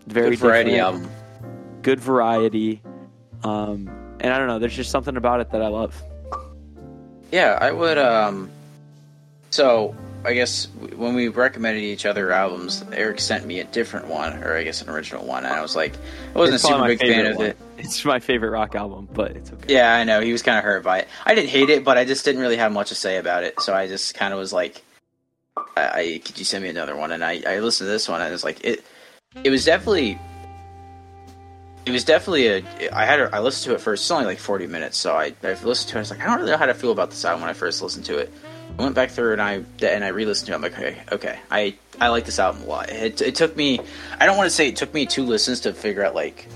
very 0.06 0.30
Good 0.30 0.38
variety 0.40 0.70
different 0.72 1.02
album. 1.02 1.10
good 1.82 2.00
variety. 2.00 2.82
Um, 3.44 3.88
and 4.20 4.32
I 4.32 4.38
don't 4.38 4.48
know, 4.48 4.58
there's 4.58 4.74
just 4.74 4.90
something 4.90 5.16
about 5.16 5.40
it 5.40 5.50
that 5.50 5.62
I 5.62 5.68
love. 5.68 5.94
Yeah, 7.30 7.58
I 7.60 7.72
would. 7.72 7.98
Um, 7.98 8.50
so 9.50 9.94
I 10.24 10.34
guess 10.34 10.68
when 10.96 11.14
we 11.14 11.28
recommended 11.28 11.80
each 11.82 12.06
other 12.06 12.32
albums, 12.32 12.84
Erick 12.92 13.20
sent 13.20 13.46
me 13.46 13.60
a 13.60 13.64
different 13.64 14.08
one, 14.08 14.42
or 14.42 14.56
I 14.56 14.64
guess 14.64 14.82
an 14.82 14.88
original 14.90 15.24
one, 15.24 15.44
and 15.44 15.52
I 15.52 15.62
was 15.62 15.76
like, 15.76 15.94
I 16.34 16.38
wasn't 16.38 16.56
It's 16.56 16.64
a 16.64 16.68
super 16.68 16.86
big 16.86 16.98
fan 17.00 17.26
of 17.26 17.36
one. 17.36 17.46
it. 17.46 17.56
It's 17.78 18.04
my 18.04 18.18
favorite 18.18 18.50
rock 18.50 18.74
album, 18.74 19.08
but 19.12 19.30
it's 19.36 19.52
okay. 19.52 19.72
Yeah, 19.72 19.94
I 19.94 20.02
know 20.02 20.20
he 20.20 20.32
was 20.32 20.42
kind 20.42 20.58
of 20.58 20.64
hurt 20.64 20.82
by 20.82 20.98
it. 20.98 21.08
I 21.24 21.36
didn't 21.36 21.50
hate 21.50 21.70
it, 21.70 21.84
but 21.84 21.96
I 21.96 22.04
just 22.04 22.24
didn't 22.24 22.40
really 22.40 22.56
have 22.56 22.72
much 22.72 22.88
to 22.88 22.96
say 22.96 23.18
about 23.18 23.44
it. 23.44 23.60
So 23.60 23.72
I 23.72 23.86
just 23.86 24.16
kind 24.16 24.32
of 24.34 24.40
was 24.40 24.52
like, 24.52 24.82
I, 25.76 25.90
I 26.00 26.20
could 26.24 26.36
you 26.40 26.44
send 26.44 26.64
me 26.64 26.70
another 26.70 26.96
one? 26.96 27.12
And 27.12 27.24
I, 27.24 27.40
I 27.46 27.60
listened 27.60 27.86
to 27.86 27.92
this 27.92 28.08
one, 28.08 28.20
and 28.20 28.34
it's 28.34 28.42
like 28.42 28.64
it. 28.64 28.84
It 29.44 29.50
was 29.50 29.64
definitely. 29.64 30.18
It 31.88 31.92
was 31.92 32.04
definitely 32.04 32.46
a. 32.48 32.90
I 32.92 33.06
had. 33.06 33.18
A, 33.18 33.34
I 33.34 33.38
listened 33.40 33.70
to 33.70 33.74
it 33.74 33.80
first. 33.80 34.02
It's 34.02 34.10
only 34.10 34.26
like 34.26 34.38
forty 34.38 34.66
minutes, 34.66 34.98
so 34.98 35.14
I 35.14 35.32
I 35.42 35.54
listened 35.64 35.88
to 35.90 35.94
it. 35.94 35.96
I 35.96 35.98
was 36.00 36.10
like, 36.10 36.20
I 36.20 36.26
don't 36.26 36.36
really 36.38 36.50
know 36.50 36.58
how 36.58 36.66
to 36.66 36.74
feel 36.74 36.92
about 36.92 37.08
this 37.10 37.24
album 37.24 37.40
when 37.40 37.50
I 37.50 37.54
first 37.54 37.80
listened 37.80 38.04
to 38.04 38.18
it. 38.18 38.30
I 38.78 38.82
went 38.82 38.94
back 38.94 39.10
through 39.10 39.32
and 39.32 39.40
I 39.40 39.64
and 39.82 40.04
I 40.04 40.08
re-listened 40.08 40.48
to 40.48 40.52
it. 40.52 40.56
I'm 40.56 40.60
like, 40.62 40.74
okay, 40.78 40.98
okay, 41.10 41.38
I 41.50 41.74
I 41.98 42.08
like 42.08 42.26
this 42.26 42.38
album 42.38 42.62
a 42.62 42.66
lot. 42.66 42.90
It, 42.90 43.22
it 43.22 43.34
took 43.34 43.56
me. 43.56 43.80
I 44.20 44.26
don't 44.26 44.36
want 44.36 44.46
to 44.48 44.54
say 44.54 44.68
it 44.68 44.76
took 44.76 44.92
me 44.92 45.06
two 45.06 45.24
listens 45.24 45.60
to 45.60 45.72
figure 45.72 46.04
out 46.04 46.14
like 46.14 46.46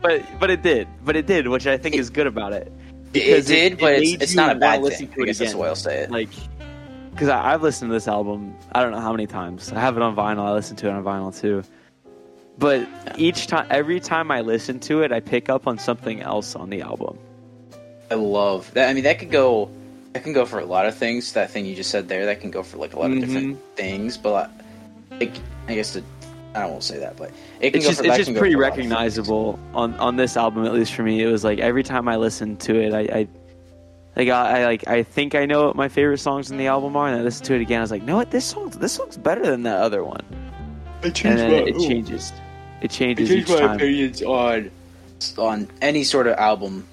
But 0.00 0.24
but 0.40 0.48
it 0.50 0.62
did, 0.62 0.88
but 1.04 1.16
it 1.16 1.26
did, 1.26 1.48
which 1.48 1.66
I 1.66 1.76
think 1.76 1.94
is 1.94 2.08
good 2.08 2.26
about 2.26 2.54
it. 2.54 2.72
it, 3.12 3.46
did, 3.46 3.72
it 3.74 3.78
but 3.78 3.92
it's, 3.92 4.22
it's 4.22 4.34
not 4.34 4.56
a 4.56 4.58
bad 4.58 4.82
thing. 4.84 5.08
to 5.08 5.20
I 5.20 5.22
it 5.22 5.26
guess 5.26 5.38
that's 5.38 5.38
the 5.38 5.44
again. 5.44 5.58
way 5.58 5.68
I'll 5.68 5.76
say 5.76 5.98
it. 5.98 6.10
Like, 6.10 6.30
because 7.10 7.28
I've 7.28 7.62
listened 7.62 7.90
to 7.90 7.92
this 7.92 8.08
album, 8.08 8.56
I 8.72 8.82
don't 8.82 8.92
know 8.92 9.00
how 9.00 9.12
many 9.12 9.26
times. 9.26 9.70
I 9.70 9.80
have 9.80 9.96
it 9.96 10.02
on 10.02 10.16
vinyl. 10.16 10.46
I 10.46 10.52
listen 10.52 10.76
to 10.76 10.88
it 10.88 10.92
on 10.92 11.04
vinyl 11.04 11.38
too. 11.38 11.62
But 12.58 12.88
each 13.16 13.46
time, 13.46 13.66
every 13.70 14.00
time 14.00 14.30
I 14.30 14.40
listen 14.40 14.80
to 14.80 15.02
it, 15.02 15.12
I 15.12 15.20
pick 15.20 15.48
up 15.48 15.66
on 15.66 15.78
something 15.78 16.20
else 16.22 16.56
on 16.56 16.70
the 16.70 16.82
album. 16.82 17.16
I 18.10 18.14
love 18.14 18.72
that. 18.74 18.88
I 18.88 18.94
mean, 18.94 19.04
that 19.04 19.18
could 19.18 19.30
go. 19.30 19.70
That 20.14 20.24
can 20.24 20.32
go 20.32 20.44
for 20.44 20.58
a 20.58 20.64
lot 20.64 20.86
of 20.86 20.96
things. 20.96 21.32
That 21.34 21.50
thing 21.50 21.66
you 21.66 21.76
just 21.76 21.90
said 21.90 22.08
there, 22.08 22.26
that 22.26 22.40
can 22.40 22.50
go 22.50 22.62
for 22.62 22.78
like 22.78 22.94
a 22.94 22.98
lot 22.98 23.10
of 23.12 23.20
different 23.20 23.56
Mm-hmm. 23.58 23.74
things. 23.76 24.16
But 24.18 24.50
it, 25.20 25.38
I 25.68 25.74
guess 25.74 25.92
the, 25.92 26.02
I 26.54 26.66
won't 26.66 26.82
say 26.82 26.98
that, 26.98 27.16
but 27.16 27.30
it 27.60 27.70
can 27.70 27.78
It's 27.78 27.84
go 27.84 27.90
just 27.90 28.00
for, 28.00 28.06
it's 28.06 28.16
just 28.16 28.30
can 28.30 28.38
pretty 28.38 28.54
for 28.54 28.60
a 28.60 28.62
lot 28.62 28.70
of 28.70 28.74
things. 28.76 28.90
recognizable 28.90 29.58
on 29.74 29.94
on 30.00 30.16
this 30.16 30.36
album, 30.36 30.64
at 30.64 30.72
least 30.72 30.94
for 30.94 31.02
me. 31.04 31.22
It 31.22 31.26
was 31.30 31.44
like 31.44 31.60
every 31.60 31.84
time 31.84 32.08
I 32.08 32.16
listened 32.16 32.60
to 32.60 32.74
it, 32.74 32.92
I. 32.94 33.00
I 33.20 33.28
like 34.16 34.30
I, 34.30 34.62
I 34.62 34.64
like 34.64 34.88
I 34.88 35.02
think 35.04 35.36
I 35.36 35.46
know 35.46 35.66
what 35.66 35.76
my 35.76 35.88
favorite 35.88 36.18
songs 36.18 36.50
in 36.50 36.56
the 36.56 36.66
album 36.66 36.96
are, 36.96 37.06
and 37.06 37.16
I 37.16 37.22
listened 37.22 37.46
to 37.46 37.54
it 37.54 37.60
again. 37.60 37.78
I 37.78 37.82
was 37.82 37.92
like, 37.92 38.02
no, 38.02 38.16
what 38.16 38.32
this 38.32 38.44
song 38.46 38.70
this 38.70 38.92
song's 38.94 39.16
better 39.16 39.46
than 39.46 39.62
that 39.62 39.80
other 39.80 40.02
one. 40.02 40.22
It 41.04 41.24
and 41.24 41.38
then 41.38 41.52
it, 41.52 41.68
it 41.68 41.78
changes. 41.78 42.32
It 42.80 42.90
changes 42.90 43.30
each 43.30 43.46
time. 43.48 43.76
opinions 43.76 44.22
on 44.22 44.70
on 45.36 45.68
any 45.80 46.04
sort 46.04 46.26
of 46.26 46.36
album. 46.36 46.86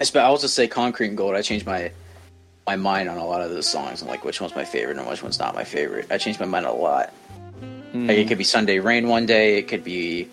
I 0.00 0.18
I'll 0.18 0.38
say 0.38 0.66
Concrete 0.68 1.08
and 1.08 1.16
Gold. 1.16 1.34
I 1.34 1.42
changed 1.42 1.66
my 1.66 1.92
my 2.66 2.76
mind 2.76 3.08
on 3.08 3.18
a 3.18 3.24
lot 3.26 3.40
of 3.40 3.50
those 3.50 3.68
songs 3.68 4.00
and 4.02 4.10
like 4.10 4.24
which 4.24 4.40
one's 4.40 4.54
my 4.54 4.64
favorite 4.64 4.96
and 4.96 5.06
which 5.08 5.22
one's 5.22 5.38
not 5.38 5.54
my 5.54 5.64
favorite. 5.64 6.06
I 6.10 6.18
changed 6.18 6.38
my 6.40 6.46
mind 6.46 6.66
a 6.66 6.72
lot. 6.72 7.12
Mm. 7.92 8.08
Like 8.08 8.18
it 8.18 8.28
could 8.28 8.38
be 8.38 8.44
Sunday 8.44 8.78
Rain 8.78 9.08
one 9.08 9.26
day, 9.26 9.58
it 9.58 9.68
could 9.68 9.84
be 9.84 10.28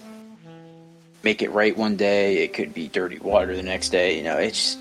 Make 1.23 1.41
It 1.41 1.51
Right 1.51 1.75
one 1.75 1.95
day, 1.97 2.43
it 2.43 2.53
could 2.53 2.73
be 2.73 2.87
Dirty 2.87 3.19
Water 3.19 3.55
the 3.55 3.63
next 3.63 3.89
day. 3.89 4.17
You 4.17 4.23
know, 4.23 4.37
it's 4.37 4.77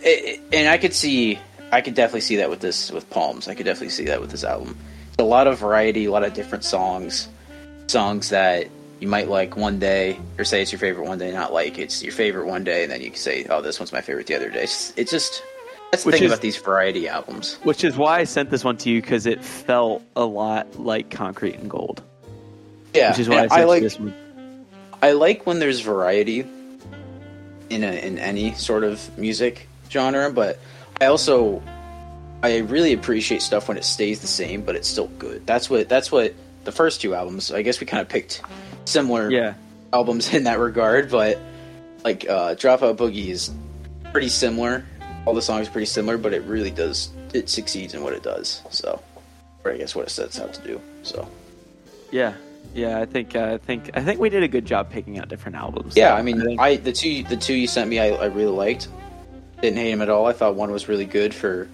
it, 0.00 0.24
it- 0.24 0.40
and 0.52 0.68
I 0.68 0.78
could 0.78 0.94
see, 0.94 1.38
I 1.72 1.80
could 1.80 1.94
definitely 1.94 2.20
see 2.22 2.36
that 2.36 2.48
with 2.50 2.60
this 2.60 2.90
with 2.90 3.08
Palms. 3.10 3.48
I 3.48 3.54
could 3.54 3.66
definitely 3.66 3.90
see 3.90 4.04
that 4.06 4.20
with 4.20 4.30
this 4.30 4.44
album. 4.44 4.76
It's 5.08 5.18
a 5.18 5.24
lot 5.24 5.46
of 5.46 5.58
variety, 5.58 6.06
a 6.06 6.10
lot 6.10 6.24
of 6.24 6.32
different 6.34 6.64
songs, 6.64 7.28
songs 7.88 8.30
that 8.30 8.68
you 9.04 9.10
might 9.10 9.28
like 9.28 9.54
one 9.54 9.78
day, 9.78 10.18
or 10.38 10.44
say 10.44 10.62
it's 10.62 10.72
your 10.72 10.78
favorite 10.78 11.06
one 11.06 11.18
day, 11.18 11.30
not 11.30 11.52
like 11.52 11.78
it's 11.78 12.02
your 12.02 12.10
favorite 12.10 12.46
one 12.46 12.64
day, 12.64 12.84
and 12.84 12.90
then 12.90 13.02
you 13.02 13.10
can 13.10 13.18
say, 13.18 13.44
oh, 13.50 13.60
this 13.60 13.78
one's 13.78 13.92
my 13.92 14.00
favorite 14.00 14.26
the 14.26 14.34
other 14.34 14.48
day. 14.48 14.62
It's, 14.62 14.94
it's 14.96 15.10
just 15.10 15.42
that's 15.90 16.04
the 16.04 16.06
Which 16.06 16.14
thing 16.16 16.24
is- 16.24 16.32
about 16.32 16.40
these 16.40 16.56
variety 16.56 17.06
albums. 17.06 17.56
Which 17.64 17.84
is 17.84 17.98
why 17.98 18.20
I 18.20 18.24
sent 18.24 18.48
this 18.48 18.64
one 18.64 18.78
to 18.78 18.88
you 18.88 19.02
because 19.02 19.26
it 19.26 19.44
felt 19.44 20.02
a 20.16 20.24
lot 20.24 20.80
like 20.80 21.10
Concrete 21.10 21.56
and 21.56 21.68
Gold. 21.68 22.02
Yeah, 22.94 23.10
Which 23.10 23.18
is 23.18 23.28
why 23.28 23.36
I 23.36 23.42
and 23.42 23.50
sent 23.50 23.60
you 23.60 23.68
like 23.68 23.82
this 23.82 24.00
one. 24.00 24.14
I 25.02 25.12
like 25.12 25.46
when 25.46 25.58
there's 25.58 25.80
variety 25.80 26.46
in 27.68 27.84
a, 27.84 27.92
in 28.06 28.18
any 28.18 28.54
sort 28.54 28.84
of 28.84 29.18
music 29.18 29.68
genre, 29.90 30.30
but 30.32 30.58
I 30.98 31.06
also 31.06 31.62
I 32.42 32.56
really 32.60 32.94
appreciate 32.94 33.42
stuff 33.42 33.68
when 33.68 33.76
it 33.76 33.84
stays 33.84 34.20
the 34.20 34.28
same, 34.28 34.62
but 34.62 34.76
it's 34.76 34.88
still 34.88 35.08
good. 35.18 35.46
That's 35.46 35.68
what 35.68 35.90
that's 35.90 36.10
what 36.10 36.32
the 36.64 36.72
first 36.72 37.02
two 37.02 37.14
albums. 37.14 37.52
I 37.52 37.60
guess 37.60 37.80
we 37.80 37.86
kind 37.86 38.00
of 38.00 38.08
picked 38.08 38.40
similar 38.84 39.30
Yeah, 39.30 39.54
albums 39.92 40.32
in 40.34 40.44
that 40.44 40.58
regard, 40.58 41.10
but 41.10 41.38
like 42.04 42.28
uh, 42.28 42.54
Dropout 42.54 42.96
Boogie 42.96 43.28
is 43.28 43.50
pretty 44.12 44.28
similar. 44.28 44.84
All 45.26 45.34
the 45.34 45.42
songs 45.42 45.68
are 45.68 45.70
pretty 45.70 45.86
similar, 45.86 46.18
but 46.18 46.34
it 46.34 46.42
really 46.42 46.70
does 46.70 47.10
it 47.32 47.48
succeeds 47.48 47.94
in 47.94 48.02
what 48.02 48.12
it 48.12 48.22
does. 48.22 48.62
So, 48.70 49.02
or 49.64 49.72
I 49.72 49.76
guess 49.78 49.94
what 49.94 50.06
it 50.06 50.10
sets 50.10 50.38
out 50.38 50.52
to 50.54 50.62
do. 50.62 50.80
So. 51.02 51.28
yeah, 52.12 52.34
yeah. 52.74 53.00
I 53.00 53.06
think 53.06 53.34
uh, 53.34 53.54
I 53.54 53.58
think 53.58 53.90
I 53.94 54.02
think 54.02 54.20
we 54.20 54.28
did 54.28 54.42
a 54.42 54.48
good 54.48 54.66
job 54.66 54.90
picking 54.90 55.18
out 55.18 55.28
different 55.28 55.56
albums. 55.56 55.96
Yeah, 55.96 56.14
I 56.14 56.22
mean, 56.22 56.40
think- 56.40 56.60
I, 56.60 56.76
the 56.76 56.92
two 56.92 57.22
the 57.24 57.36
two 57.36 57.54
you 57.54 57.66
sent 57.66 57.88
me, 57.90 57.98
I, 57.98 58.08
I 58.10 58.26
really 58.26 58.52
liked. 58.52 58.88
Didn't 59.62 59.78
hate 59.78 59.90
them 59.92 60.02
at 60.02 60.10
all. 60.10 60.26
I 60.26 60.32
thought 60.32 60.56
one 60.56 60.70
was 60.70 60.88
really 60.88 61.06
good 61.06 61.34
for 61.34 61.68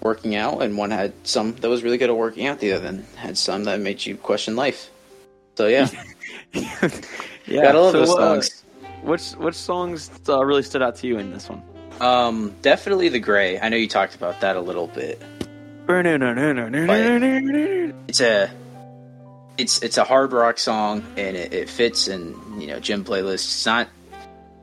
working 0.00 0.34
out, 0.34 0.62
and 0.62 0.76
one 0.76 0.90
had 0.90 1.12
some 1.24 1.54
that 1.56 1.68
was 1.68 1.82
really 1.84 1.98
good 1.98 2.10
at 2.10 2.16
working 2.16 2.46
out. 2.46 2.58
The 2.58 2.72
other 2.72 3.02
had 3.16 3.38
some 3.38 3.64
that 3.64 3.80
made 3.80 4.04
you 4.04 4.16
question 4.16 4.56
life. 4.56 4.90
So 5.56 5.68
yeah, 5.68 5.88
yeah. 6.52 7.62
gotta 7.62 7.80
love 7.80 7.92
so, 7.92 7.98
those 7.98 8.10
uh, 8.10 8.40
songs. 8.40 8.64
which 9.02 9.30
which 9.32 9.54
songs 9.54 10.10
uh, 10.28 10.44
really 10.44 10.62
stood 10.62 10.82
out 10.82 10.96
to 10.96 11.06
you 11.06 11.18
in 11.18 11.32
this 11.32 11.48
one? 11.48 11.62
Um, 12.00 12.54
definitely 12.60 13.08
the 13.08 13.18
gray. 13.18 13.58
I 13.58 13.70
know 13.70 13.76
you 13.78 13.88
talked 13.88 14.14
about 14.14 14.40
that 14.42 14.56
a 14.56 14.60
little 14.60 14.86
bit. 14.86 15.20
It's 18.08 18.20
a 18.20 18.50
it's 19.56 19.82
it's 19.82 19.96
a 19.96 20.04
hard 20.04 20.32
rock 20.32 20.58
song, 20.58 21.02
and 21.16 21.36
it, 21.36 21.54
it 21.54 21.70
fits 21.70 22.08
in 22.08 22.60
you 22.60 22.66
know 22.66 22.80
gym 22.80 23.04
playlists. 23.04 23.46
It's 23.46 23.66
not 23.66 23.88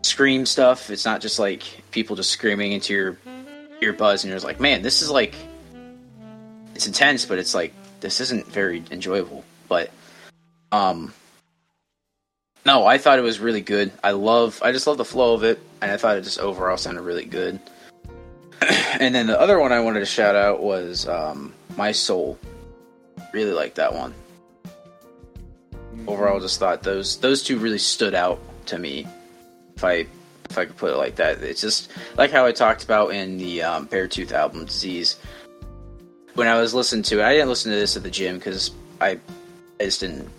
scream 0.03 0.45
stuff. 0.45 0.91
It's 0.91 1.05
not 1.05 1.21
just 1.21 1.39
like 1.39 1.63
people 1.89 2.15
just 2.15 2.29
screaming 2.29 2.73
into 2.73 2.93
your 2.93 3.17
earbuds, 3.81 4.21
and 4.21 4.25
you're 4.25 4.35
just 4.35 4.45
like, 4.45 4.59
man, 4.59 4.83
this 4.83 5.01
is 5.01 5.09
like 5.09 5.33
it's 6.75 6.85
intense, 6.85 7.25
but 7.25 7.39
it's 7.39 7.55
like 7.55 7.73
this 8.01 8.21
isn't 8.21 8.47
very 8.47 8.83
enjoyable. 8.91 9.43
But 9.67 9.89
um, 10.73 11.13
no, 12.65 12.85
I 12.85 12.97
thought 12.97 13.19
it 13.19 13.23
was 13.23 13.39
really 13.39 13.61
good. 13.61 13.91
I 14.03 14.11
love, 14.11 14.59
I 14.63 14.71
just 14.71 14.87
love 14.87 14.97
the 14.97 15.05
flow 15.05 15.35
of 15.35 15.43
it, 15.43 15.59
and 15.81 15.91
I 15.91 15.97
thought 15.97 16.17
it 16.17 16.23
just 16.23 16.39
overall 16.39 16.77
sounded 16.77 17.03
really 17.03 17.25
good. 17.25 17.59
and 18.99 19.13
then 19.13 19.27
the 19.27 19.39
other 19.39 19.59
one 19.59 19.71
I 19.71 19.81
wanted 19.81 19.99
to 19.99 20.05
shout 20.07 20.35
out 20.35 20.63
was 20.63 21.07
um, 21.07 21.53
My 21.77 21.91
Soul. 21.91 22.39
Really 23.33 23.51
like 23.51 23.75
that 23.75 23.93
one. 23.93 24.15
Overall, 26.07 26.39
just 26.39 26.59
thought 26.59 26.83
those 26.83 27.17
those 27.17 27.43
two 27.43 27.59
really 27.59 27.77
stood 27.77 28.15
out 28.15 28.39
to 28.67 28.79
me. 28.79 29.07
If 29.75 29.83
I 29.83 30.05
if 30.49 30.57
I 30.57 30.65
could 30.65 30.77
put 30.77 30.91
it 30.91 30.97
like 30.97 31.15
that, 31.15 31.41
it's 31.41 31.61
just 31.61 31.91
like 32.17 32.31
how 32.31 32.45
I 32.45 32.51
talked 32.51 32.83
about 32.83 33.13
in 33.13 33.37
the 33.37 33.61
um, 33.61 33.87
Beartooth 33.87 34.31
album, 34.31 34.65
Disease. 34.65 35.17
When 36.33 36.47
I 36.47 36.59
was 36.59 36.73
listening 36.73 37.03
to 37.03 37.19
it, 37.19 37.23
I 37.23 37.33
didn't 37.33 37.49
listen 37.49 37.71
to 37.71 37.77
this 37.77 37.95
at 37.95 38.03
the 38.03 38.09
gym 38.09 38.37
because 38.37 38.71
I, 38.99 39.19
I 39.79 39.85
just 39.85 39.99
didn't. 39.99 40.29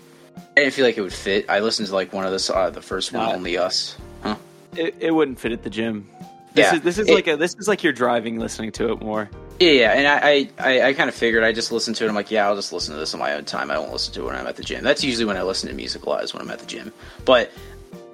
I 0.57 0.61
didn't 0.61 0.75
feel 0.75 0.85
like 0.85 0.97
it 0.97 1.01
would 1.03 1.13
fit. 1.13 1.49
I 1.51 1.61
listened 1.61 1.89
to 1.89 1.95
like 1.95 2.13
one 2.13 2.25
of 2.25 2.31
the 2.33 2.55
uh, 2.55 2.71
the 2.71 2.83
first 2.83 3.13
one. 3.13 3.35
Only 3.35 3.59
Us. 3.59 3.97
Huh? 4.23 4.37
It, 4.77 4.95
it 5.01 5.11
wouldn't 5.13 5.39
fit 5.41 5.53
at 5.53 5.63
the 5.63 5.71
gym. 5.71 6.09
This 6.55 6.67
Yeah, 6.67 6.75
is 6.77 6.81
this 6.83 6.99
is 6.99 7.09
it- 7.09 7.15
like 7.15 7.27
a 7.27 7.37
this 7.37 7.55
is 7.57 7.67
like 7.69 7.83
you're 7.83 7.93
driving, 7.93 8.39
listening 8.39 8.71
to 8.73 8.93
it 8.93 9.01
more. 9.01 9.29
Yeah, 9.61 9.71
yeah, 9.71 9.93
and 9.93 10.09
I, 10.09 10.29
I, 10.29 10.49
I, 10.59 10.89
I 10.89 10.93
kind 10.95 11.09
of 11.09 11.15
figured 11.15 11.45
I 11.45 11.53
just 11.53 11.71
listened 11.71 11.95
to 11.97 12.05
it. 12.05 12.09
I'm 12.09 12.15
like, 12.17 12.29
yeah, 12.33 12.45
I'll 12.49 12.57
just 12.57 12.73
listen 12.73 12.93
to 12.95 12.99
this 12.99 13.15
on 13.15 13.21
my 13.21 13.35
own 13.35 13.45
time. 13.45 13.71
I 13.71 13.79
won't 13.79 13.93
listen 13.93 14.13
to 14.15 14.23
it 14.23 14.25
when 14.27 14.35
I'm 14.35 14.49
at 14.49 14.57
the 14.57 14.65
gym. 14.65 14.83
That's 14.83 15.05
usually 15.05 15.27
when 15.27 15.37
I 15.37 15.43
listen 15.43 15.69
to 15.69 15.75
music 15.77 16.07
a 16.07 16.11
lot 16.11 16.25
is 16.25 16.35
when 16.35 16.43
I'm 16.43 16.51
at 16.51 16.59
the 16.59 16.67
gym. 16.67 16.93
But 17.25 17.53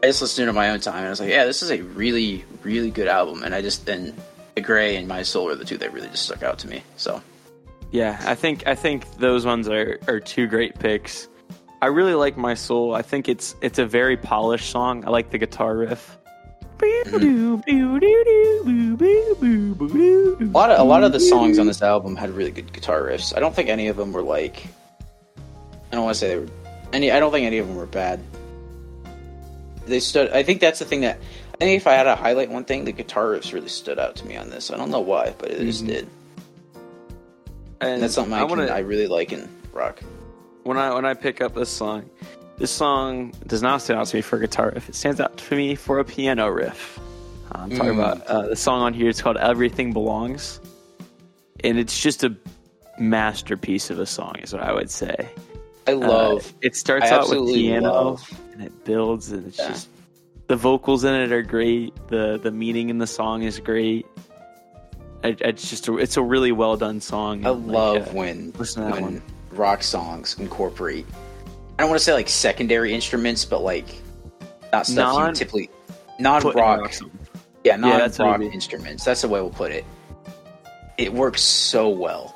I 0.03 0.07
just 0.09 0.21
listened 0.21 0.37
to 0.37 0.43
it 0.45 0.49
on 0.51 0.55
my 0.55 0.69
own 0.69 0.81
time, 0.81 0.97
and 0.99 1.07
I 1.07 1.11
was 1.11 1.19
like, 1.19 1.31
yeah, 1.31 1.47
this 1.47 1.63
is 1.63 1.71
a 1.71 1.81
really, 1.81 2.45
really 2.63 2.91
good 2.91 3.09
album. 3.09 3.43
And 3.43 3.55
I 3.55 3.63
just 3.63 3.87
then 3.87 4.15
the 4.55 4.61
Gray 4.61 4.97
and 4.97 5.09
My 5.09 5.23
Soul 5.23 5.49
are 5.49 5.55
the 5.55 5.65
two 5.65 5.79
that 5.79 5.95
really 5.95 6.09
just 6.09 6.25
stuck 6.27 6.43
out 6.43 6.59
to 6.59 6.69
me. 6.69 6.83
So 6.99 7.23
Yeah, 7.91 8.21
I 8.27 8.35
think 8.35 8.67
I 8.67 8.75
think 8.75 9.11
those 9.17 9.47
ones 9.47 9.67
are, 9.67 9.99
are 10.09 10.21
two 10.21 10.47
great 10.47 10.79
picks. 10.79 11.27
I 11.83 11.87
really 11.87 12.15
like 12.15 12.37
My 12.37 12.55
Soul. 12.55 12.95
I 12.95 13.03
think 13.03 13.29
it's 13.29 13.55
it's 13.63 13.79
a 13.79 13.87
very 13.87 14.17
polished 14.17 14.71
song. 14.71 15.05
I 15.07 15.11
like 15.11 15.31
the 15.31 15.39
guitar 15.39 15.77
riff. 15.77 16.17
A 16.83 16.85
lot 20.53 20.71
of 20.71 20.79
a 20.81 20.85
lot 20.85 21.05
of 21.05 21.13
the 21.13 21.21
songs 21.21 21.59
on 21.59 21.67
this 21.67 21.83
album 21.83 22.17
had 22.17 22.31
really 22.31 22.51
good 22.51 22.73
guitar 22.73 23.03
riffs. 23.03 23.37
I 23.37 23.41
don't 23.41 23.55
think 23.55 23.69
any 23.69 23.89
of 23.89 23.97
them 23.97 24.13
were 24.13 24.23
like. 24.23 24.67
I 25.93 25.97
don't 25.97 26.05
want 26.05 26.15
to 26.15 26.19
say 26.21 26.29
they 26.29 26.37
were 26.39 26.49
any. 26.93 27.11
I 27.11 27.19
don't 27.21 27.33
think 27.33 27.47
any 27.47 27.59
of 27.59 27.67
them 27.67 27.77
were 27.77 27.87
bad. 27.87 28.21
They 29.87 30.01
stood. 30.01 30.31
I 30.31 30.43
think 30.43 30.61
that's 30.61 30.79
the 30.79 30.85
thing 30.85 31.01
that. 31.03 31.19
I 31.55 31.65
think 31.65 31.77
if 31.81 31.87
I 31.87 31.93
had 31.95 32.05
to 32.05 32.15
highlight 32.15 32.51
one 32.51 32.65
thing, 32.65 32.85
the 32.85 32.93
guitar 32.93 33.27
riffs 33.27 33.53
really 33.53 33.69
stood 33.69 33.99
out 33.99 34.17
to 34.17 34.27
me 34.27 34.37
on 34.37 34.49
this. 34.49 34.71
I 34.71 34.77
don't 34.79 34.91
know 34.91 35.01
why, 35.01 35.35
but 35.39 35.51
it 35.51 35.61
just 35.61 35.85
Mhm. 35.85 35.89
did. 35.89 36.09
And 37.83 37.91
And 37.95 38.03
that's 38.03 38.15
something 38.15 38.33
I, 38.33 38.41
I 38.41 38.45
wanna- 38.45 38.67
can, 38.67 38.75
I 38.77 38.79
really 38.81 39.07
like 39.09 39.33
in 39.33 39.47
rock. 39.73 40.01
When 40.65 40.77
I 40.77 40.95
when 40.95 41.05
I 41.05 41.15
pick 41.15 41.41
up 41.41 41.55
this 41.55 41.69
song, 41.71 42.09
this 42.59 42.71
song 42.71 43.33
does 43.47 43.63
not 43.63 43.83
stand 43.83 44.01
out 44.01 44.07
to 44.09 44.17
me 44.17 44.23
for 44.23 44.37
a 44.37 44.41
guitar 44.41 44.71
riff. 44.75 44.89
It 44.89 44.95
stands 44.95 45.21
out 45.21 45.37
to 45.37 45.57
me 45.57 45.75
for 45.75 45.99
a 45.99 46.05
piano 46.05 46.49
riff. 46.49 46.99
I'm 47.53 47.71
talking 47.71 47.95
Mm. 47.95 47.99
about 47.99 48.27
uh, 48.27 48.43
the 48.49 48.57
song 48.57 48.83
on 48.83 48.95
here. 48.95 49.09
It's 49.09 49.21
called 49.23 49.37
"Everything 49.37 49.93
Belongs," 49.93 50.61
and 51.65 51.79
it's 51.79 52.01
just 52.01 52.23
a 52.25 52.35
masterpiece 52.99 53.91
of 53.91 53.99
a 53.99 54.07
song, 54.07 54.37
is 54.43 54.53
what 54.53 54.63
I 54.63 54.73
would 54.73 54.91
say. 54.91 55.29
I 55.89 55.93
Uh, 55.93 55.97
love. 55.97 56.53
it 56.61 56.77
starts 56.77 57.07
I 57.11 57.17
out 57.17 57.29
with 57.31 57.47
piano 57.55 57.93
love- 57.93 58.41
and 58.53 58.63
it 58.63 58.85
builds, 58.85 59.33
and 59.33 59.47
it's 59.47 59.59
Yeah. 59.59 59.69
just 59.69 59.89
the 60.47 60.57
vocals 60.57 61.05
in 61.05 61.15
it 61.15 61.33
are 61.33 61.43
great. 61.43 61.95
the 62.09 62.39
The 62.43 62.51
meaning 62.51 62.91
in 62.91 62.99
the 62.99 63.07
song 63.07 63.43
is 63.43 63.59
great. 63.59 64.07
I, 65.25 65.37
it's 65.41 65.69
just 65.69 65.87
a, 65.89 65.99
it's 65.99 66.17
a 66.17 66.23
really 66.23 66.53
well 66.53 66.77
done 66.77 67.01
song. 67.01 67.45
I 67.47 67.51
and, 67.51 67.67
like, 67.67 67.75
love 67.77 68.09
uh, 68.09 68.11
when 68.13 68.53
listen 68.59 68.83
to 68.85 68.89
that 68.89 68.95
when 68.95 69.03
one. 69.03 69.23
Rock 69.61 69.83
songs 69.83 70.37
incorporate. 70.39 71.07
I 71.79 71.83
don't 71.83 71.91
want 71.91 71.99
to 72.01 72.05
say 72.05 72.13
like 72.15 72.29
secondary 72.29 72.93
instruments, 72.95 73.45
but 73.45 73.61
like 73.63 73.87
not 74.73 74.87
stuff 74.87 75.15
Non- 75.15 75.29
you 75.29 75.35
typically 75.35 75.67
put 75.69 76.21
non-rock. 76.21 76.93
Yeah, 77.63 77.73
Yeah, 77.75 77.77
non 77.77 77.93
I 78.01 78.07
rock 78.19 78.41
mean. 78.41 78.53
instruments. 78.53 79.05
That's 79.05 79.21
the 79.23 79.29
way 79.29 79.41
we'll 79.41 79.51
put 79.51 79.71
it. 79.71 79.85
It 80.99 81.13
works 81.13 81.43
so 81.43 81.89
well. 81.89 82.35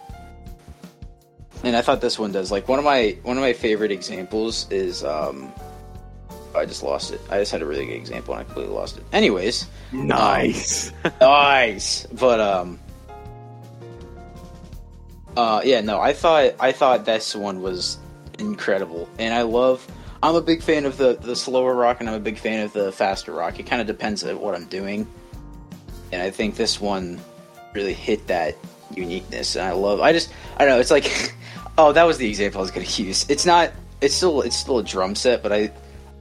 And 1.62 1.74
I 1.76 1.80
thought 1.82 2.00
this 2.00 2.18
one 2.18 2.30
does. 2.32 2.50
Like 2.52 2.68
one 2.68 2.78
of 2.78 2.84
my 2.84 3.16
one 3.22 3.36
of 3.38 3.42
my 3.42 3.52
favorite 3.54 3.90
examples 3.90 4.70
is 4.70 5.02
um 5.02 5.50
I 6.54 6.66
just 6.66 6.82
lost 6.82 7.10
it. 7.12 7.20
I 7.30 7.38
just 7.38 7.50
had 7.52 7.62
a 7.62 7.66
really 7.66 7.86
good 7.86 7.96
example 7.96 8.34
and 8.34 8.42
I 8.42 8.44
completely 8.44 8.74
lost 8.74 8.98
it. 8.98 9.04
Anyways, 9.12 9.66
Nice. 9.92 10.92
nice. 11.20 12.06
But 12.12 12.40
um 12.40 12.78
uh 15.36 15.62
yeah, 15.64 15.80
no, 15.80 16.00
I 16.00 16.12
thought 16.12 16.54
I 16.60 16.72
thought 16.72 17.04
this 17.04 17.34
one 17.34 17.62
was 17.62 17.98
incredible. 18.38 19.08
And 19.18 19.34
I 19.34 19.42
love 19.42 19.86
I'm 20.22 20.36
a 20.36 20.40
big 20.40 20.62
fan 20.62 20.86
of 20.86 20.96
the 20.96 21.14
the 21.20 21.36
slower 21.36 21.74
rock 21.74 22.00
and 22.00 22.08
I'm 22.08 22.14
a 22.14 22.20
big 22.20 22.38
fan 22.38 22.64
of 22.64 22.72
the 22.72 22.92
faster 22.92 23.32
rock. 23.32 23.58
It 23.58 23.64
kind 23.64 23.80
of 23.80 23.86
depends 23.86 24.24
on 24.24 24.40
what 24.40 24.54
I'm 24.54 24.66
doing. 24.66 25.06
And 26.12 26.22
I 26.22 26.30
think 26.30 26.56
this 26.56 26.80
one 26.80 27.20
really 27.74 27.92
hit 27.92 28.26
that 28.28 28.56
uniqueness 28.94 29.56
and 29.56 29.66
I 29.66 29.72
love 29.72 30.00
I 30.00 30.12
just 30.12 30.32
I 30.56 30.64
don't 30.64 30.74
know, 30.74 30.80
it's 30.80 30.90
like 30.90 31.34
oh, 31.78 31.92
that 31.92 32.04
was 32.04 32.18
the 32.18 32.28
example 32.28 32.60
I 32.60 32.62
was 32.62 32.70
going 32.70 32.86
to 32.86 33.02
use. 33.02 33.26
It's 33.28 33.46
not 33.46 33.72
it's 34.00 34.14
still 34.14 34.42
it's 34.42 34.56
still 34.56 34.78
a 34.78 34.84
drum 34.84 35.14
set, 35.14 35.42
but 35.42 35.52
I 35.52 35.72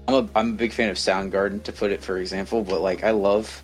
I'm 0.07 0.16
a 0.16 0.30
I'm 0.36 0.49
a 0.49 0.53
big 0.53 0.74
fan 0.74 0.89
of 0.89 0.97
Soundgarden 0.97 1.64
to 1.64 1.72
put 1.72 1.91
it 1.91 2.01
for 2.01 2.18
example, 2.18 2.64
but 2.64 2.82
like 2.82 3.03
I 3.03 3.11
love 3.11 3.61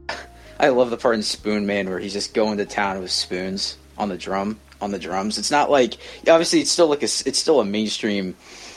I 0.60 0.68
love 0.68 0.90
the 0.90 0.96
part 0.96 1.14
in 1.14 1.22
Spoon 1.22 1.66
Man 1.66 1.88
where 1.88 1.98
he's 1.98 2.12
just 2.12 2.34
going 2.34 2.58
to 2.58 2.66
town 2.66 3.00
with 3.00 3.10
spoons 3.10 3.78
on 3.98 4.08
the 4.08 4.16
drum 4.16 4.60
on 4.82 4.90
the 4.90 4.98
drums. 4.98 5.38
It's 5.38 5.50
not 5.50 5.70
like 5.70 5.94
obviously 6.28 6.60
it's 6.60 6.70
still 6.70 6.88
like 6.88 7.02
a 7.02 7.08
it's 7.24 7.38
still 7.38 7.60
a 7.60 7.64
mainstream 7.64 8.36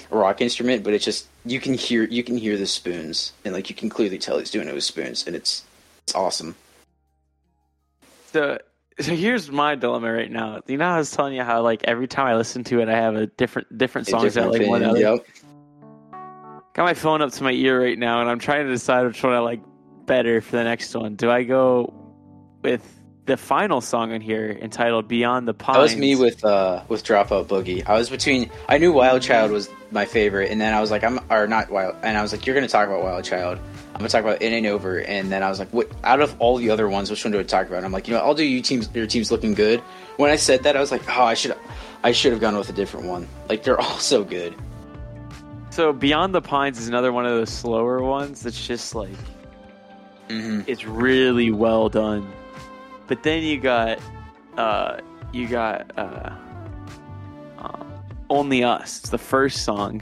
rock 0.10 0.40
instrument, 0.40 0.84
but 0.84 0.94
it's 0.94 1.04
just 1.04 1.28
you 1.46 1.60
can 1.60 1.74
hear 1.74 2.04
you 2.04 2.24
can 2.24 2.38
hear 2.38 2.58
the 2.58 2.68
spoons 2.68 3.34
and 3.44 3.54
like 3.54 3.70
you 3.70 3.76
can 3.76 3.90
clearly 3.90 4.18
tell 4.18 4.38
he's 4.38 4.52
doing 4.52 4.68
it 4.68 4.74
with 4.74 4.84
spoons, 4.84 5.26
and 5.28 5.36
it's 5.36 5.66
it's 6.04 6.16
awesome. 6.16 6.56
So, 8.32 8.60
so 9.00 9.16
here's 9.16 9.50
my 9.50 9.76
dilemma 9.76 10.12
right 10.12 10.32
now. 10.32 10.62
You 10.68 10.78
know, 10.78 10.86
I 10.86 10.98
was 10.98 11.12
telling 11.12 11.34
you 11.34 11.44
how 11.44 11.62
like 11.62 11.84
every 11.86 12.08
time 12.08 12.28
I 12.28 12.36
listen 12.36 12.64
to 12.66 12.82
it, 12.82 12.90
I 12.90 12.96
have 12.96 13.16
a 13.16 13.28
different 13.28 13.76
different 13.78 14.08
songs 14.08 14.36
that 14.36 14.52
like 14.52 14.68
one 14.68 14.84
opinion, 14.84 14.90
other. 14.90 15.00
Yep. 15.00 15.28
Got 16.74 16.84
my 16.84 16.94
phone 16.94 17.22
up 17.22 17.32
to 17.32 17.44
my 17.44 17.52
ear 17.52 17.82
right 17.82 17.98
now, 17.98 18.22
and 18.22 18.30
I'm 18.30 18.40
trying 18.40 18.66
to 18.66 18.72
decide 18.72 19.08
which 19.08 19.24
one 19.24 19.34
I 19.34 19.40
like 19.40 19.62
better 20.06 20.42
for 20.42 20.58
the 20.58 20.64
next 20.64 20.94
one. 20.94 21.16
Do 21.16 21.32
I 21.32 21.44
go 21.44 21.94
with 22.62 22.95
the 23.26 23.38
final 23.38 23.82
song 23.82 24.14
on 24.14 24.22
here 24.22 24.58
entitled 24.62 25.08
"Beyond 25.08 25.48
the 25.48 25.54
Pines"? 25.54 25.76
That 25.76 25.82
was 25.82 25.96
me 25.98 26.16
with 26.16 26.44
uh 26.46 26.84
with 26.88 27.04
Dropout 27.04 27.46
Boogie. 27.48 27.88
I 27.88 27.98
was 27.98 28.10
between 28.10 28.52
I 28.70 28.78
knew 28.78 28.94
Wild 28.94 29.22
Child 29.22 29.52
was 29.52 29.70
my 29.92 30.06
favorite, 30.06 30.52
and 30.52 30.60
then 30.62 30.74
I 30.74 30.82
was 30.82 30.92
like 30.92 31.04
I'm 31.04 31.20
or 31.30 31.48
not 31.48 31.70
Wild, 31.70 31.96
and 32.04 32.18
I 32.18 32.22
was 32.22 32.32
like 32.32 32.46
you're 32.46 32.56
gonna 32.56 32.68
talk 32.68 32.88
about 32.88 33.04
Wild 33.04 33.24
Child. 33.24 33.60
I'm 33.94 34.00
gonna 34.00 34.10
talk 34.10 34.24
about 34.24 34.42
In 34.42 34.54
and 34.54 34.68
Over, 34.68 35.00
and 35.00 35.32
then 35.32 35.42
I 35.42 35.50
was 35.50 35.58
like, 35.58 35.70
what? 35.70 35.90
Out 36.04 36.20
of 36.20 36.36
all 36.40 36.58
the 36.58 36.70
other 36.70 36.90
ones, 36.90 37.10
which 37.10 37.24
one 37.24 37.32
do 37.32 37.40
I 37.40 37.44
talk 37.44 37.68
about? 37.68 37.78
And 37.78 37.86
I'm 37.86 37.94
like, 37.94 38.08
you 38.08 38.14
know, 38.14 38.20
I'll 38.20 38.34
do 38.34 38.44
you 38.44 38.62
teams. 38.62 38.90
Your 38.94 39.08
team's 39.08 39.32
looking 39.32 39.54
good. 39.54 39.80
When 40.18 40.30
I 40.30 40.36
said 40.36 40.64
that, 40.64 40.76
I 40.76 40.80
was 40.82 40.92
like, 40.92 41.02
oh, 41.18 41.24
I 41.24 41.34
should, 41.34 41.56
I 42.04 42.12
should 42.12 42.32
have 42.34 42.42
gone 42.42 42.58
with 42.58 42.70
a 42.70 42.74
different 42.74 43.08
one. 43.08 43.28
Like 43.50 43.64
they're 43.64 43.80
all 43.80 43.98
so 44.00 44.24
good. 44.24 44.54
So 45.72 45.92
"Beyond 45.94 46.36
the 46.36 46.42
Pines" 46.42 46.78
is 46.80 46.88
another 46.88 47.12
one 47.12 47.26
of 47.26 47.32
those 47.32 47.50
slower 47.50 48.02
ones 48.02 48.42
that's 48.44 48.66
just 48.68 48.96
like 48.96 49.16
hmm 50.30 50.62
it's 50.68 50.86
really 50.86 51.52
well 51.52 51.90
done. 51.90 52.28
But 53.08 53.24
then 53.24 53.44
you 53.44 53.60
got 53.60 54.00
uh 54.58 55.00
you 55.34 55.48
got 55.48 55.92
uh, 55.98 56.32
uh 57.60 57.84
Only 58.30 58.64
Us. 58.64 59.00
It's 59.00 59.10
the 59.10 59.18
first 59.18 59.64
song. 59.64 60.02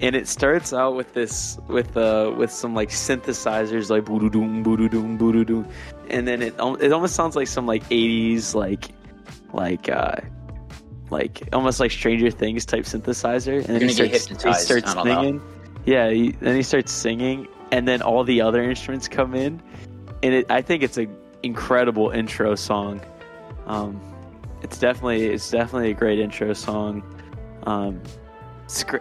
And 0.00 0.16
it 0.16 0.26
starts 0.26 0.72
out 0.72 0.96
with 0.96 1.12
this 1.14 1.58
with 1.68 1.96
uh 1.96 2.32
with 2.36 2.50
some 2.50 2.74
like 2.74 2.88
synthesizers 2.88 3.90
like 3.90 4.04
boo 4.06 4.28
doom 4.30 4.62
boo 4.62 4.88
doom 4.88 5.16
boo 5.16 5.44
doom 5.44 5.68
and 6.10 6.26
then 6.26 6.42
it 6.42 6.54
it 6.80 6.92
almost 6.92 7.14
sounds 7.14 7.36
like 7.36 7.46
some 7.46 7.66
like 7.66 7.84
80s 7.88 8.54
like 8.54 8.88
like 9.52 9.88
uh 9.88 10.16
like 11.10 11.48
almost 11.52 11.78
like 11.78 11.90
Stranger 11.92 12.30
Things 12.30 12.64
type 12.64 12.84
synthesizer 12.84 13.58
and 13.58 13.66
then 13.66 13.80
You're 13.80 13.90
he 13.90 13.94
gonna 13.96 14.08
get 14.08 14.22
starts, 14.22 14.44
he 14.44 14.54
starts 14.54 14.94
don't 14.94 15.06
know. 15.06 15.22
singing 15.22 15.42
yeah 15.84 16.10
he, 16.10 16.32
then 16.32 16.56
he 16.56 16.62
starts 16.62 16.90
singing 16.90 17.46
and 17.70 17.86
then 17.86 18.02
all 18.02 18.24
the 18.24 18.40
other 18.40 18.62
instruments 18.62 19.06
come 19.06 19.34
in 19.34 19.62
and 20.24 20.34
it, 20.34 20.50
I 20.50 20.62
think 20.62 20.82
it's 20.82 20.98
a 20.98 21.06
incredible 21.42 22.10
intro 22.10 22.54
song. 22.54 23.00
Um, 23.66 24.00
it's 24.62 24.78
definitely 24.78 25.24
it's 25.26 25.50
definitely 25.50 25.90
a 25.90 25.94
great 25.94 26.18
intro 26.18 26.52
song. 26.52 27.02
Um, 27.64 28.00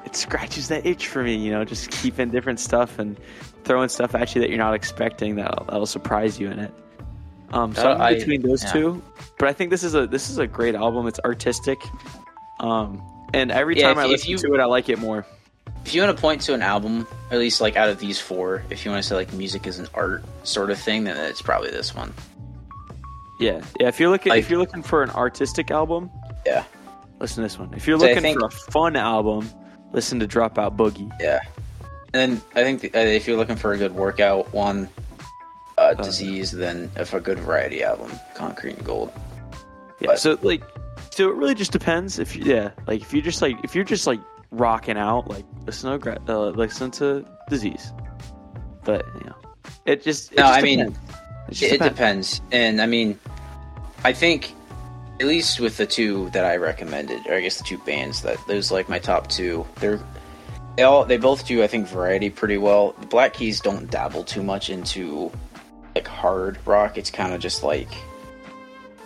it 0.06 0.16
scratches 0.16 0.68
that 0.68 0.86
itch 0.86 1.08
for 1.08 1.24
me, 1.24 1.36
you 1.36 1.52
know, 1.52 1.64
just 1.64 1.92
keeping 1.92 2.30
different 2.30 2.60
stuff 2.60 3.00
and 3.00 3.18
throwing 3.64 3.90
stuff 3.90 4.14
at 4.16 4.36
you 4.36 4.42
that 4.42 4.50
you're 4.50 4.58
not 4.58 4.74
expecting 4.74 5.36
that 5.36 5.54
that'll 5.68 5.86
surprise 5.86 6.40
you 6.40 6.50
in 6.50 6.60
it. 6.60 6.74
Um, 7.54 7.74
so 7.76 7.90
Uh, 7.92 7.94
I'm 7.96 8.02
I- 8.02 8.14
between 8.16 8.42
those 8.42 8.64
yeah. 8.64 8.72
two, 8.72 9.02
but 9.38 9.48
I 9.50 9.54
think 9.54 9.70
this 9.72 9.84
is 9.84 9.94
a 9.96 10.08
this 10.08 10.30
is 10.30 10.38
a 10.40 10.48
great 10.48 10.76
album. 10.76 11.08
It's 11.08 11.20
artistic, 11.20 11.80
um, 12.60 13.02
and 13.34 13.52
every 13.52 13.78
Yeah, 13.78 13.88
time 13.90 13.98
if- 14.00 14.06
I 14.06 14.08
listen 14.08 14.32
you- 14.32 14.38
to 14.40 14.54
it, 14.54 14.60
I 14.60 14.66
like 14.66 14.90
it 14.90 15.00
more. 15.00 15.26
If 15.86 15.96
you 15.96 16.02
want 16.04 16.16
to 16.16 16.22
point 16.22 16.42
to 16.42 16.54
an 16.54 16.62
album, 16.62 17.08
at 17.32 17.40
least 17.40 17.60
like 17.62 17.76
out 17.76 17.90
of 17.90 18.00
these 18.00 18.20
four, 18.20 18.62
if 18.70 18.86
you 18.86 18.92
want 18.92 19.02
to 19.04 19.08
say 19.10 19.16
like 19.16 19.34
music 19.34 19.66
is 19.68 19.80
an 19.80 19.88
art 19.94 20.24
sort 20.44 20.70
of 20.70 20.78
thing, 20.80 21.06
then 21.06 21.18
it's 21.18 21.42
probably 21.42 21.72
this 21.72 21.96
one. 21.96 22.14
Yeah, 23.42 23.62
yeah. 23.80 23.88
If 23.88 24.00
you're 24.00 24.10
looking 24.10 24.30
Like- 24.30 24.40
if 24.40 24.50
you're 24.50 24.60
looking 24.60 24.84
for 24.84 25.04
an 25.04 25.10
artistic 25.12 25.72
album, 25.72 26.10
Yeah. 26.46 26.64
listen 27.20 27.38
to 27.38 27.42
this 27.42 27.58
one. 27.60 27.74
If 27.76 27.88
you're 27.88 28.00
So 28.00 28.06
I 28.06 28.10
looking 28.10 28.22
think- 28.24 28.40
for 28.40 28.46
a 28.48 28.52
fun 28.52 28.96
album, 28.96 29.50
listen 29.92 30.20
to 30.20 30.28
Dropout 30.28 30.76
Boogie. 30.78 31.12
Yeah. 31.20 31.40
And 32.14 32.38
then 32.38 32.42
I 32.56 32.64
think 32.64 32.96
uh, 32.96 33.00
if 33.00 33.28
you're 33.28 33.38
looking 33.38 33.56
for 33.56 33.74
a 33.74 33.78
good 33.78 33.94
workout 33.96 34.54
one, 34.54 34.90
uh, 35.78 35.94
disease, 35.96 36.52
then 36.52 36.92
if 36.96 37.14
a 37.14 37.20
good 37.20 37.40
variety 37.40 37.84
album, 37.84 38.12
Concrete 38.36 38.76
and 38.78 38.86
Gold. 38.86 39.12
Yeah. 40.00 40.08
But- 40.10 40.20
so 40.20 40.38
like, 40.42 40.62
so 41.10 41.30
it 41.30 41.36
really 41.36 41.56
just 41.56 41.72
depends. 41.72 42.20
If 42.20 42.36
you, 42.36 42.44
yeah, 42.46 42.72
like 42.88 43.02
if 43.02 43.14
you're 43.14 43.24
just 43.24 43.42
like 43.42 43.58
if 43.64 43.74
you're 43.76 43.84
just 43.84 44.06
like 44.08 44.20
rocking 44.52 44.98
out, 44.98 45.28
like 45.30 45.46
listen 45.66 45.90
to 45.92 45.98
gra- 45.98 46.20
uh, 46.28 46.50
listen 46.50 46.92
to 46.92 47.26
Disease. 47.50 47.92
But 48.84 49.06
you 49.16 49.26
know, 49.28 49.36
it 49.86 50.04
just 50.04 50.32
it 50.34 50.38
No, 50.38 50.44
just 50.44 50.60
I 50.60 50.62
mean, 50.62 50.80
depends. 50.80 51.00
It 51.48 51.52
just 51.52 51.64
It, 51.64 51.66
it 51.66 51.72
depends. 51.72 52.40
depends, 52.40 52.42
and 52.52 52.82
I 52.82 52.86
mean, 52.86 53.20
I 54.04 54.14
think 54.14 54.54
at 55.20 55.28
least 55.28 55.60
with 55.60 55.78
the 55.78 55.86
two 55.86 56.32
that 56.32 56.46
I 56.46 56.56
recommended, 56.56 57.28
or 57.28 57.36
I 57.36 57.42
guess 57.42 57.60
the 57.60 57.64
two 57.64 57.78
bands 57.78 58.24
that 58.24 58.38
those 58.48 58.72
like 58.72 58.90
my 58.90 58.98
top 58.98 59.28
two. 59.28 59.66
They're 59.76 60.00
they 60.76 60.84
all 60.84 61.06
they 61.06 61.18
both 61.18 61.46
do 61.46 61.62
I 61.62 61.68
think 61.68 61.88
variety 61.88 62.32
pretty 62.32 62.58
well. 62.58 62.94
The 63.00 63.06
Black 63.06 63.34
Keys 63.34 63.62
don't 63.62 63.90
dabble 63.90 64.24
too 64.24 64.42
much 64.42 64.72
into 64.72 65.32
like 65.94 66.08
hard 66.08 66.58
rock. 66.66 66.98
It's 66.98 67.12
kind 67.12 67.34
of 67.34 67.40
just 67.40 67.62
like 67.62 67.90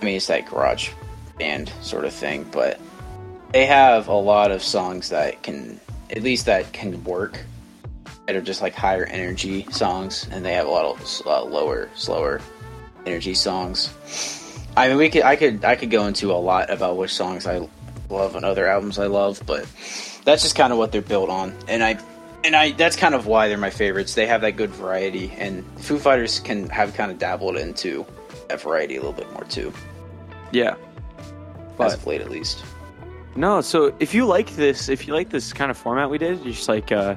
I 0.02 0.06
mean, 0.06 0.16
it's 0.16 0.28
that 0.28 0.46
garage 0.46 0.92
band 1.38 1.72
sort 1.82 2.06
of 2.06 2.14
thing, 2.14 2.46
but 2.52 2.80
they 3.52 3.66
have 3.66 4.08
a 4.08 4.16
lot 4.16 4.52
of 4.52 4.64
songs 4.64 5.10
that 5.10 5.44
can 5.44 5.82
at 6.12 6.22
least 6.22 6.46
that 6.46 6.72
can 6.72 7.04
work 7.04 7.40
that 8.26 8.36
are 8.38 8.42
just 8.42 8.62
like 8.62 8.74
higher 8.74 9.06
energy 9.06 9.66
songs, 9.70 10.30
and 10.32 10.46
they 10.46 10.54
have 10.54 10.68
a 10.68 10.72
lot 10.72 10.86
of 10.86 11.22
uh, 11.26 11.44
lower, 11.44 11.90
slower 11.96 12.40
energy 13.06 13.34
songs. 13.34 14.45
I 14.78 14.90
mean, 14.90 14.98
we 14.98 15.10
could, 15.10 15.24
I 15.24 15.36
could, 15.36 15.64
I 15.64 15.76
could 15.76 15.90
go 15.90 16.06
into 16.08 16.32
a 16.32 16.36
lot 16.36 16.70
about 16.70 16.98
which 16.98 17.14
songs 17.14 17.48
I 17.48 17.68
love 18.10 18.36
and 18.36 18.44
other 18.46 18.68
albums 18.68 19.00
I 19.00 19.08
love, 19.08 19.42
but 19.46 19.66
that's 20.26 20.44
just 20.44 20.56
kind 20.56 20.74
of 20.74 20.80
what 20.80 20.92
they're 20.92 21.02
built 21.02 21.30
on, 21.30 21.56
and 21.68 21.84
I, 21.84 21.98
and 22.44 22.56
I, 22.56 22.72
that's 22.72 22.96
kind 22.96 23.16
of 23.16 23.26
why 23.26 23.48
they're 23.48 23.58
my 23.58 23.70
favorites. 23.70 24.14
They 24.16 24.28
have 24.28 24.42
that 24.42 24.52
good 24.58 24.70
variety, 24.72 25.32
and 25.38 25.64
Foo 25.80 25.98
Fighters 25.98 26.40
can 26.40 26.68
have 26.70 26.94
kind 26.94 27.12
of 27.12 27.18
dabbled 27.20 27.58
into 27.58 28.06
that 28.50 28.62
variety 28.62 28.96
a 28.96 29.00
little 29.00 29.14
bit 29.14 29.32
more 29.34 29.44
too, 29.46 29.72
Yeah. 30.52 30.76
as 31.20 31.32
But 31.78 31.94
of 31.94 32.06
late 32.08 32.22
at 32.22 32.30
least. 32.30 32.64
no, 33.36 33.62
so 33.62 33.96
if 34.00 34.14
you 34.14 34.26
like 34.26 34.56
this, 34.56 34.90
if 34.90 35.08
you 35.08 35.14
like 35.14 35.30
this 35.30 35.54
kind 35.54 35.72
of 35.72 35.78
format 35.78 36.10
we 36.10 36.18
did, 36.18 36.44
just 36.44 36.68
like 36.68 36.92
uh, 36.92 37.16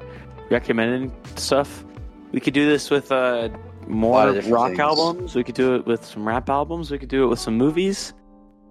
recommending 0.50 1.12
stuff, 1.36 1.84
we 2.32 2.40
could 2.40 2.54
do 2.54 2.66
this 2.68 2.88
with 2.90 3.10
uh, 3.12 3.48
more 3.88 4.32
rock 4.32 4.68
things. 4.68 4.80
albums. 4.80 5.34
We 5.34 5.44
could 5.44 5.54
do 5.54 5.74
it 5.76 5.86
with 5.86 6.04
some 6.04 6.26
rap 6.26 6.48
albums. 6.48 6.90
We 6.90 6.98
could 6.98 7.08
do 7.08 7.24
it 7.24 7.26
with 7.28 7.38
some 7.38 7.56
movies. 7.56 8.12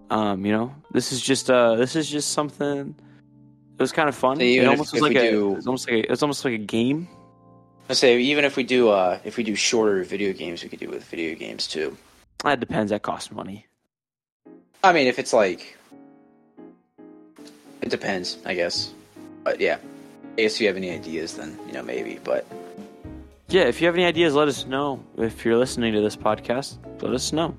Um, 0.10 0.46
you 0.46 0.52
know, 0.52 0.74
this 0.92 1.12
is 1.12 1.22
just 1.22 1.50
uh, 1.50 1.76
this 1.76 1.96
is 1.96 2.10
just 2.10 2.32
something. 2.32 2.96
It 3.78 3.82
was 3.82 3.92
kind 3.92 4.10
of 4.10 4.16
fun. 4.16 4.38
So 4.38 4.44
it 4.44 4.66
almost 4.66 4.94
if 4.96 5.02
was 5.02 5.10
like 5.10 5.18
a, 5.18 5.32
do- 5.32 5.52
it 5.52 5.56
was 5.58 5.68
almost 5.68 5.90
like 5.90 6.06
a, 6.06 6.22
almost 6.22 6.46
like 6.46 6.54
a 6.54 6.58
game. 6.58 7.08
I 7.90 7.94
say 7.94 8.20
even 8.20 8.44
if 8.44 8.56
we 8.56 8.64
do, 8.64 8.90
uh, 8.90 9.20
if 9.24 9.38
we 9.38 9.44
do 9.44 9.56
shorter 9.56 10.04
video 10.04 10.34
games, 10.34 10.64
we 10.64 10.70
could 10.70 10.80
do 10.80 10.86
it 10.86 10.92
with 10.92 11.06
video 11.06 11.36
games 11.36 11.68
too. 11.68 11.98
That 12.44 12.60
depends. 12.60 12.92
That 12.92 13.02
costs 13.02 13.32
money. 13.32 13.66
I 14.84 14.94
mean, 14.94 15.08
if 15.08 15.20
it's 15.20 15.34
like, 15.34 15.78
it 17.82 17.90
depends, 17.90 18.38
I 18.46 18.54
guess. 18.54 18.94
But 19.44 19.60
yeah, 19.60 19.78
I 20.38 20.42
guess 20.42 20.56
if 20.56 20.62
you 20.62 20.68
have 20.68 20.78
any 20.78 20.92
ideas, 20.92 21.36
then 21.36 21.58
you 21.68 21.74
know 21.74 21.84
maybe. 21.84 22.20
But 22.24 22.46
Yeah, 23.50 23.64
if 23.64 23.80
you 23.80 23.88
have 23.88 23.96
any 23.96 24.06
ideas, 24.06 24.34
let 24.36 24.48
us 24.48 24.66
know. 24.66 25.02
If 25.18 25.46
you're 25.46 25.58
listening 25.58 25.94
to 25.94 26.02
this 26.02 26.16
podcast, 26.18 26.78
let 27.02 27.14
us 27.14 27.32
know. 27.32 27.56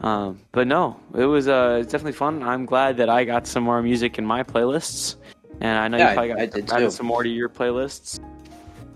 Um, 0.00 0.40
but 0.52 0.66
no, 0.66 0.98
it 1.14 1.26
was 1.26 1.48
uh, 1.48 1.78
it's 1.82 1.92
definitely 1.92 2.12
fun. 2.14 2.42
I'm 2.42 2.64
glad 2.66 2.96
that 2.96 3.08
I 3.08 3.24
got 3.24 3.46
some 3.46 3.62
more 3.62 3.82
music 3.82 4.18
in 4.18 4.24
my 4.26 4.42
playlists, 4.42 5.16
and 5.60 5.78
I 5.78 5.86
know 5.88 5.98
Yeah, 5.98 6.08
you 6.08 6.14
probably 6.14 6.28
got 6.28 6.38
I 6.40 6.46
did 6.46 6.70
added 6.72 6.84
too. 6.86 6.90
some 6.90 7.06
more 7.06 7.22
to 7.22 7.28
your 7.28 7.48
playlists. 7.48 8.18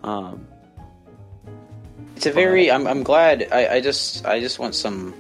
Um, 0.03 0.47
it's 2.17 2.27
a 2.27 2.33
very. 2.33 2.71
I'm. 2.73 2.87
I'm 2.87 3.03
glad. 3.03 3.47
I. 3.53 3.75
I 3.75 3.81
just. 3.81 4.25
I 4.27 4.41
just 4.41 4.59
want 4.59 4.75
some. 4.75 5.14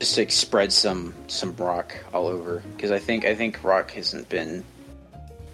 Just 0.00 0.16
to 0.16 0.22
like, 0.22 0.32
spread 0.32 0.72
some 0.72 1.14
some 1.28 1.54
rock 1.56 1.94
all 2.12 2.26
over 2.26 2.62
because 2.76 2.90
I 2.90 2.98
think 2.98 3.24
I 3.24 3.34
think 3.34 3.62
rock 3.62 3.92
hasn't 3.92 4.28
been 4.28 4.64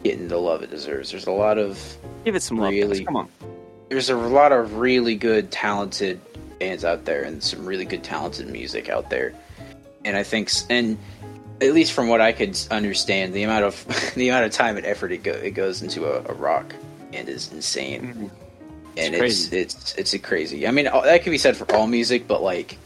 getting 0.02 0.26
the 0.28 0.38
love 0.38 0.62
it 0.62 0.70
deserves. 0.70 1.10
There's 1.10 1.26
a 1.26 1.30
lot 1.30 1.58
of 1.58 1.78
give 2.24 2.34
it 2.34 2.40
some 2.42 2.56
love. 2.56 2.72
guys. 2.72 2.80
Really? 2.82 3.04
Come 3.04 3.16
on. 3.16 3.28
There's 3.90 4.08
a 4.08 4.16
lot 4.16 4.52
of 4.52 4.76
really 4.76 5.16
good 5.16 5.50
talented 5.50 6.20
bands 6.58 6.84
out 6.84 7.04
there 7.04 7.22
and 7.22 7.42
some 7.42 7.66
really 7.66 7.84
good 7.84 8.02
talented 8.04 8.48
music 8.48 8.88
out 8.88 9.10
there 9.10 9.34
and 10.04 10.16
i 10.16 10.22
think 10.22 10.50
and 10.70 10.96
at 11.60 11.74
least 11.74 11.92
from 11.92 12.08
what 12.08 12.20
i 12.20 12.32
could 12.32 12.58
understand 12.70 13.34
the 13.34 13.42
amount 13.42 13.64
of 13.64 14.12
the 14.14 14.28
amount 14.28 14.46
of 14.46 14.52
time 14.52 14.76
and 14.76 14.86
effort 14.86 15.12
it, 15.12 15.22
go, 15.22 15.32
it 15.32 15.50
goes 15.50 15.82
into 15.82 16.06
a, 16.06 16.18
a 16.30 16.34
rock 16.34 16.74
band 17.12 17.28
is 17.28 17.52
insane 17.52 18.02
mm-hmm. 18.02 18.26
and 18.96 19.14
it's 19.14 19.18
crazy. 19.18 19.58
it's 19.58 19.94
it's 19.96 20.14
a 20.14 20.18
crazy 20.18 20.66
i 20.66 20.70
mean 20.70 20.84
that 20.84 21.22
could 21.22 21.30
be 21.30 21.38
said 21.38 21.56
for 21.56 21.70
all 21.74 21.86
music 21.86 22.28
but 22.28 22.42
like 22.42 22.78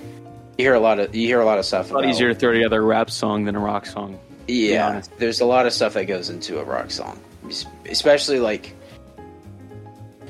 you 0.56 0.64
hear 0.64 0.74
a 0.74 0.80
lot 0.80 0.98
of 0.98 1.14
you 1.14 1.26
hear 1.26 1.40
a 1.40 1.44
lot 1.44 1.58
of 1.58 1.64
stuff 1.64 1.86
It's 1.86 1.90
a 1.90 1.94
lot 1.94 2.06
easier 2.06 2.32
to 2.32 2.34
throw 2.34 2.52
together 2.52 2.80
a 2.80 2.84
rap 2.84 3.10
song 3.10 3.44
than 3.44 3.56
a 3.56 3.60
rock 3.60 3.86
song. 3.86 4.18
yeah 4.46 5.02
there's 5.18 5.40
a 5.40 5.46
lot 5.46 5.66
of 5.66 5.72
stuff 5.72 5.94
that 5.94 6.04
goes 6.06 6.30
into 6.30 6.58
a 6.60 6.64
rock 6.64 6.90
song 6.90 7.18
especially 7.86 8.38
like 8.38 8.74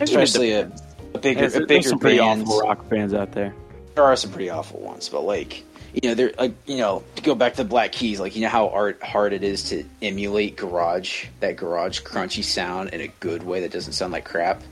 especially 0.01 0.53
a, 0.53 0.71
a 1.15 1.19
bigger 1.19 1.47
a 1.47 1.67
bigger 1.67 1.89
some 1.89 1.99
pretty 1.99 2.19
band. 2.19 2.43
awful 2.43 2.61
rock 2.61 2.89
bands 2.89 3.15
out 3.15 3.33
there. 3.33 3.55
there 3.95 4.05
are 4.05 4.17
some 4.17 4.31
pretty 4.31 4.51
awful 4.51 4.81
ones, 4.81 5.09
but 5.09 5.23
like 5.23 5.63
you 6.03 6.09
know, 6.09 6.15
they're 6.15 6.33
like 6.39 6.53
you 6.67 6.79
know, 6.79 7.05
to 7.15 7.23
go 7.23 7.35
back 7.37 7.53
to 7.55 7.63
the 7.63 7.69
Black 7.69 7.93
Keys, 7.93 8.19
like 8.19 8.35
you 8.35 8.43
know 8.43 8.49
how 8.49 8.69
art 8.71 9.01
hard 9.03 9.33
it 9.33 9.45
is 9.45 9.63
to 9.71 9.85
emulate 10.03 10.57
garage, 10.57 11.27
that 11.41 11.57
garage 11.57 12.01
crunchy 12.03 12.43
sound 12.43 12.91
in 12.91 13.01
a 13.01 13.09
good 13.21 13.45
way 13.45 13.61
that 13.61 13.71
doesn't 13.71 13.93
sound 13.93 14.13
like 14.13 14.25
crap. 14.25 14.63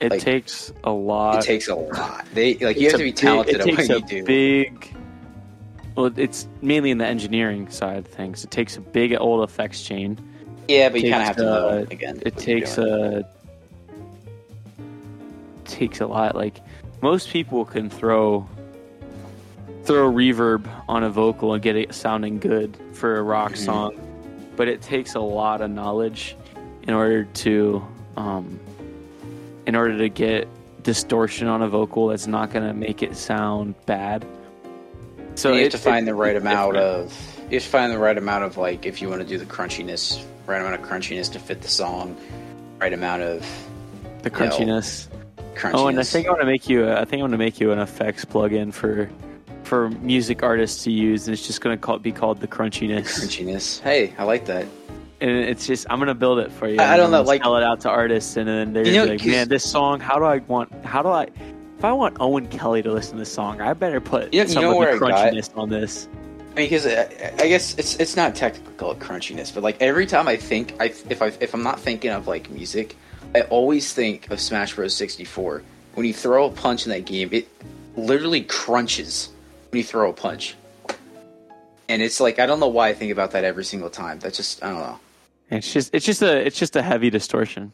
It 0.00 0.12
Like, 0.12 0.20
takes 0.20 0.72
a 0.84 0.92
lot. 0.92 1.42
It 1.42 1.46
takes 1.46 1.66
a 1.66 1.74
lot. 1.74 2.24
They 2.32 2.54
like 2.58 2.76
you 2.78 2.84
have 2.88 2.92
to 2.92 2.98
be 2.98 3.04
big- 3.10 3.16
talented 3.16 3.56
it 3.56 3.60
at 3.62 3.66
takes 3.66 3.88
what 3.88 3.90
a 3.90 4.00
you 4.00 4.06
do. 4.06 4.24
Big. 4.24 4.94
Well, 5.96 6.12
it's 6.16 6.46
mainly 6.62 6.92
in 6.92 6.98
the 6.98 7.06
engineering 7.06 7.68
side 7.68 7.96
of 7.98 8.06
things. 8.06 8.44
It 8.44 8.52
takes 8.52 8.76
a 8.76 8.80
big 8.80 9.16
old 9.18 9.42
effects 9.42 9.82
chain. 9.82 10.16
yeah, 10.68 10.88
but 10.88 11.00
you 11.02 11.10
kind 11.10 11.22
of 11.22 11.26
have 11.26 11.36
to 11.38 11.42
know 11.42 11.68
uh, 11.70 11.86
again. 11.90 12.22
It 12.24 12.36
takes 12.36 12.78
a 12.78 13.28
takes 15.78 16.00
a 16.00 16.06
lot. 16.06 16.34
Like 16.34 16.60
most 17.00 17.30
people 17.30 17.64
can 17.64 17.88
throw 17.88 18.46
throw 19.84 20.10
reverb 20.12 20.68
on 20.88 21.02
a 21.04 21.08
vocal 21.10 21.54
and 21.54 21.62
get 21.62 21.76
it 21.76 21.94
sounding 21.94 22.38
good 22.38 22.76
for 22.92 23.16
a 23.16 23.22
rock 23.22 23.52
Mhm. 23.52 23.56
song, 23.64 23.94
but 24.56 24.68
it 24.68 24.82
takes 24.82 25.14
a 25.14 25.20
lot 25.20 25.60
of 25.62 25.70
knowledge 25.70 26.36
in 26.82 26.92
order 26.94 27.24
to 27.24 27.82
um, 28.16 28.58
in 29.66 29.76
order 29.76 29.96
to 29.98 30.08
get 30.08 30.48
distortion 30.82 31.46
on 31.46 31.62
a 31.62 31.68
vocal 31.68 32.08
that's 32.08 32.26
not 32.26 32.50
going 32.50 32.66
to 32.66 32.74
make 32.74 33.02
it 33.02 33.16
sound 33.16 33.74
bad. 33.86 34.24
So 35.36 35.50
So 35.50 35.52
you 35.54 35.62
have 35.64 35.72
to 35.72 35.78
find 35.78 36.06
the 36.06 36.14
right 36.14 36.34
amount 36.34 36.74
different. 36.74 37.04
of. 37.06 37.34
You 37.50 37.54
have 37.56 37.62
to 37.62 37.68
find 37.68 37.92
the 37.92 37.98
right 37.98 38.18
amount 38.18 38.44
of 38.44 38.56
like 38.56 38.84
if 38.86 39.00
you 39.00 39.08
want 39.08 39.20
to 39.22 39.26
do 39.26 39.38
the 39.38 39.44
crunchiness, 39.46 40.22
right 40.46 40.60
amount 40.60 40.74
of 40.74 40.82
crunchiness 40.88 41.30
to 41.32 41.38
fit 41.38 41.62
the 41.62 41.68
song, 41.68 42.16
right 42.80 42.92
amount 42.92 43.22
of 43.22 43.46
the 44.22 44.30
crunchiness. 44.30 45.06
Crunchiness. 45.58 45.74
Oh, 45.74 45.88
and 45.88 45.98
I 45.98 46.02
think 46.02 46.26
I 46.26 46.30
want 46.30 46.40
to 46.40 46.46
make 46.46 46.68
you. 46.68 46.86
A, 46.88 47.00
I 47.00 47.04
think 47.04 47.20
I 47.20 47.22
want 47.22 47.32
to 47.32 47.38
make 47.38 47.60
you 47.60 47.72
an 47.72 47.78
effects 47.78 48.24
plugin 48.24 48.72
for 48.72 49.10
for 49.64 49.90
music 49.90 50.42
artists 50.42 50.84
to 50.84 50.90
use, 50.92 51.26
and 51.26 51.34
it's 51.34 51.46
just 51.46 51.60
going 51.60 51.76
to 51.76 51.80
call, 51.80 51.98
be 51.98 52.12
called 52.12 52.40
the 52.40 52.48
crunchiness. 52.48 53.02
crunchiness. 53.20 53.80
Hey, 53.80 54.14
I 54.16 54.24
like 54.24 54.46
that. 54.46 54.64
And 55.20 55.30
it's 55.30 55.66
just 55.66 55.86
I'm 55.90 55.98
going 55.98 56.06
to 56.08 56.14
build 56.14 56.38
it 56.38 56.50
for 56.52 56.68
you. 56.68 56.80
I- 56.80 56.94
I 56.94 56.96
don't 56.96 57.10
know, 57.10 57.22
like- 57.22 57.42
sell 57.42 57.56
it 57.56 57.62
out 57.64 57.80
to 57.80 57.90
artists, 57.90 58.36
and 58.36 58.48
then 58.48 58.72
they're 58.72 58.86
You 58.86 58.92
know, 58.94 59.04
like, 59.04 59.24
man, 59.26 59.48
this 59.48 59.68
song. 59.68 60.00
How 60.00 60.18
do 60.18 60.24
I 60.24 60.38
want? 60.38 60.72
How 60.84 61.02
do 61.02 61.08
I? 61.08 61.24
If 61.76 61.84
I 61.84 61.92
want 61.92 62.16
Owen 62.20 62.46
Kelly 62.48 62.82
to 62.82 62.92
listen 62.92 63.12
to 63.14 63.18
this 63.20 63.32
song, 63.32 63.60
I 63.60 63.72
better 63.72 64.00
put 64.00 64.32
You 64.32 64.40
know- 64.40 64.46
you 64.46 64.52
some 64.52 64.62
know 64.62 64.82
of 64.82 64.98
the 64.98 65.04
crunchiness 65.06 65.56
on 65.56 65.68
this. 65.68 66.08
I 66.56 66.62
mean, 66.62 66.70
because 66.70 66.86
I, 66.86 66.90
uh, 66.92 67.30
I 67.44 67.48
guess 67.48 67.74
it's 67.78 67.96
it's 67.96 68.16
not 68.16 68.34
technically 68.34 68.74
called 68.74 68.98
crunchiness, 69.00 69.52
but 69.54 69.62
like 69.62 69.76
every 69.80 70.06
time 70.06 70.26
I 70.28 70.36
think, 70.36 70.74
I 70.80 70.86
if 71.08 71.20
I 71.20 71.26
if 71.40 71.52
I'm 71.54 71.62
not 71.62 71.78
thinking 71.78 72.10
of 72.10 72.26
like 72.26 72.48
music, 72.50 72.96
I 73.34 73.42
always 73.42 73.92
think 73.92 74.30
of 74.30 74.40
Smash 74.40 74.74
Bros. 74.74 74.94
64. 74.94 75.62
When 75.94 76.06
you 76.06 76.14
throw 76.14 76.46
a 76.46 76.50
punch 76.50 76.86
in 76.86 76.90
that 76.92 77.04
game, 77.04 77.28
it 77.32 77.48
literally 77.96 78.42
crunches 78.42 79.30
when 79.70 79.78
you 79.78 79.84
throw 79.84 80.10
a 80.10 80.12
punch, 80.12 80.54
and 81.88 82.00
it's 82.02 82.20
like 82.20 82.38
I 82.38 82.46
don't 82.46 82.60
know 82.60 82.68
why 82.68 82.88
I 82.88 82.94
think 82.94 83.12
about 83.12 83.32
that 83.32 83.44
every 83.44 83.64
single 83.64 83.90
time. 83.90 84.18
That's 84.18 84.36
just 84.36 84.62
I 84.62 84.70
don't 84.70 84.80
know. 84.80 85.00
It's 85.50 85.72
just 85.72 85.94
it's 85.94 86.06
just 86.06 86.22
a 86.22 86.46
it's 86.46 86.58
just 86.58 86.76
a 86.76 86.82
heavy 86.82 87.10
distortion. 87.10 87.72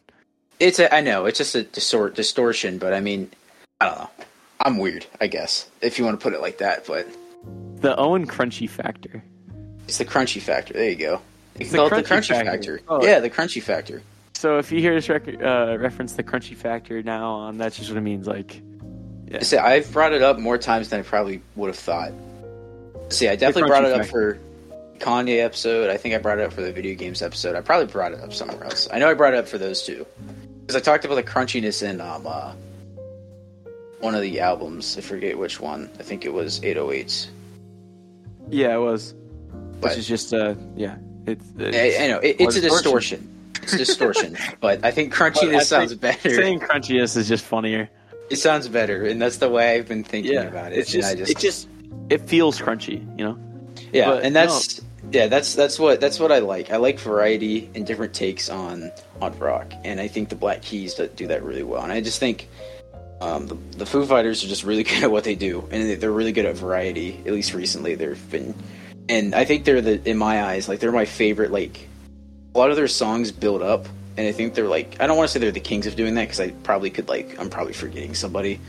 It's 0.60 0.78
a, 0.78 0.92
I 0.94 1.00
know 1.00 1.26
it's 1.26 1.38
just 1.38 1.54
a 1.54 1.64
distort 1.64 2.14
distortion, 2.14 2.78
but 2.78 2.94
I 2.94 3.00
mean, 3.00 3.30
I 3.80 3.86
don't 3.88 3.98
know. 3.98 4.10
I'm 4.60 4.78
weird, 4.78 5.04
I 5.20 5.26
guess, 5.26 5.68
if 5.82 5.98
you 5.98 6.04
want 6.04 6.18
to 6.18 6.22
put 6.22 6.32
it 6.32 6.40
like 6.40 6.58
that. 6.58 6.86
But 6.86 7.06
The 7.80 7.96
Owen 7.96 8.26
crunchy 8.26 8.70
factor. 8.70 9.22
it's 9.86 9.98
the 9.98 10.04
crunchy 10.04 10.40
factor. 10.40 10.72
There 10.72 10.88
you 10.88 10.96
go. 10.96 11.20
It's 11.56 11.70
the 11.72 11.84
it 11.84 11.90
the 11.90 11.96
crunchy 11.96 12.06
crunchy 12.06 12.28
factor. 12.28 12.50
factor. 12.78 12.80
Oh. 12.88 13.04
Yeah, 13.04 13.20
the 13.20 13.28
crunchy 13.30 13.62
factor. 13.62 14.02
So 14.44 14.58
if 14.58 14.70
you 14.70 14.78
hear 14.78 14.94
this 14.94 15.08
rec- 15.08 15.42
uh, 15.42 15.78
reference 15.80 16.12
the 16.12 16.22
crunchy 16.22 16.54
factor 16.54 17.02
now 17.02 17.30
on, 17.30 17.56
that's 17.56 17.78
just 17.78 17.88
what 17.88 17.96
it 17.96 18.02
means. 18.02 18.26
Like, 18.26 18.60
yeah. 19.26 19.42
Say 19.42 19.56
I've 19.56 19.90
brought 19.90 20.12
it 20.12 20.20
up 20.20 20.38
more 20.38 20.58
times 20.58 20.90
than 20.90 21.00
I 21.00 21.02
probably 21.02 21.40
would 21.56 21.68
have 21.68 21.78
thought. 21.78 22.12
See, 23.08 23.26
I 23.26 23.36
definitely 23.36 23.70
brought 23.70 23.86
it 23.86 23.92
up 23.92 24.02
factor. 24.02 24.34
for 24.34 24.98
Kanye 24.98 25.42
episode. 25.42 25.88
I 25.88 25.96
think 25.96 26.14
I 26.14 26.18
brought 26.18 26.40
it 26.40 26.44
up 26.44 26.52
for 26.52 26.60
the 26.60 26.72
video 26.72 26.94
games 26.94 27.22
episode. 27.22 27.56
I 27.56 27.62
probably 27.62 27.86
brought 27.86 28.12
it 28.12 28.20
up 28.20 28.34
somewhere 28.34 28.62
else. 28.64 28.86
I 28.92 28.98
know 28.98 29.08
I 29.08 29.14
brought 29.14 29.32
it 29.32 29.38
up 29.38 29.48
for 29.48 29.56
those 29.56 29.82
two 29.82 30.06
because 30.60 30.76
I 30.76 30.80
talked 30.80 31.06
about 31.06 31.14
the 31.14 31.22
crunchiness 31.22 31.82
in 31.82 32.02
um 32.02 32.26
uh, 32.26 32.52
one 34.00 34.14
of 34.14 34.20
the 34.20 34.40
albums. 34.40 34.98
I 34.98 35.00
forget 35.00 35.38
which 35.38 35.58
one. 35.58 35.88
I 35.98 36.02
think 36.02 36.26
it 36.26 36.34
was 36.34 36.60
808s. 36.60 37.28
yeah, 38.50 38.74
it 38.74 38.78
was. 38.78 39.14
But- 39.80 39.92
Which 39.92 40.00
is 40.00 40.06
just 40.06 40.34
uh, 40.34 40.54
yeah, 40.76 40.96
it's. 41.26 41.46
it's 41.56 41.98
I, 41.98 42.04
I 42.04 42.08
know 42.08 42.18
it, 42.18 42.36
it's 42.38 42.56
a 42.56 42.60
distortion. 42.60 43.30
Distortion. 43.72 44.32
It's 44.32 44.40
a 44.40 44.44
distortion, 44.44 44.58
but 44.60 44.84
I 44.84 44.90
think 44.90 45.14
crunchiness 45.14 45.56
I 45.56 45.62
sounds 45.62 45.90
think 45.90 46.00
better. 46.00 46.30
Saying 46.34 46.60
crunchiness 46.60 47.16
is 47.16 47.28
just 47.28 47.44
funnier. 47.44 47.88
It 48.30 48.36
sounds 48.36 48.68
better, 48.68 49.04
and 49.04 49.20
that's 49.20 49.36
the 49.38 49.48
way 49.50 49.76
I've 49.76 49.86
been 49.88 50.04
thinking 50.04 50.32
Yeah, 50.32 50.42
about 50.42 50.72
it. 50.72 50.78
it's 50.78 50.90
just, 50.90 51.10
I 51.10 51.14
just, 51.14 51.30
it 51.32 51.38
just 51.38 51.68
it 52.10 52.28
feels 52.28 52.58
crunchy, 52.60 53.00
you 53.18 53.24
know. 53.24 53.38
yeah, 53.92 54.06
but 54.06 54.22
and 54.24 54.34
that's 54.34 54.80
yeah, 55.12 55.26
that's 55.26 55.54
that's 55.54 55.78
what 55.78 56.00
that's 56.00 56.18
what 56.18 56.32
I 56.32 56.38
like. 56.38 56.70
I 56.70 56.76
like 56.78 56.98
variety 56.98 57.70
and 57.74 57.86
different 57.86 58.14
takes 58.14 58.48
on 58.48 58.90
on 59.20 59.38
rock, 59.38 59.72
and 59.84 60.00
I 60.00 60.08
think 60.08 60.30
the 60.30 60.36
Black 60.36 60.62
Keys 60.62 60.94
do- 60.94 61.08
do 61.08 61.26
that 61.28 61.42
really 61.42 61.62
well. 61.62 61.82
And 61.82 61.92
I 61.92 62.00
just 62.00 62.18
think 62.18 62.48
um, 63.20 63.46
the 63.46 63.54
the 63.76 63.86
Foo 63.86 64.06
Fighters 64.06 64.42
are 64.42 64.48
just 64.48 64.64
really 64.64 64.82
good 64.90 65.04
at 65.04 65.10
what 65.10 65.24
they 65.24 65.34
do, 65.34 65.68
and 65.70 66.00
they're 66.00 66.10
really 66.10 66.32
good 66.32 66.46
at 66.46 66.56
variety. 66.56 67.20
At 67.26 67.32
least 67.34 67.52
recently, 67.52 67.94
they've 67.94 68.30
been, 68.30 68.54
and 69.10 69.34
I 69.34 69.44
think 69.44 69.64
they're 69.66 69.82
the 69.82 70.00
in 70.08 70.16
my 70.16 70.42
eyes 70.44 70.66
like 70.68 70.80
they're 70.80 70.92
my 70.92 71.04
favorite. 71.04 71.50
Like 71.52 71.88
a 72.54 72.58
lot 72.58 72.70
of 72.70 72.76
their 72.76 72.88
songs 72.88 73.32
build 73.32 73.62
up, 73.62 73.86
and 74.16 74.26
I 74.26 74.32
think 74.32 74.54
they're 74.54 74.68
like 74.68 74.96
I 75.00 75.06
don't 75.06 75.16
want 75.16 75.28
to 75.28 75.32
say 75.32 75.40
they're 75.40 75.50
the 75.50 75.60
kings 75.60 75.86
of 75.86 75.96
doing 75.96 76.14
that 76.14 76.24
because 76.24 76.40
I 76.40 76.50
probably 76.50 76.90
could 76.90 77.08
like 77.08 77.38
I'm 77.38 77.50
probably 77.50 77.72
forgetting 77.72 78.14
somebody, 78.14 78.60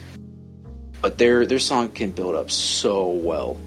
but 1.02 1.18
their 1.18 1.46
their 1.46 1.60
song 1.60 1.90
can 1.90 2.12
build 2.12 2.36
up 2.36 2.52
so 2.52 3.08
well 3.10 3.58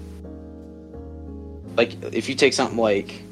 like 1.79 2.13
if 2.13 2.27
you 2.27 2.35
take 2.35 2.53
something 2.53 2.77
like 2.77 3.23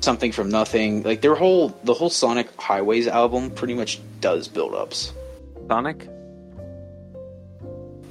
something 0.00 0.30
from 0.30 0.48
nothing, 0.48 1.02
like 1.02 1.20
their 1.22 1.34
whole 1.34 1.70
the 1.82 1.92
whole 1.92 2.10
Sonic 2.10 2.48
Highways 2.60 3.08
album 3.08 3.50
pretty 3.50 3.74
much 3.74 4.00
does 4.20 4.46
build 4.46 4.74
ups. 4.74 5.12
Sonic, 5.68 6.08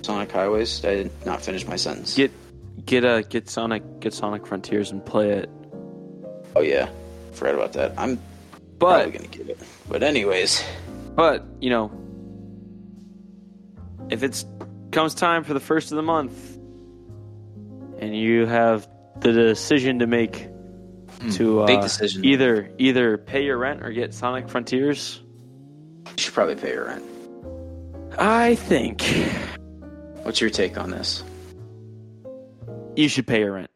Sonic 0.01 0.31
Highways. 0.31 0.83
I 0.83 0.95
did 0.95 1.25
not 1.25 1.41
finish 1.41 1.65
my 1.65 1.77
sentence. 1.77 2.15
get 2.15 2.31
get 2.85 3.05
uh 3.05 3.21
get 3.21 3.49
Sonic 3.49 3.83
get 4.01 4.13
Sonic 4.13 4.45
Frontiers 4.45 4.91
and 4.91 5.05
play 5.05 5.31
it. 5.31 5.49
Oh 6.53 6.61
yeah, 6.61 6.89
forgot 7.31 7.55
about 7.55 7.73
that. 7.73 7.93
I'm 7.97 8.17
probably 8.79 9.11
But 9.11 9.13
gonna 9.13 9.27
get 9.27 9.49
it. 9.49 9.59
But 9.89 10.03
anyways, 10.03 10.63
but 11.15 11.43
you 11.59 11.69
know, 11.69 11.91
if 14.09 14.23
it's 14.23 14.45
comes 14.91 15.15
time 15.15 15.43
for 15.43 15.53
the 15.53 15.59
first 15.59 15.91
of 15.91 15.95
the 15.95 16.01
month, 16.03 16.57
and 17.99 18.15
you 18.17 18.45
have 18.45 18.87
the 19.19 19.31
decision 19.31 19.99
to 19.99 20.07
make 20.07 20.47
to 21.33 21.61
uh, 21.61 21.81
decision. 21.81 22.25
either 22.25 22.71
either 22.77 23.17
pay 23.17 23.43
your 23.45 23.57
rent 23.57 23.83
or 23.83 23.91
get 23.91 24.13
Sonic 24.13 24.49
Frontiers, 24.49 25.21
you 26.05 26.13
should 26.17 26.33
probably 26.33 26.55
pay 26.55 26.73
your 26.73 26.85
rent. 26.85 27.05
I 28.17 28.55
think 28.55 29.03
What's 30.23 30.41
your 30.41 30.49
take 30.49 30.77
on 30.77 30.91
this? 30.91 31.23
you 32.95 33.07
should 33.07 33.25
pay 33.25 33.39
your 33.39 33.53
rent. 33.53 33.70